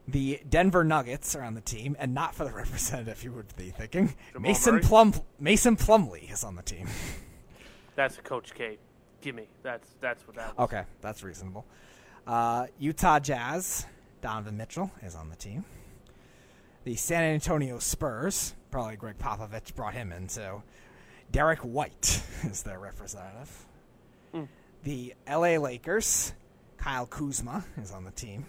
[0.07, 3.71] The Denver Nuggets are on the team, and not for the representative you would be
[3.71, 4.15] thinking.
[4.33, 4.83] Jamal Mason Murray?
[4.83, 6.89] Plum Mason Plumlee is on the team.
[7.97, 8.79] That's a Coach K.
[9.21, 9.49] Give me.
[9.63, 10.65] That's that's what that was.
[10.65, 11.65] Okay, that's reasonable.
[12.27, 13.87] Uh, Utah Jazz,
[14.21, 15.65] Donovan Mitchell is on the team.
[16.83, 20.63] The San Antonio Spurs, probably Gregg Popovich brought him in, so
[21.31, 23.65] Derrick White is their representative.
[24.83, 26.35] The LA Lakers,
[26.77, 28.45] Kyle Kuzma is on the team.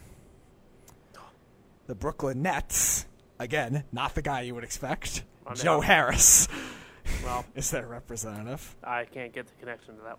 [1.88, 3.06] The Brooklyn Nets,
[3.40, 5.24] again, not the guy you would expect.
[5.46, 5.64] Oh, I know.
[5.64, 6.48] Joe Harris
[7.24, 8.76] Well, is their representative.
[8.84, 10.18] I can't get the connection to that.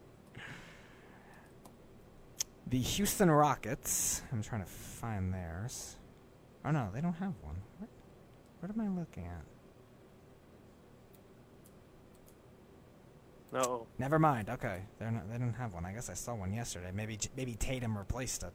[2.69, 4.23] The Houston Rockets.
[4.33, 5.97] I'm trying to find theirs.
[6.65, 7.57] Oh no, they don't have one.
[7.79, 7.89] What,
[8.61, 9.43] what am I looking at?
[13.53, 13.87] No.
[13.99, 14.51] Never mind.
[14.51, 15.85] Okay, they're not, they didn't have one.
[15.85, 16.91] I guess I saw one yesterday.
[16.93, 18.53] Maybe maybe Tatum replaced it,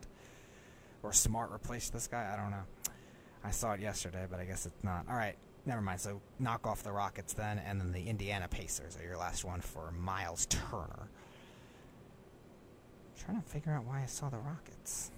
[1.03, 2.29] or Smart replaced this guy.
[2.31, 2.63] I don't know.
[3.43, 5.05] I saw it yesterday, but I guess it's not.
[5.09, 5.35] All right,
[5.65, 5.99] never mind.
[5.99, 9.61] So knock off the Rockets then, and then the Indiana Pacers are your last one
[9.61, 11.09] for Myles Turner.
[13.19, 15.11] trying to figure out why I saw the Rockets.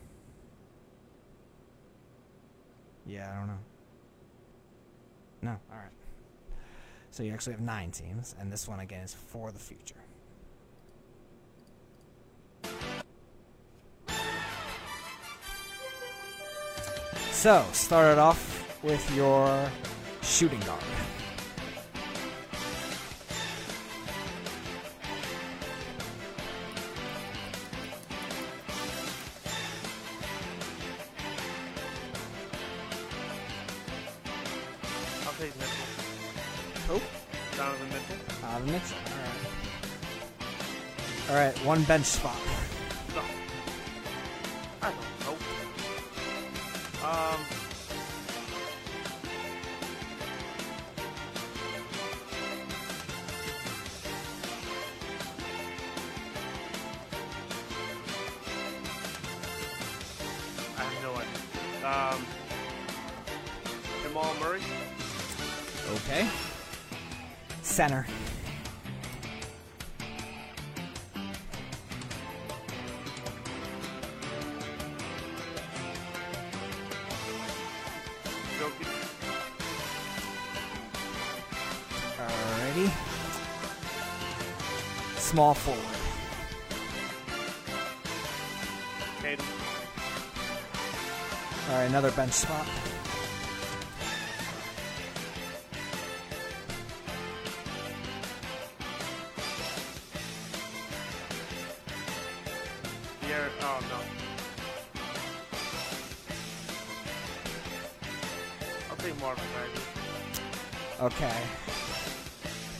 [3.05, 3.59] Yeah, I don't know.
[5.41, 5.91] No, all right.
[7.11, 9.95] So you actually have nine teams, and this one again is for the future.
[17.43, 18.39] So, started off
[18.83, 19.69] with your
[20.21, 20.81] shooting guard.
[35.25, 35.85] I'll take Mitchell.
[36.91, 37.01] Oh,
[37.57, 38.15] Donovan Mitchell.
[38.45, 38.97] uh, Mitchell.
[39.05, 39.49] All right.
[41.29, 42.37] All right, one bench spot.
[67.73, 68.05] Center.
[82.19, 82.91] Alrighty.
[85.17, 85.81] Small forward.
[89.19, 89.45] Tatum.
[91.71, 92.67] Alright, another bench spot.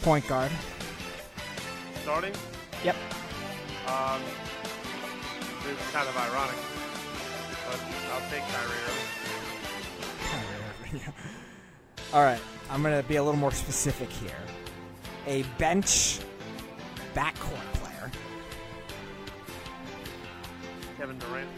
[0.04, 0.52] Point guard.
[2.02, 2.34] Starting.
[2.84, 2.96] Yep.
[3.88, 4.22] Um,
[5.64, 6.58] this is kind of ironic,
[7.70, 7.80] but
[8.12, 8.84] I'll take Kyrie
[10.92, 11.14] Irving.
[12.14, 14.36] Alright, I'm going to be a little more specific here.
[15.26, 16.20] A bench
[17.16, 18.12] backcourt player.
[20.98, 21.50] Kevin Durant.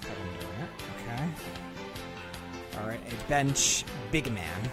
[0.00, 0.70] Kevin Durant,
[1.06, 2.80] Okay.
[2.80, 4.70] Alright, a bench big man.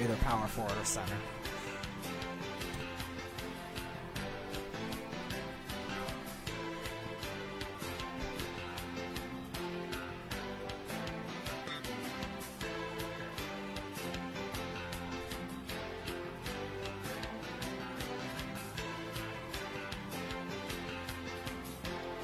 [0.00, 1.12] Either power forward or center.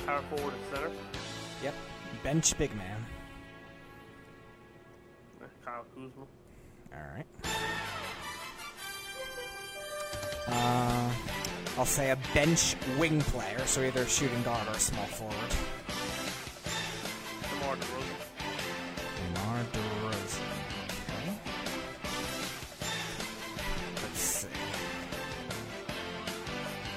[0.07, 0.91] Power forward and center.
[1.65, 1.75] Yep.
[2.23, 3.05] Bench big man.
[5.43, 6.27] Eh, Kyle Kuzma.
[6.95, 7.27] Alright.
[7.43, 7.44] Uh,
[11.77, 15.35] I'll say a bench wing player, so either a shooting guard or a small forward.
[17.51, 18.25] DeMar DeRozan.
[19.35, 20.51] Lamar DeRozan.
[21.11, 21.35] Okay.
[24.03, 24.49] Let's see.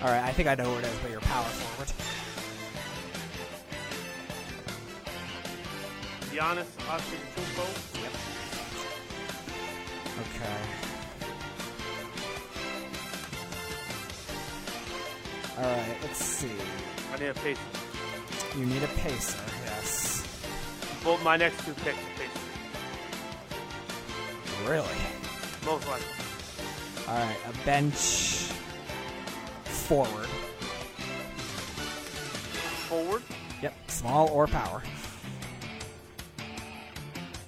[0.03, 1.91] Alright, I think I know who it is, but you're power forward.
[6.31, 7.65] Giannis Antetokounmpo.
[8.03, 8.13] Yep.
[10.21, 10.86] Okay.
[15.57, 16.51] Alright, let's see.
[17.11, 17.61] I need a pacer.
[18.55, 20.23] You need a pacer, yes.
[21.03, 22.37] Both my next two picks are pacers.
[24.67, 24.97] Really?
[25.65, 26.05] Most likely.
[27.07, 28.51] Alright, a bench
[29.63, 30.27] forward.
[32.87, 33.23] Forward.
[33.63, 34.83] Yep, small or power.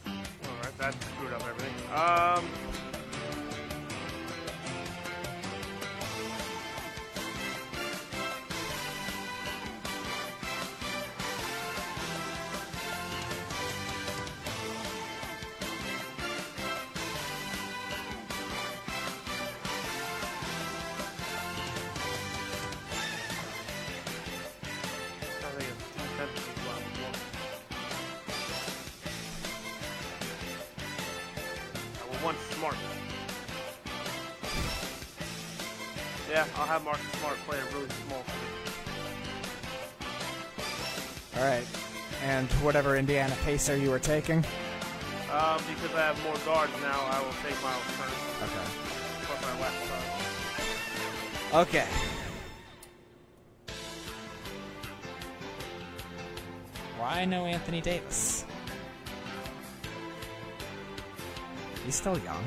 [0.08, 0.14] All
[0.64, 1.74] right, that screwed up everything.
[1.94, 2.69] Um.
[43.46, 44.38] Pacer you were taking.
[45.32, 48.68] Um, because I have more guards now, I will take Myles Turner Okay.
[49.24, 51.62] plus my left side.
[51.68, 51.88] Okay.
[56.98, 58.46] Why no Anthony Davis?
[61.86, 62.44] He's still young.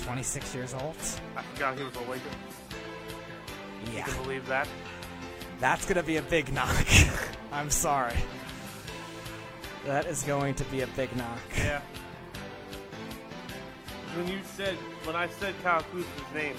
[0.00, 0.96] 26 years old.
[1.36, 2.22] I forgot he was a Laker.
[3.86, 4.04] You Yeah.
[4.04, 4.68] can believe that.
[5.60, 6.84] That's to be a big knock.
[7.52, 8.16] I'm sorry.
[9.86, 11.38] That is going to be a big knock.
[11.56, 11.80] Yeah.
[14.16, 16.56] When you said, when I said Kyle Kuzma's name,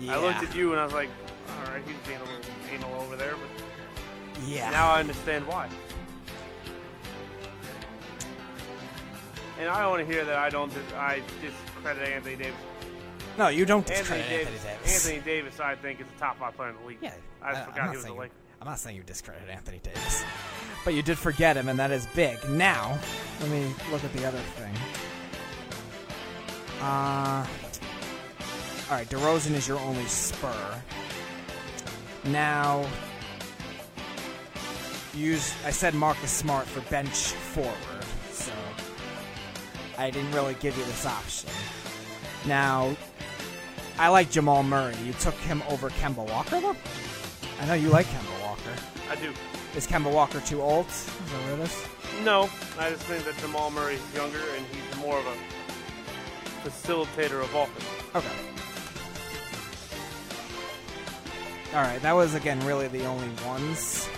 [0.00, 0.16] Yeah.
[0.16, 1.08] I looked at you and I was like,
[1.48, 2.40] all right, he's being a little
[2.72, 4.70] anal over there, but Yeah.
[4.70, 5.68] now I understand why.
[9.58, 12.58] And I don't want to hear that I don't, dis- I discredit Anthony Davis.
[13.38, 15.06] no, you don't Anthony discredit Davis, Anthony Davis.
[15.06, 16.98] Anthony Davis, I think, is a top five player in the league.
[17.00, 18.32] Yeah, I I'm forgot he was a Laker.
[18.60, 20.22] I'm not saying you discredit Anthony Davis,
[20.84, 22.38] but you did forget him, and that is big.
[22.48, 22.98] Now,
[23.40, 24.74] let me look at the other thing.
[26.80, 27.46] Uh,
[28.90, 30.82] all right, DeRozan is your only spur.
[32.24, 32.84] Now,
[35.14, 38.52] use I said Marcus Smart for bench forward, so
[39.98, 41.50] I didn't really give you this option.
[42.46, 42.96] Now,
[43.98, 44.96] I like Jamal Murray.
[45.04, 46.76] You took him over Kemba Walker, though?
[47.60, 48.74] I know you like Kemba Walker.
[49.08, 49.32] I do.
[49.76, 50.86] Is Kemba Walker too old?
[50.86, 52.24] Is that what it is?
[52.24, 57.54] No, I just think that Jamal Murray's younger and he's more of a facilitator of
[57.54, 57.86] offense.
[58.14, 58.28] Okay.
[61.74, 64.08] All right, that was again really the only ones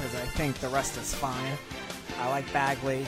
[0.00, 1.58] because I think the rest is fine.
[2.18, 3.06] I like Bagley.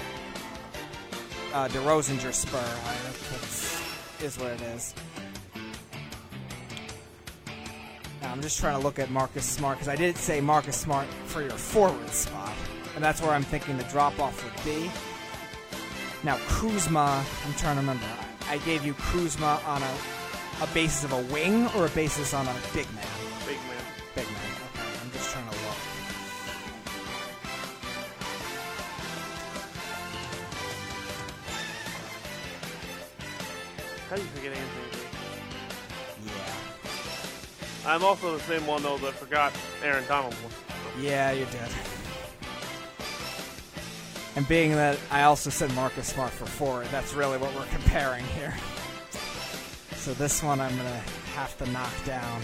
[1.55, 2.59] Uh, your spur.
[2.59, 4.95] I, is what it is.
[8.33, 11.43] I'm just trying to look at Marcus Smart because I did say Marcus Smart for
[11.43, 12.55] your forward spot,
[12.95, 14.91] and that's where I'm thinking the drop off would be.
[16.25, 18.07] Now Kuzma, I'm trying to remember.
[18.49, 19.95] I gave you Kuzma on a
[20.63, 23.05] a basis of a wing or a basis on a big man.
[37.93, 39.53] I'm also the same one though that forgot
[39.85, 40.53] Aaron Donald was.
[40.99, 41.69] Yeah, you did.
[44.35, 48.25] And being that I also said Marcus Smart for forward, that's really what we're comparing
[48.25, 48.55] here.
[49.97, 51.03] So this one I'm gonna
[51.35, 52.41] have to knock down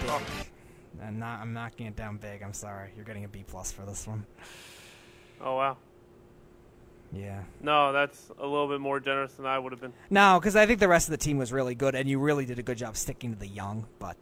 [0.00, 0.10] big.
[0.10, 0.22] Oh.
[1.02, 1.40] I'm not.
[1.40, 2.44] I'm knocking it down big.
[2.44, 2.90] I'm sorry.
[2.94, 4.24] You're getting a B plus for this one.
[5.40, 5.76] Oh wow.
[7.12, 7.42] Yeah.
[7.60, 9.92] No, that's a little bit more generous than I would have been.
[10.08, 12.46] No, because I think the rest of the team was really good, and you really
[12.46, 13.86] did a good job sticking to the young.
[13.98, 14.16] But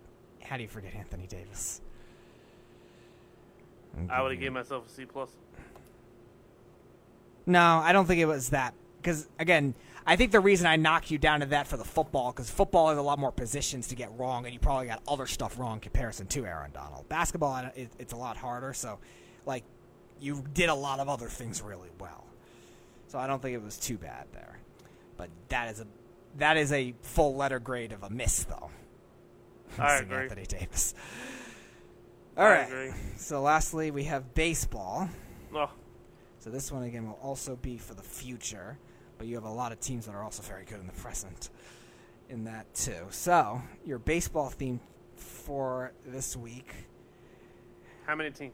[0.51, 1.81] how do you forget Anthony Davis?
[3.97, 5.31] I'm would have gave myself a C plus.
[7.47, 8.75] No, I don't think it was that.
[8.97, 9.75] Because again,
[10.05, 12.89] I think the reason I knocked you down to that for the football, because football
[12.89, 15.75] has a lot more positions to get wrong, and you probably got other stuff wrong
[15.75, 17.09] in comparison to Aaron Donald.
[17.09, 17.71] Basketball, I
[18.01, 18.73] it's a lot harder.
[18.73, 18.99] So,
[19.47, 19.63] like,
[20.21, 22.25] you did a lot of other things really well.
[23.07, 24.59] So I don't think it was too bad there.
[25.17, 25.87] But that is a
[26.39, 28.71] that is a full letter grade of a miss, though.
[29.79, 30.17] I agree.
[30.17, 30.95] Anthony Davis.
[32.37, 32.67] All I right.
[32.67, 32.93] agree.
[33.17, 35.09] So lastly, we have baseball.
[35.55, 35.71] Oh,
[36.39, 38.79] So this one again will also be for the future,
[39.19, 41.51] but you have a lot of teams that are also very good in the present
[42.29, 43.07] in that too.
[43.11, 44.81] So your baseball theme
[45.17, 46.73] for this week,
[48.07, 48.53] how many teams?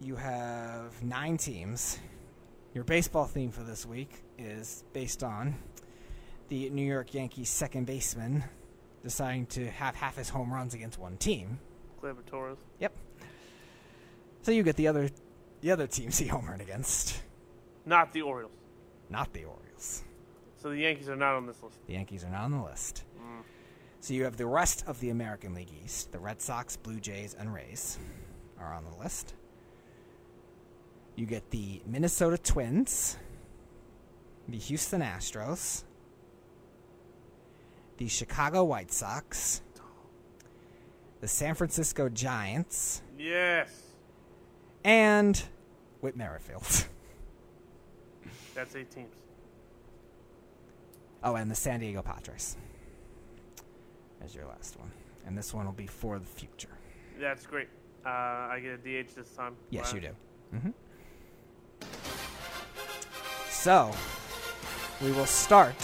[0.00, 1.98] you have nine teams.
[2.74, 5.54] Your baseball theme for this week is based on
[6.48, 8.44] the New York Yankees second baseman
[9.04, 11.60] deciding to have half his home runs against one team.
[12.02, 12.58] Gleyber Torres.
[12.80, 12.92] Yep.
[14.42, 15.10] So you get the other
[15.60, 17.22] the other teams he homered against,
[17.86, 18.52] Not the Orioles.
[19.08, 20.02] not the Orioles.
[20.56, 21.78] So the Yankees are not on this list.
[21.86, 23.04] The Yankees are not on the list.
[23.18, 23.42] Mm.
[24.00, 26.12] So you have the rest of the American League East.
[26.12, 27.98] The Red Sox, Blue Jays, and Rays
[28.58, 29.34] are on the list.
[31.16, 33.16] You get the Minnesota Twins,
[34.48, 35.84] the Houston Astros,
[37.96, 39.62] the Chicago White Sox,
[41.20, 43.70] the San Francisco Giants, Yes.
[44.84, 45.42] and
[46.00, 46.86] Whit Merrifield.
[48.54, 49.14] That's eight teams.
[51.22, 52.56] Oh, and the San Diego Padres
[54.22, 54.90] as your last one.
[55.26, 56.68] And this one will be for the future.
[57.18, 57.68] That's great.
[58.04, 59.54] Uh, I get a DH this time.
[59.70, 60.00] Yes, Wow.
[60.00, 60.58] you do.
[60.58, 60.70] hmm
[63.48, 63.90] So,
[65.02, 65.74] we will start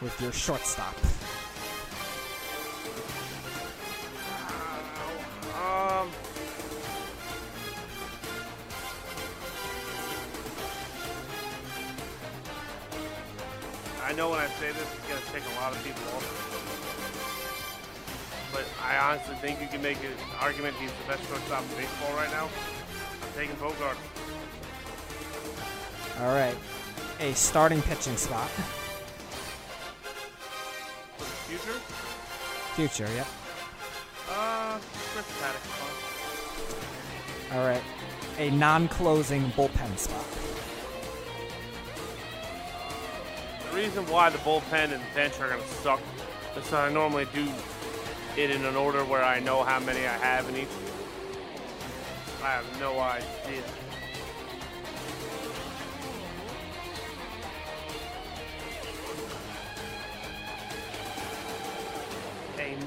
[0.00, 0.94] with your shortstop.
[5.88, 6.10] Um.
[14.04, 16.28] I know when I say this, it's gonna take a lot of people off.
[18.52, 22.14] but I honestly think you can make an argument he's the best shortstop in baseball
[22.16, 22.50] right now.
[23.22, 23.96] I'm taking Bogart.
[26.20, 26.56] All right.
[27.20, 28.50] A starting pitching spot.
[31.16, 31.80] For the future,
[32.74, 33.26] Future, yep.
[34.30, 34.78] Uh,
[35.12, 35.72] Chris Paddack is
[37.50, 37.58] fine.
[37.58, 37.82] All right.
[38.38, 40.24] A non-closing bullpen spot.
[43.70, 46.00] The reason why the bullpen and bench are to suck
[46.56, 47.48] is that I normally do
[48.36, 50.68] it in an order where I know how many I have in each.
[52.42, 53.62] I have no idea.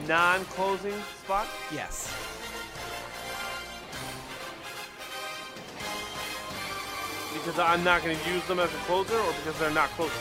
[0.07, 0.93] Non-closing
[1.23, 1.47] spot?
[1.73, 2.13] Yes.
[7.33, 10.17] Because I'm not going to use them as a closer or because they're not closers?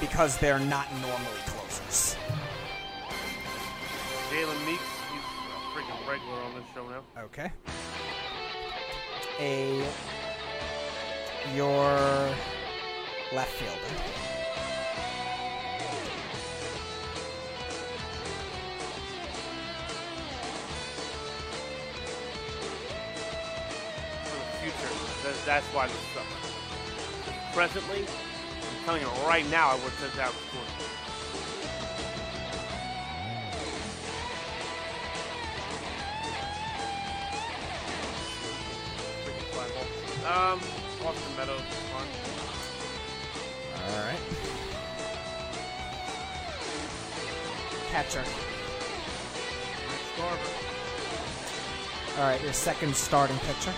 [0.00, 2.16] Because they're not normally closers.
[4.30, 4.82] Jalen Meeks,
[5.12, 7.02] he's a freaking regular on this show now.
[7.24, 7.52] Okay.
[9.40, 9.84] A
[11.54, 11.90] your
[13.32, 14.37] left fielder.
[25.28, 25.46] Future.
[25.46, 27.54] That, that's why this sucks.
[27.54, 30.68] Presently, I'm telling you right now, I would have said that was good.
[39.24, 40.52] Freaking fly ball.
[40.52, 40.60] Um,
[41.06, 42.06] Austin Meadows is fun.
[43.76, 44.22] All right.
[47.90, 48.24] Catcher.
[50.16, 50.52] Garver.
[52.18, 53.72] All right, your second starting pitcher.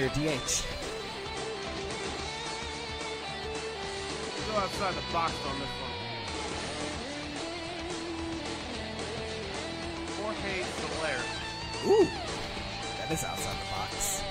[0.00, 0.64] Your DH.
[4.48, 5.94] Go outside the box on this one.
[10.16, 11.20] Jorge Soler.
[11.86, 12.08] Ooh,
[12.96, 14.22] that is outside the box.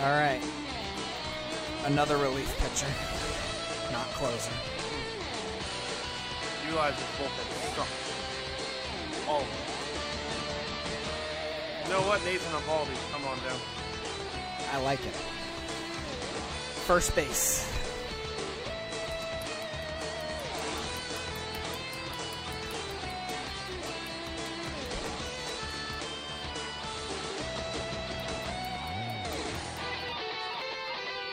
[0.00, 0.42] All right.
[1.84, 2.90] Another relief pitcher,
[3.92, 4.50] not closer.
[6.64, 7.86] You realize this bullpen.
[9.28, 9.67] All of them.
[11.88, 12.22] You know what?
[12.22, 13.58] Nathan Eovaldi, come on down.
[14.72, 15.14] I like it.
[16.84, 17.64] First base.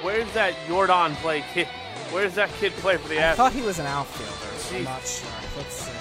[0.02, 1.68] Where's that Jordan play kid?
[2.12, 3.36] Where's that kid play for the I Astros?
[3.36, 4.58] thought he was an outfielder.
[4.58, 5.30] so I'm not sure.
[5.58, 5.92] Let's see.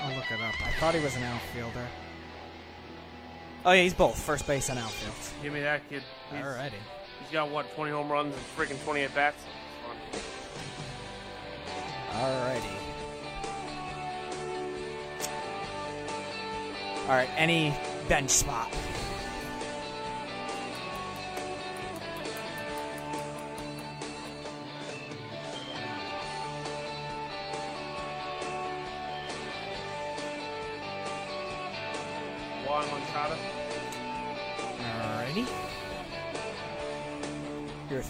[0.00, 0.54] I'll look it up.
[0.66, 1.86] I thought he was an outfielder.
[3.64, 5.14] Oh yeah, he's both first base and outfield.
[5.42, 6.02] Give me that kid.
[6.30, 6.72] He's, Alrighty.
[7.20, 9.42] he's got what, 20 home runs and freaking 20 at bats.
[12.12, 12.82] Alrighty.
[17.02, 17.28] All right.
[17.36, 17.74] Any
[18.08, 18.70] bench spot.
[32.64, 33.51] Yoan Moncada.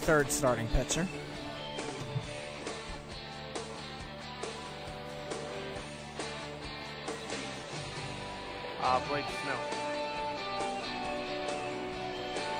[0.03, 1.07] Third starting pitcher.
[8.81, 9.57] Uh, Blake Snell.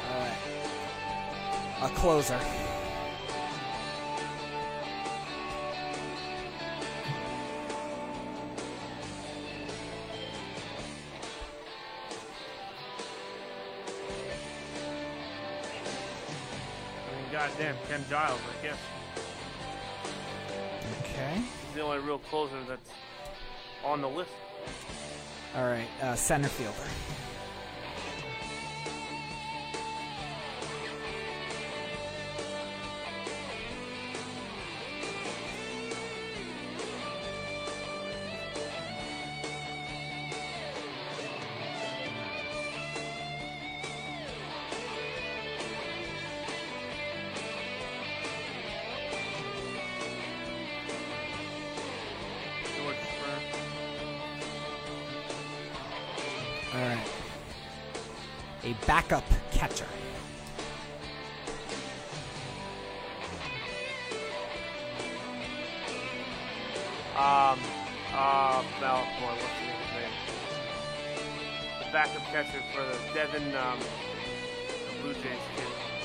[0.09, 0.37] All right.
[1.81, 2.39] A closer.
[17.53, 18.77] Goddamn, Ken Giles, I guess.
[21.01, 21.35] Okay.
[21.35, 22.89] He's the only real closer that's
[23.85, 24.31] on the list.
[25.55, 25.87] All right.
[26.01, 26.89] Uh, center fielder.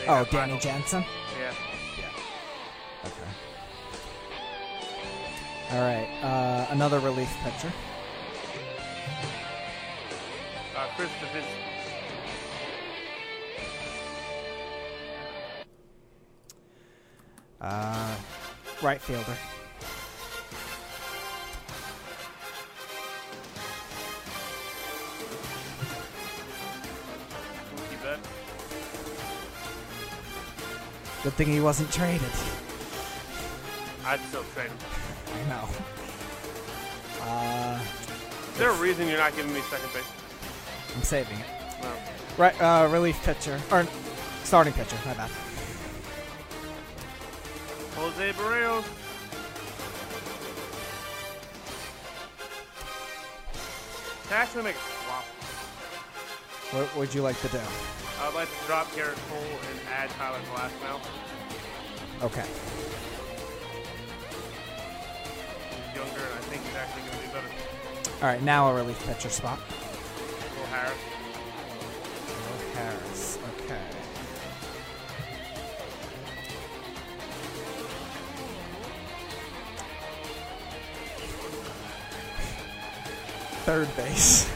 [0.09, 0.15] Kid.
[0.15, 1.05] They Oh, Danny Michael- Jensen.
[1.39, 1.53] Yeah.
[3.05, 3.31] Okay.
[5.73, 6.09] All right.
[6.23, 7.73] Uh, another relief pitcher.
[10.77, 11.65] Uh, Chris Davidsky.
[17.61, 18.15] Uh,
[18.83, 19.37] right fielder.
[31.29, 32.23] Good thing he wasn't traded.
[34.03, 34.79] I'd still trade him.
[35.35, 35.69] I know.
[37.21, 37.79] Uh,
[38.53, 40.05] Is there a reason you're not giving me second base?
[40.97, 41.47] I'm saving it.
[41.83, 41.91] No.
[42.39, 42.59] Right.
[42.63, 43.87] Uh, relief pitcher or
[44.45, 44.97] starting pitcher.
[45.05, 45.31] My bad.
[47.97, 48.85] Jose Berrios.
[54.31, 55.25] Actually, make a swap.
[56.73, 57.61] What would you like to do?
[58.29, 61.01] I'd like to drop Gerrit Cole and add Tyler Glasnow.
[62.23, 62.45] Okay.
[65.71, 67.49] He's younger, and I think he's actually going to be better.
[68.21, 68.43] All right.
[68.43, 69.59] Now a relief pitcher spot.
[70.59, 70.99] Will Harris.
[72.29, 73.39] Will Harris.
[73.65, 73.81] Okay.
[83.65, 84.48] Third base.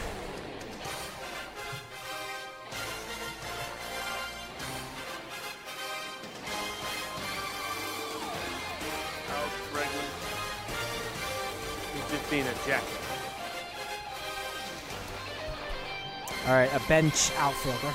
[16.87, 17.93] Bench outfielder.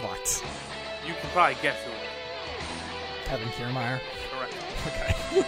[0.00, 0.44] What?
[1.06, 1.90] You can probably guess who.
[3.24, 4.00] Kevin Kiermaier.
[4.30, 4.54] Correct.
[4.86, 5.46] Okay.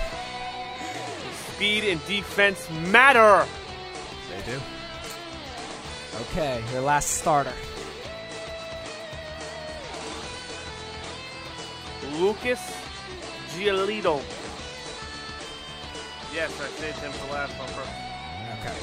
[1.54, 3.46] Speed and defense matter.
[4.30, 4.60] They do.
[6.20, 7.52] Okay, your last starter.
[12.14, 12.60] Lucas
[13.50, 14.22] Giolito.
[16.34, 18.07] Yes, I saved him for last on purpose.
[18.68, 18.78] Okay.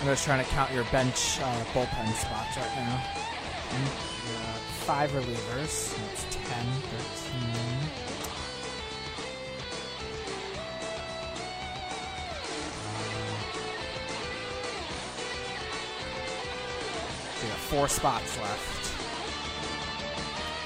[0.00, 3.02] I'm just trying to count your bench uh, bullpen spots right now.
[3.70, 5.96] Mm, uh, five relievers.
[5.96, 8.06] That's 10, 13.
[17.36, 18.92] So you got four spots left.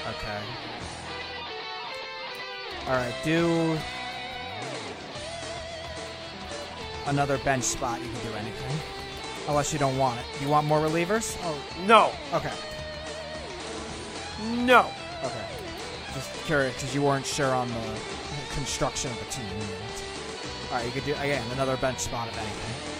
[0.07, 0.41] Okay.
[2.87, 3.77] Alright, do
[7.07, 7.99] another bench spot.
[8.01, 8.79] You can do anything.
[9.47, 10.25] Unless you don't want it.
[10.41, 11.37] You want more relievers?
[11.43, 11.55] Oh,
[11.87, 12.53] No, okay.
[14.65, 14.89] no.
[15.23, 15.45] Okay.
[16.13, 19.45] Just curious because you weren't sure on the construction of the team.
[20.71, 22.97] All right, you could do again another bench spot if anything.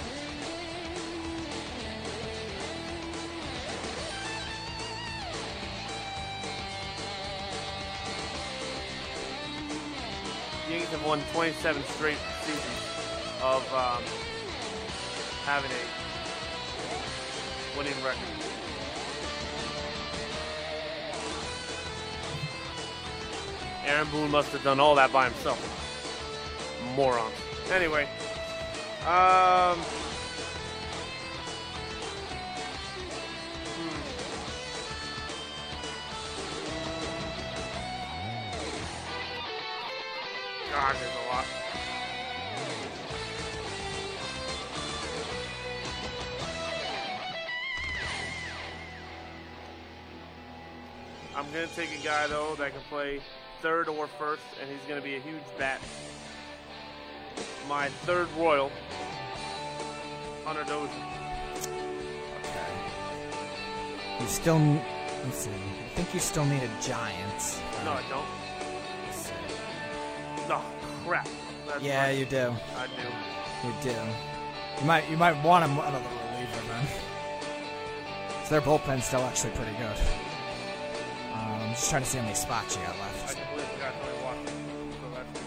[10.68, 12.66] The Yankees have won 27 straight seasons
[13.44, 14.04] of um,
[15.46, 16.02] having a
[17.78, 18.20] winning record.
[23.86, 25.60] Aaron Boone must have done all that by himself.
[26.96, 27.32] Moron.
[27.72, 28.04] Anyway,
[29.08, 29.78] um,
[33.66, 34.02] hmm.
[40.72, 41.61] God, there's a lot.
[51.52, 53.20] I'm gonna take a guy though that can play
[53.62, 55.82] third or first, and he's gonna be a huge bat.
[57.68, 58.72] My third Royal,
[60.46, 60.90] Hunter Dozier.
[64.22, 64.60] You still,
[65.26, 65.50] let's see.
[65.50, 67.62] I think you still need a giant.
[67.84, 68.26] No, I don't.
[69.08, 70.48] Let's see.
[70.48, 70.62] No,
[71.06, 71.28] crap.
[71.68, 72.18] That's Yeah, right.
[72.18, 72.54] you do.
[72.78, 73.68] I do.
[73.68, 74.00] You do.
[74.80, 75.98] You might, you might want him another
[76.34, 76.88] reliever then.
[78.46, 79.98] So their bullpen's still actually pretty good.
[81.72, 83.38] I'm just trying to see how many spots you got left.
[83.38, 84.92] completely forgot Tony Washington.
[84.92, 85.40] So that's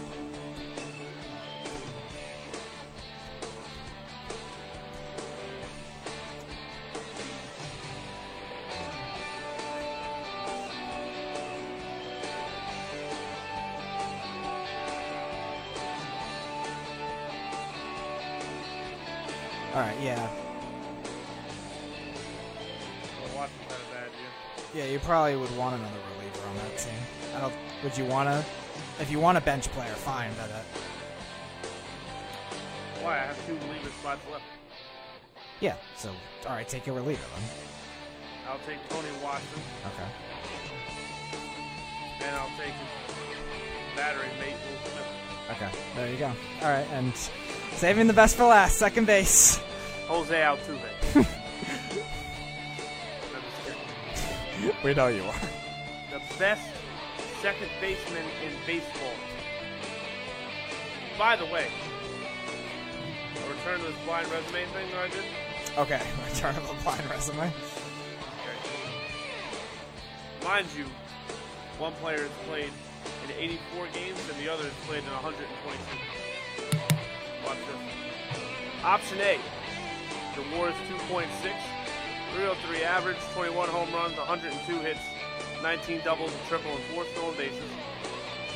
[19.75, 20.15] All right, yeah,
[23.13, 24.09] Tony Washington's had a bad
[24.73, 24.85] year.
[24.85, 24.91] yeah.
[24.91, 26.04] You probably would want another
[27.83, 28.43] Would you want to
[29.01, 30.59] If you want a bench player, fine, but uh,
[33.01, 33.15] Why?
[33.15, 34.43] I have two reliever spots left.
[35.59, 35.75] yeah.
[35.97, 36.09] So,
[36.47, 37.43] all right, take your reliever then.
[38.49, 40.09] I'll take Tony Watson, Okay.
[42.27, 42.73] and I'll take
[43.95, 44.55] battery mate,
[45.51, 45.69] Okay.
[45.95, 46.31] There you go.
[46.61, 47.13] All right, and
[47.73, 49.59] saving the best for last, second base.
[50.07, 50.79] Jose Altuve.
[51.15, 51.25] I'm
[53.41, 54.75] just kidding.
[54.83, 55.33] We know you are.
[56.11, 56.61] the best
[57.41, 59.13] second baseman in baseball.
[61.17, 61.67] By the way,
[63.41, 65.23] I'll return to this blind resume thing that I did.
[65.77, 67.47] Okay, return of the blind resume.
[67.47, 67.53] Okay.
[70.43, 70.85] Mind you,
[71.77, 72.71] one player has played
[73.25, 76.77] in 84 games and the other has played in 122.
[77.45, 77.77] Watch this.
[78.83, 79.39] Option A.
[80.35, 80.75] The WAR is
[81.09, 81.27] 2.6,
[82.35, 84.99] 303 average, 21 home runs, 102 hits,
[85.61, 87.69] 19 doubles, and triple, and four stolen bases.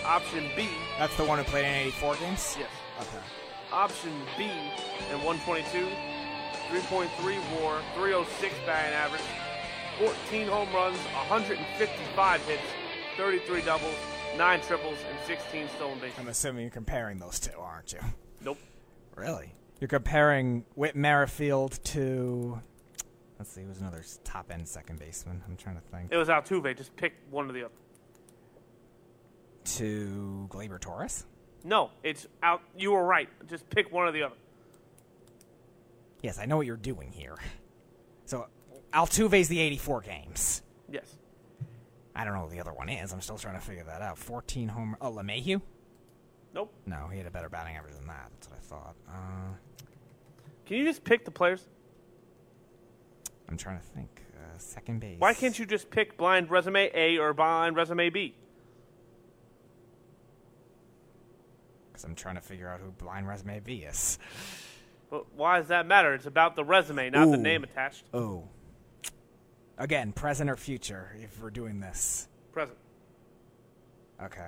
[0.05, 0.67] Option B.
[0.97, 2.55] That's the one who played in 84 games?
[2.57, 2.69] Yes.
[3.01, 3.23] Okay.
[3.71, 4.49] Option B
[5.11, 5.87] and 122,
[6.69, 9.21] 3.3 WAR, 306 batting average,
[9.99, 12.61] 14 home runs, 155 hits,
[13.17, 13.93] 33 doubles,
[14.37, 16.17] 9 triples, and 16 stolen bases.
[16.19, 17.99] I'm assuming you're comparing those two, aren't you?
[18.41, 18.57] Nope.
[19.15, 19.53] Really?
[19.79, 22.61] You're comparing Whit Merrifield to.
[23.39, 25.41] Let's see, who's another top end second baseman?
[25.47, 26.11] I'm trying to think.
[26.11, 26.75] It was Altuve.
[26.75, 27.73] Just pick one of the other.
[29.77, 31.25] To Gleyber Torres?
[31.63, 32.61] No, it's out.
[32.77, 33.29] You were right.
[33.47, 34.35] Just pick one or the other.
[36.21, 37.35] Yes, I know what you're doing here.
[38.25, 38.47] So,
[38.93, 40.61] Altuve's the 84 games.
[40.91, 41.15] Yes.
[42.13, 43.13] I don't know what the other one is.
[43.13, 44.17] I'm still trying to figure that out.
[44.17, 44.97] 14 home.
[44.99, 45.61] Oh, LeMahieu?
[46.53, 46.73] Nope.
[46.85, 48.31] No, he had a better batting average than that.
[48.33, 48.95] That's what I thought.
[49.07, 49.53] Uh,
[50.65, 51.65] Can you just pick the players?
[53.49, 54.21] I'm trying to think.
[54.35, 55.19] Uh, second base.
[55.19, 58.35] Why can't you just pick blind resume A or blind resume B?
[61.99, 64.19] Because I'm trying to figure out who Blind Resume B is.
[65.09, 66.13] Well, why does that matter?
[66.13, 68.05] It's about the resume, not the name attached.
[68.13, 68.47] Oh.
[69.77, 72.29] Again, present or future, if we're doing this.
[72.53, 72.77] Present.
[74.23, 74.47] Okay.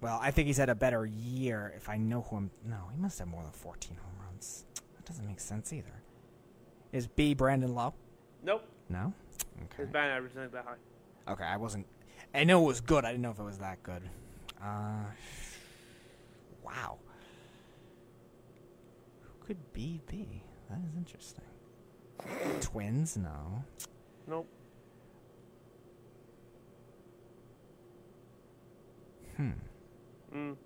[0.00, 2.50] Well, I think he's had a better year if I know who I'm.
[2.64, 4.64] No, he must have more than 14 home runs.
[4.94, 6.02] That doesn't make sense either.
[6.92, 7.94] Is B Brandon Lowe?
[8.42, 8.64] Nope.
[8.88, 9.12] No?
[9.76, 9.84] His Okay.
[9.90, 11.32] batting average isn't that high.
[11.32, 11.86] Okay, I wasn't.
[12.34, 13.04] I know it was good.
[13.04, 14.02] I didn't know if it was that good.
[14.62, 15.04] Uh.
[16.62, 16.98] Wow.
[19.22, 20.42] Who could B be?
[20.68, 21.44] That is interesting.
[22.60, 23.16] Twins?
[23.16, 23.64] No.
[24.26, 24.46] Nope.
[29.36, 29.50] Hmm.
[30.34, 30.56] Mm,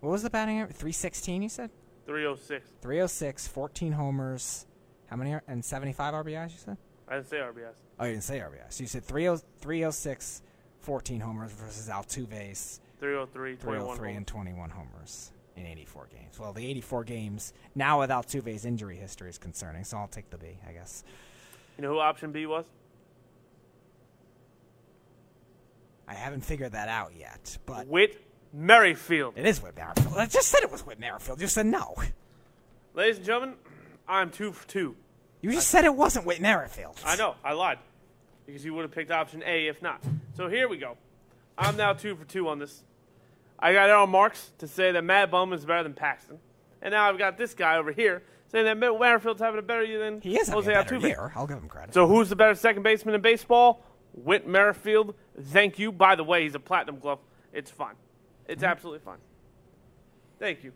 [0.00, 0.76] What was the batting average?
[0.76, 1.70] 316, you said?
[2.06, 2.68] 306.
[2.82, 4.66] 306, 14 homers.
[5.10, 5.34] How many?
[5.34, 6.76] are- And 75 RBIs, you said?
[7.08, 7.74] I didn't say RBIs.
[7.98, 8.72] Oh, you didn't say RBIs.
[8.74, 10.42] So you said 30 306,
[10.78, 14.16] 14 homers versus Altuve's 303, 303 home.
[14.18, 16.38] and 21 homers in 84 games.
[16.38, 20.38] Well, the 84 games, now with Altuve's injury history, is concerning, so I'll take the
[20.38, 21.02] B, I guess.
[21.76, 22.64] You know who option B was?
[26.06, 28.20] I haven't figured that out yet, but Whit
[28.52, 29.34] Merrifield.
[29.36, 30.16] it is Whit Merrifield.
[30.16, 31.40] I just said it was Whit Merrifield.
[31.40, 31.94] You said no.
[32.94, 33.54] Ladies and gentlemen,
[34.10, 34.96] I'm two for two.
[35.40, 37.00] You just said it wasn't Whit Merrifield.
[37.06, 37.78] I know, I lied.
[38.44, 40.02] Because you would have picked option A if not.
[40.36, 40.96] So here we go.
[41.56, 42.82] I'm now two for two on this.
[43.58, 46.38] I got Errol Marks to say that Matt Bowman is better than Paxton.
[46.82, 49.84] And now I've got this guy over here saying that Matt Merrifield's having a better
[49.84, 51.08] year than He is having Jose a better Altuve.
[51.08, 51.32] year.
[51.36, 51.94] I'll give him credit.
[51.94, 53.84] So who's the better second baseman in baseball?
[54.12, 55.14] Whit Merrifield.
[55.40, 55.92] Thank you.
[55.92, 57.20] By the way, he's a platinum glove.
[57.52, 57.94] It's fun.
[58.48, 58.70] It's mm-hmm.
[58.70, 59.18] absolutely fun.
[60.40, 60.72] Thank you.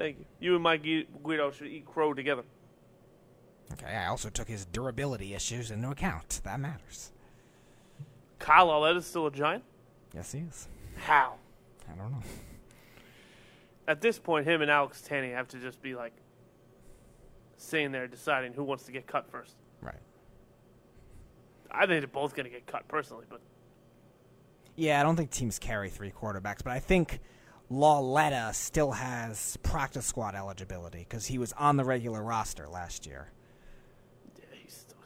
[0.00, 0.24] Thank you.
[0.40, 2.42] You and Mike Guido should eat crow together.
[3.74, 6.40] Okay, I also took his durability issues into account.
[6.42, 7.12] That matters.
[8.38, 9.62] Kyle Lauletta's still a giant?
[10.14, 10.68] Yes, he is.
[10.96, 11.34] How?
[11.86, 12.22] I don't know.
[13.86, 16.14] At this point, him and Alex Tanney have to just be like
[17.58, 19.56] sitting there deciding who wants to get cut first.
[19.82, 20.00] Right.
[21.70, 23.42] I think they're both going to get cut personally, but
[24.76, 27.20] Yeah, I don't think teams carry three quarterbacks, but I think
[27.70, 33.30] Lauletta still has practice squad eligibility because he was on the regular roster last year.
[34.36, 34.96] yeah, he's still.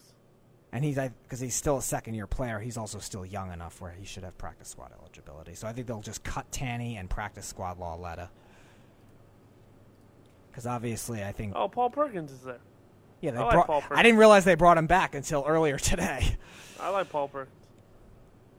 [0.72, 2.58] And he's because he's still a second year player.
[2.58, 5.54] He's also still young enough where he should have practice squad eligibility.
[5.54, 8.30] So I think they'll just cut Tanney and practice squad Lauletta.
[10.50, 12.60] Because obviously, I think Oh, Paul Perkins is there.
[13.20, 13.84] yeah they I like brought.
[13.90, 16.36] I didn't realize they brought him back until earlier today.
[16.80, 17.54] I like Paul Perkins.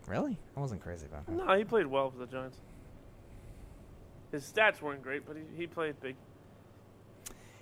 [0.07, 0.38] really?
[0.56, 1.38] I wasn't crazy about him.
[1.38, 2.57] No, he played well for the Giants.
[4.35, 6.17] His stats weren't great, but he, he played big.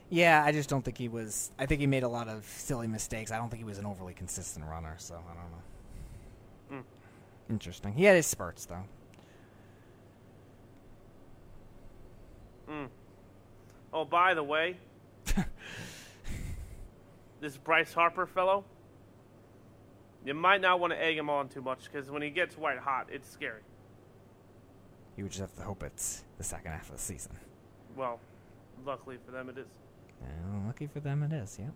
[0.09, 1.51] Yeah, I just don't think he was.
[1.59, 3.31] I think he made a lot of silly mistakes.
[3.31, 4.95] I don't think he was an overly consistent runner.
[4.97, 6.77] So I don't know.
[6.77, 7.51] Hmm.
[7.53, 7.93] Interesting.
[7.93, 8.83] He had his spurts though.
[12.67, 12.85] Hmm.
[13.93, 14.77] Oh, by the way,
[17.39, 18.63] this Bryce Harper fellow,
[20.25, 22.79] you might not want to egg him on too much because when he gets white
[22.79, 23.61] hot, it's scary.
[25.15, 27.33] You would just have to hope it's the second half of the season.
[27.95, 28.19] Well,
[28.85, 29.67] luckily for them, it is.
[30.21, 31.57] Well, lucky for them, it is.
[31.59, 31.71] Yep.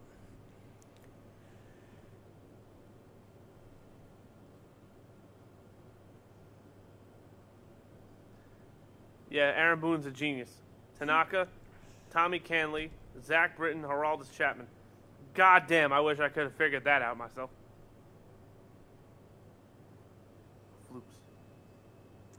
[9.29, 10.51] Yeah, Aaron Boone's a genius.
[10.97, 11.47] Tanaka,
[12.09, 12.89] Tommy Kahnle,
[13.23, 14.67] Zach Britton, Aroldis Chapman.
[15.33, 17.51] God damn, I wish I could have figured that out myself.
[20.91, 21.01] Floops.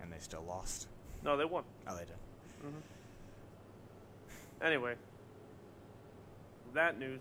[0.02, 0.88] And they still lost.
[1.24, 1.62] No, they won.
[1.86, 2.16] Oh, they did.
[2.64, 2.80] Mm-hmm.
[4.64, 4.94] Anyway,
[6.74, 7.20] that news.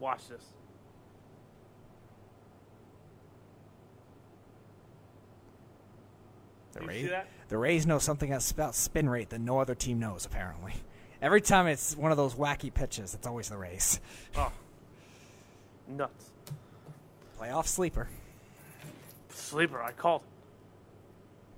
[0.00, 0.42] Watch this.
[6.72, 7.28] The You Rays, see that?
[7.48, 10.26] the Rays know something else about spin rate that no other team knows.
[10.26, 10.74] Apparently,
[11.22, 14.00] every time it's one of those wacky pitches, it's always the Rays.
[14.36, 14.50] Oh,
[15.88, 16.30] nuts.
[17.40, 18.08] Playoff sleeper.
[19.30, 20.22] Sleeper, I called.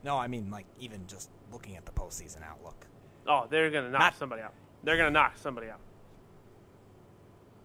[0.05, 2.87] No, I mean like even just looking at the postseason outlook.
[3.27, 4.55] Oh, they're gonna knock Not- somebody out.
[4.85, 5.81] They're gonna knock somebody out.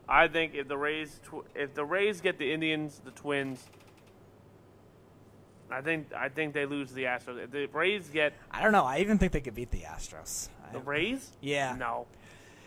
[0.09, 3.63] I think if the Rays, tw- if the Rays get the Indians, the Twins,
[5.69, 7.41] I think I think they lose the Astros.
[7.43, 8.83] If the Rays get I don't know.
[8.83, 10.49] I even think they could beat the Astros.
[10.73, 11.75] the Rays, Yeah.
[11.77, 12.07] no.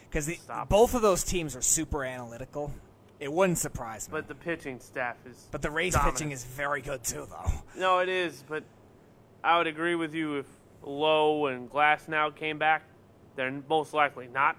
[0.09, 0.31] Because
[0.69, 2.71] both of those teams are super analytical.
[3.21, 4.13] It wouldn't surprise me.
[4.13, 5.49] But the pitching staff is.
[5.51, 6.17] But the Rays dominant.
[6.17, 7.51] pitching is very good too, though.
[7.79, 8.65] No, it is, but
[9.43, 10.47] I would agree with you if
[10.83, 12.83] Lowe and Glasnow came back.
[13.37, 14.57] They're most likely not.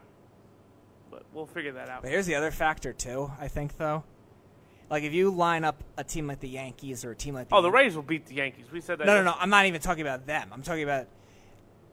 [1.11, 2.01] But we'll figure that out.
[2.01, 3.31] But here's the other factor too.
[3.39, 4.03] I think though,
[4.89, 7.55] like if you line up a team like the Yankees or a team like the
[7.55, 8.65] Oh, the Rays will beat the Yankees.
[8.71, 9.07] We said that.
[9.07, 9.35] No, no, no.
[9.37, 10.49] I'm not even talking about them.
[10.51, 11.07] I'm talking about.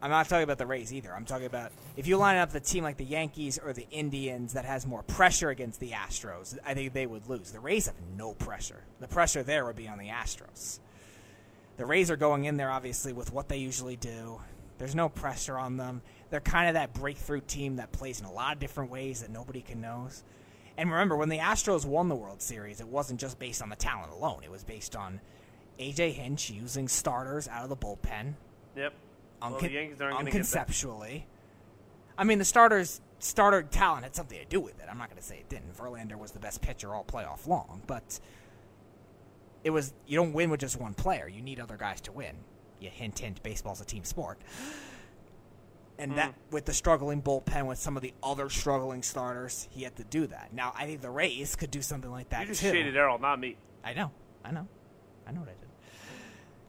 [0.03, 1.15] I'm not talking about the Rays either.
[1.15, 4.55] I'm talking about if you line up the team like the Yankees or the Indians
[4.55, 7.53] that has more pressure against the Astros, I think they would lose.
[7.53, 8.83] The Rays have no pressure.
[8.99, 10.81] The pressure there would be on the Astros.
[11.77, 14.41] The Rays are going in there obviously with what they usually do.
[14.79, 16.03] There's no pressure on them.
[16.31, 19.31] They're kind of that breakthrough team that plays in a lot of different ways that
[19.31, 20.25] nobody can knows.
[20.77, 23.77] And remember, when the Astros won the World Series, it wasn't just based on the
[23.77, 24.41] talent alone.
[24.43, 25.21] It was based on
[25.79, 28.35] AJ Hinch using starters out of the bullpen,
[28.75, 28.95] Yep.
[29.43, 30.59] Well, uncon- the Yankees aren't going to get that.
[30.59, 31.27] unconceptually.
[32.17, 34.87] I mean, the starters starter talent had something to do with it.
[34.91, 35.77] I'm not going to say it didn't.
[35.77, 38.19] Verlander was the best pitcher all playoff long, but
[39.65, 41.29] it was you don't win with just one player.
[41.29, 42.35] You need other guys to win.
[42.81, 44.39] You hint hint baseball's a team sport.
[45.99, 46.55] And that Hmm.
[46.55, 50.27] with the struggling bullpen with some of the other struggling starters, he had to do
[50.27, 50.53] that.
[50.53, 52.73] Now I think the Rays could do something like that You just too.
[52.73, 53.57] shaded Errol, not me.
[53.85, 54.11] I know,
[54.45, 54.67] I know,
[55.27, 55.69] I know what I did.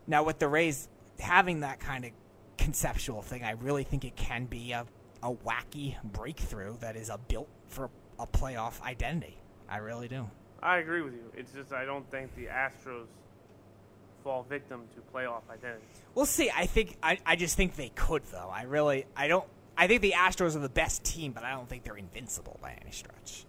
[0.06, 0.88] Now with the Rays
[1.20, 2.12] having that kind of
[2.58, 4.86] conceptual thing, I really think it can be a,
[5.22, 7.90] a wacky breakthrough that is a built for
[8.20, 9.38] a playoff identity.
[9.70, 10.30] I really do.
[10.62, 11.32] I agree with you.
[11.36, 13.08] It's just I don't think the Astros
[14.24, 15.84] fall victim to playoff identity.
[16.16, 16.50] We'll see.
[16.56, 18.50] I think I, I just think they could though.
[18.52, 21.68] I really I don't I think the Astros are the best team, but I don't
[21.68, 23.46] think they're invincible by any stretch.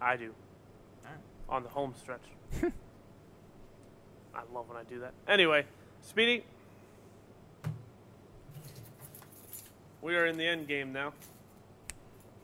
[0.00, 0.32] I do.
[1.48, 2.22] On the home stretch.
[4.36, 5.14] I love when I do that.
[5.26, 5.64] Anyway,
[6.02, 6.44] Speedy,
[10.02, 11.14] we are in the end game now.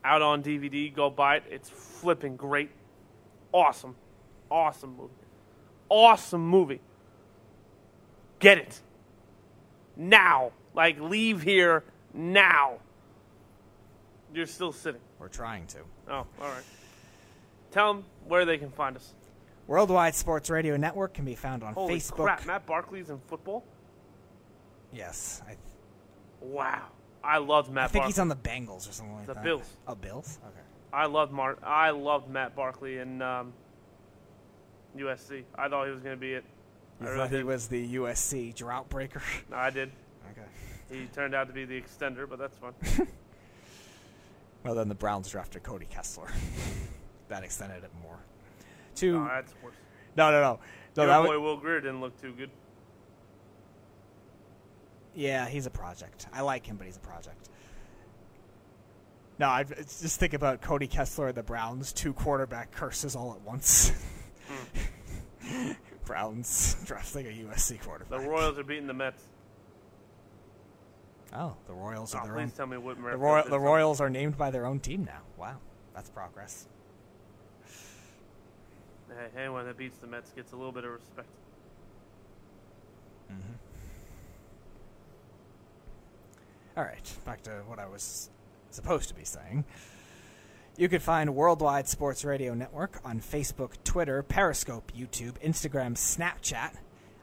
[0.04, 0.92] Out on DVD.
[0.92, 1.44] Go buy it.
[1.50, 2.70] It's flipping great.
[3.52, 3.94] Awesome.
[4.50, 5.12] Awesome movie.
[5.88, 6.80] Awesome movie.
[8.38, 8.80] Get it.
[9.96, 10.52] Now.
[10.74, 12.78] Like, leave here now.
[14.34, 15.02] You're still sitting.
[15.18, 15.78] We're trying to.
[16.08, 16.64] Oh, all right.
[17.70, 19.12] Tell them where they can find us.
[19.72, 22.24] Worldwide Sports Radio Network can be found on Holy Facebook.
[22.24, 23.64] crap, Matt Barkley's in football?
[24.92, 25.56] Yes, I,
[26.42, 26.88] Wow.
[27.24, 28.08] I loved Matt I think Barkley.
[28.12, 29.42] he's on the Bengals or something like The that.
[29.42, 29.76] Bills.
[29.88, 30.38] Oh, Bills.
[30.44, 30.60] Okay.
[30.92, 33.54] I loved Mar- I loved Matt Barkley in um,
[34.94, 35.44] USC.
[35.54, 36.44] I thought he was going to be it.
[37.00, 37.46] I You really thought he did.
[37.46, 39.22] was the USC drought breaker.
[39.50, 39.90] No, I did.
[40.32, 40.46] okay.
[40.90, 42.74] He turned out to be the extender, but that's fine.
[44.64, 46.28] Well, then the Browns drafted Cody Kessler.
[47.28, 48.18] that extended it more.
[48.94, 49.18] Two.
[49.18, 49.74] Oh, that's worse.
[50.16, 50.58] no, no, no.
[50.96, 52.50] No, Your that boy Will Grier didn't look too good.
[55.14, 56.26] yeah, he's a project.
[56.32, 57.48] I like him, but he's a project.
[59.38, 63.40] No, I just think about Cody Kessler and the Browns, two quarterback curses all at
[63.42, 63.92] once.
[65.42, 65.72] Hmm.
[66.04, 68.20] Browns drafting a USC quarterback.
[68.20, 68.28] The.
[68.28, 69.22] Royals are beating the Mets.
[71.34, 72.50] Oh, the Royals Oh, are their please own.
[72.50, 73.12] tell me Whitmer.
[73.12, 75.20] The, Roy- the Royals are named by their own team now.
[75.38, 75.56] Wow,
[75.94, 76.66] that's progress.
[79.18, 81.28] Hey, anyone that beats the Mets gets a little bit of respect.
[83.30, 83.52] Mm-hmm.
[86.76, 88.30] All right, back to what I was
[88.70, 89.64] supposed to be saying.
[90.78, 96.76] You can find Worldwide Sports Radio Network on Facebook, Twitter, Periscope, YouTube, Instagram, Snapchat,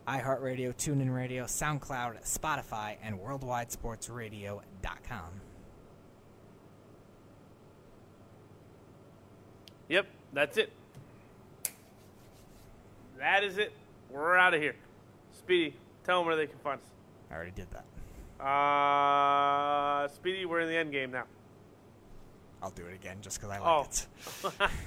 [0.08, 5.42] iHeartRadio, TuneIn Radio, SoundCloud, Spotify, and WorldwideSportsRadio.com.
[9.88, 10.72] Yep, that's it.
[13.20, 13.74] That is it.
[14.10, 14.76] We're out of here.
[15.38, 16.88] Speedy, tell them where they can find us.
[17.30, 17.86] I already did that.
[18.44, 21.26] Uh, Speedy, we're in the end game now.
[22.64, 23.82] I'll do it again just because I Oh.
[23.82, 24.72] like it.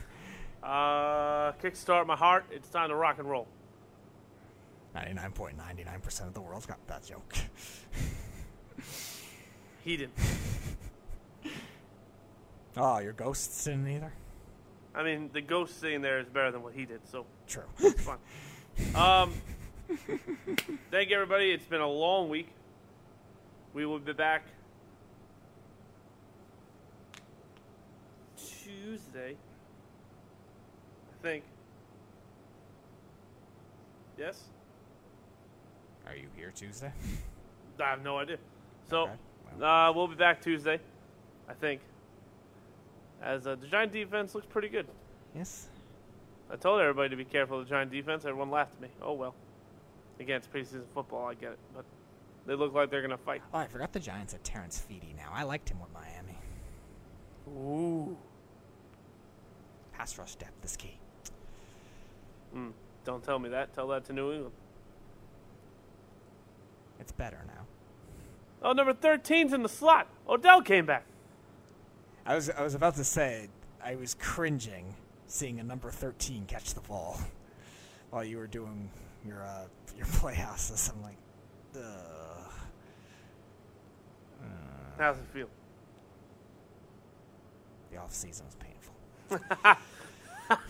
[0.62, 2.44] Uh, kickstart my heart.
[2.52, 3.48] It's time to rock and roll.
[4.94, 7.34] 99.99% of the world's got that joke.
[9.84, 10.14] He didn't.
[12.76, 14.12] Oh, your ghosts didn't either?
[14.94, 17.64] I mean, the ghost sitting there is better than what he did, so True.
[17.80, 18.16] it's fine.
[18.94, 19.34] Um,
[20.90, 21.50] thank you, everybody.
[21.50, 22.48] It's been a long week.
[23.74, 24.46] We will be back
[28.38, 29.36] Tuesday.
[31.10, 31.44] I think.
[34.16, 34.44] Yes?
[36.06, 36.90] Are you here Tuesday?
[37.78, 38.38] I have no idea.
[38.88, 40.80] So, Okay, uh, we'll be back Tuesday,
[41.50, 41.82] I think.
[43.22, 44.86] As uh, the Giant defense looks pretty good.
[45.36, 45.68] Yes.
[46.52, 48.26] I told everybody to be careful of the Giant defense.
[48.26, 48.88] Everyone laughed at me.
[49.00, 49.34] Oh well.
[50.20, 51.26] Again, it's preseason football.
[51.26, 51.86] I get it, but
[52.46, 53.42] they look like they're gonna fight.
[53.54, 55.30] Oh, I forgot the Giants had Terrence Fede now.
[55.32, 56.38] I liked him with Miami.
[57.48, 58.16] Ooh.
[59.94, 60.98] Pass rush depth is key.
[62.54, 62.72] Mm,
[63.04, 63.72] don't tell me that.
[63.74, 64.54] Tell that to New England.
[67.00, 67.66] It's better now.
[68.62, 70.06] Oh, number 13's in the slot.
[70.28, 71.04] Odell came back.
[72.26, 73.48] I was I was about to say
[73.82, 74.94] I was cringing
[75.32, 77.18] seeing a number 13 catch the ball
[78.10, 78.90] while you were doing
[79.24, 79.64] your uh,
[79.96, 80.92] your playhouses.
[80.94, 81.16] I'm like,
[81.74, 82.52] ugh.
[84.98, 85.48] How's it feel?
[87.90, 88.94] The off season was painful.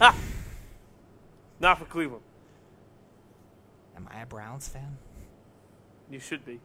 [1.60, 2.22] Not for Cleveland.
[3.96, 4.96] Am I a Browns fan?
[6.08, 6.60] You should be.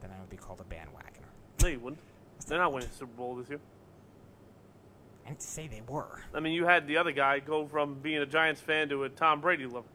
[0.00, 1.28] Then I would be called a bandwagoner.
[1.62, 2.02] No, you wouldn't.
[2.46, 3.60] They're not winning the Super Bowl this year.
[5.24, 6.20] I didn't say they were.
[6.34, 9.08] I mean, you had the other guy go from being a Giants fan to a
[9.08, 9.86] Tom Brady lover.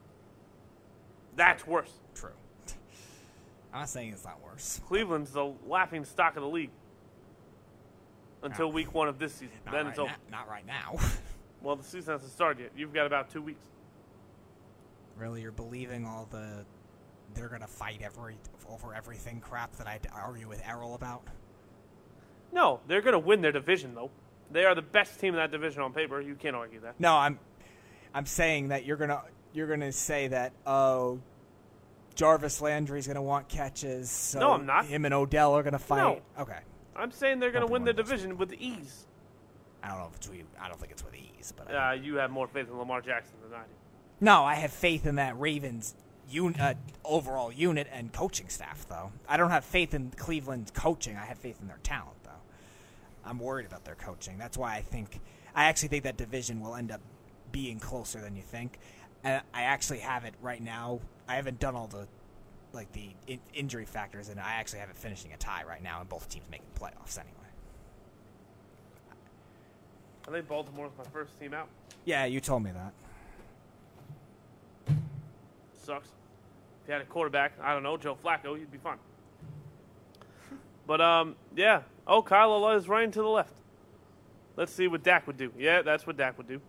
[1.36, 1.92] That's worse.
[2.16, 2.32] True.
[3.74, 4.82] I'm not saying it's not worse.
[4.88, 6.72] Cleveland's the laughing stock of the league
[8.42, 8.74] until No.
[8.74, 9.56] week one of this season.
[9.66, 10.12] Not then right it's over.
[10.32, 10.98] na- not right now.
[11.62, 12.72] Well, the season hasn't started yet.
[12.78, 13.60] You've got about two weeks.
[15.18, 16.64] really, you're believing all the
[17.34, 18.38] they're gonna fight every
[18.70, 21.22] over everything crap that I argue with Errol about?
[22.54, 24.10] No, they're going to win their division, though.
[24.52, 26.20] They are the best team in that division on paper.
[26.22, 27.00] You can't argue that.
[27.00, 27.40] No, I'm
[28.14, 29.22] I'm saying that you're gonna
[29.54, 31.20] you're gonna say that oh
[32.16, 34.10] Jarvis Landry's gonna want catches.
[34.10, 34.86] So No, I'm not.
[34.86, 35.98] Him and Odell are gonna fight.
[36.00, 36.22] No.
[36.42, 36.60] Okay.
[36.96, 39.06] I'm saying they're going to Nothing win the division with ease.
[39.82, 42.16] I don't know if it's with, I don't think it's with ease, but Uh, you
[42.16, 43.70] have more faith in Lamar Jackson than I do.
[44.20, 45.96] no, I have faith in that Ravens
[46.34, 46.74] un, uh,
[47.06, 48.86] overall unit and coaching staff.
[48.90, 51.16] Though I don't have faith in Cleveland's coaching.
[51.16, 52.19] I have faith in their talent.
[53.26, 54.38] I'm worried about their coaching.
[54.38, 55.20] That's why I think
[55.56, 57.02] I actually think that division will end up
[57.52, 58.80] being closer than you think.
[59.24, 61.00] And I actually have it right now.
[61.28, 62.08] I haven't done all the
[62.72, 66.00] like the in- injury factors, and I actually have it finishing a tie right now,
[66.00, 67.36] and both teams making playoffs anyway.
[70.28, 71.68] I think Baltimore's my first team out.
[72.06, 72.94] Yeah, you told me that.
[75.84, 76.08] Sucks.
[76.84, 78.98] If you had a quarterback, I don't know, Joe Flacco, you'd be fine.
[80.86, 81.82] But um, yeah.
[82.10, 83.54] Oh, Kyle is running to the left.
[84.56, 85.54] Let's see what Dak would do.
[85.58, 86.60] Yeah, that's what Dak would do.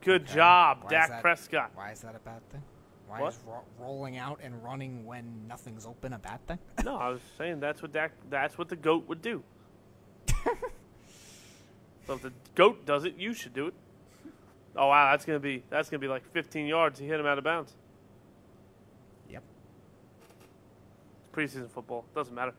[0.00, 0.34] Good Okay.
[0.34, 1.72] job, Why Dak that- Prescott.
[1.74, 2.62] Why is that a bad thing?
[3.08, 3.32] Why What?
[3.34, 6.58] is ro- rolling out and running when nothing's open a bad thing?
[6.84, 8.12] No, I was saying that's what Dak.
[8.30, 9.42] That's what the goat would do.
[12.06, 13.74] so if the goat does it, you should do it.
[14.76, 16.98] Oh wow, that's gonna be that's gonna be like 15 yards.
[16.98, 17.74] He hit him out of bounds.
[19.28, 19.42] yep.
[21.32, 22.04] preseason football.
[22.14, 22.54] Doesn't matter.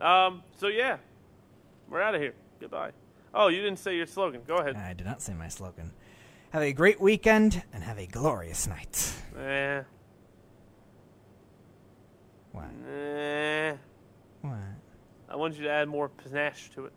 [0.00, 0.98] Um, so yeah,
[1.88, 2.34] we're out of here.
[2.60, 2.90] Goodbye.
[3.34, 4.42] Oh, you didn't say your slogan.
[4.46, 4.76] Go ahead.
[4.76, 5.92] I did not say my slogan.
[6.50, 9.12] Have a great weekend and have a glorious night.
[9.38, 9.82] Eh,
[12.52, 12.64] What?
[12.90, 13.74] eh.
[14.42, 14.54] What?
[15.28, 16.92] I want you to add more panache to it.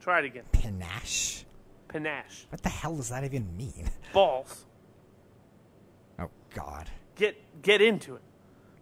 [0.00, 0.44] Try it again.
[0.52, 1.44] Panache?
[1.88, 2.46] Panache.
[2.50, 3.90] What the hell does that even mean?
[4.12, 4.64] Balls.
[6.18, 6.88] Oh, God.
[7.16, 8.22] Get get into it.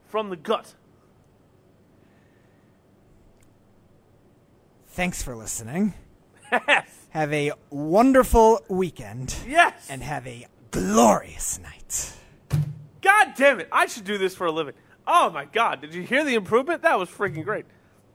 [0.07, 0.75] from the gut.
[4.95, 5.93] Thanks for listening.
[6.53, 6.87] Yes.
[7.11, 9.35] Have a wonderful weekend.
[9.45, 9.89] Yes.
[9.91, 12.13] And have a glorious night.
[13.03, 13.67] God damn it.
[13.73, 14.75] I should do this for a living.
[15.05, 15.81] Oh my God.
[15.81, 16.83] Did you hear the improvement?
[16.83, 17.67] That was freaking great.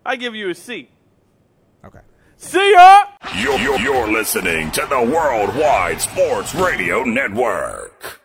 [0.06, 0.90] I give you a C.
[1.84, 2.00] Okay.
[2.38, 3.04] See ya!
[3.36, 8.19] You're, you're, you're listening to the Worldwide Sports Radio Network.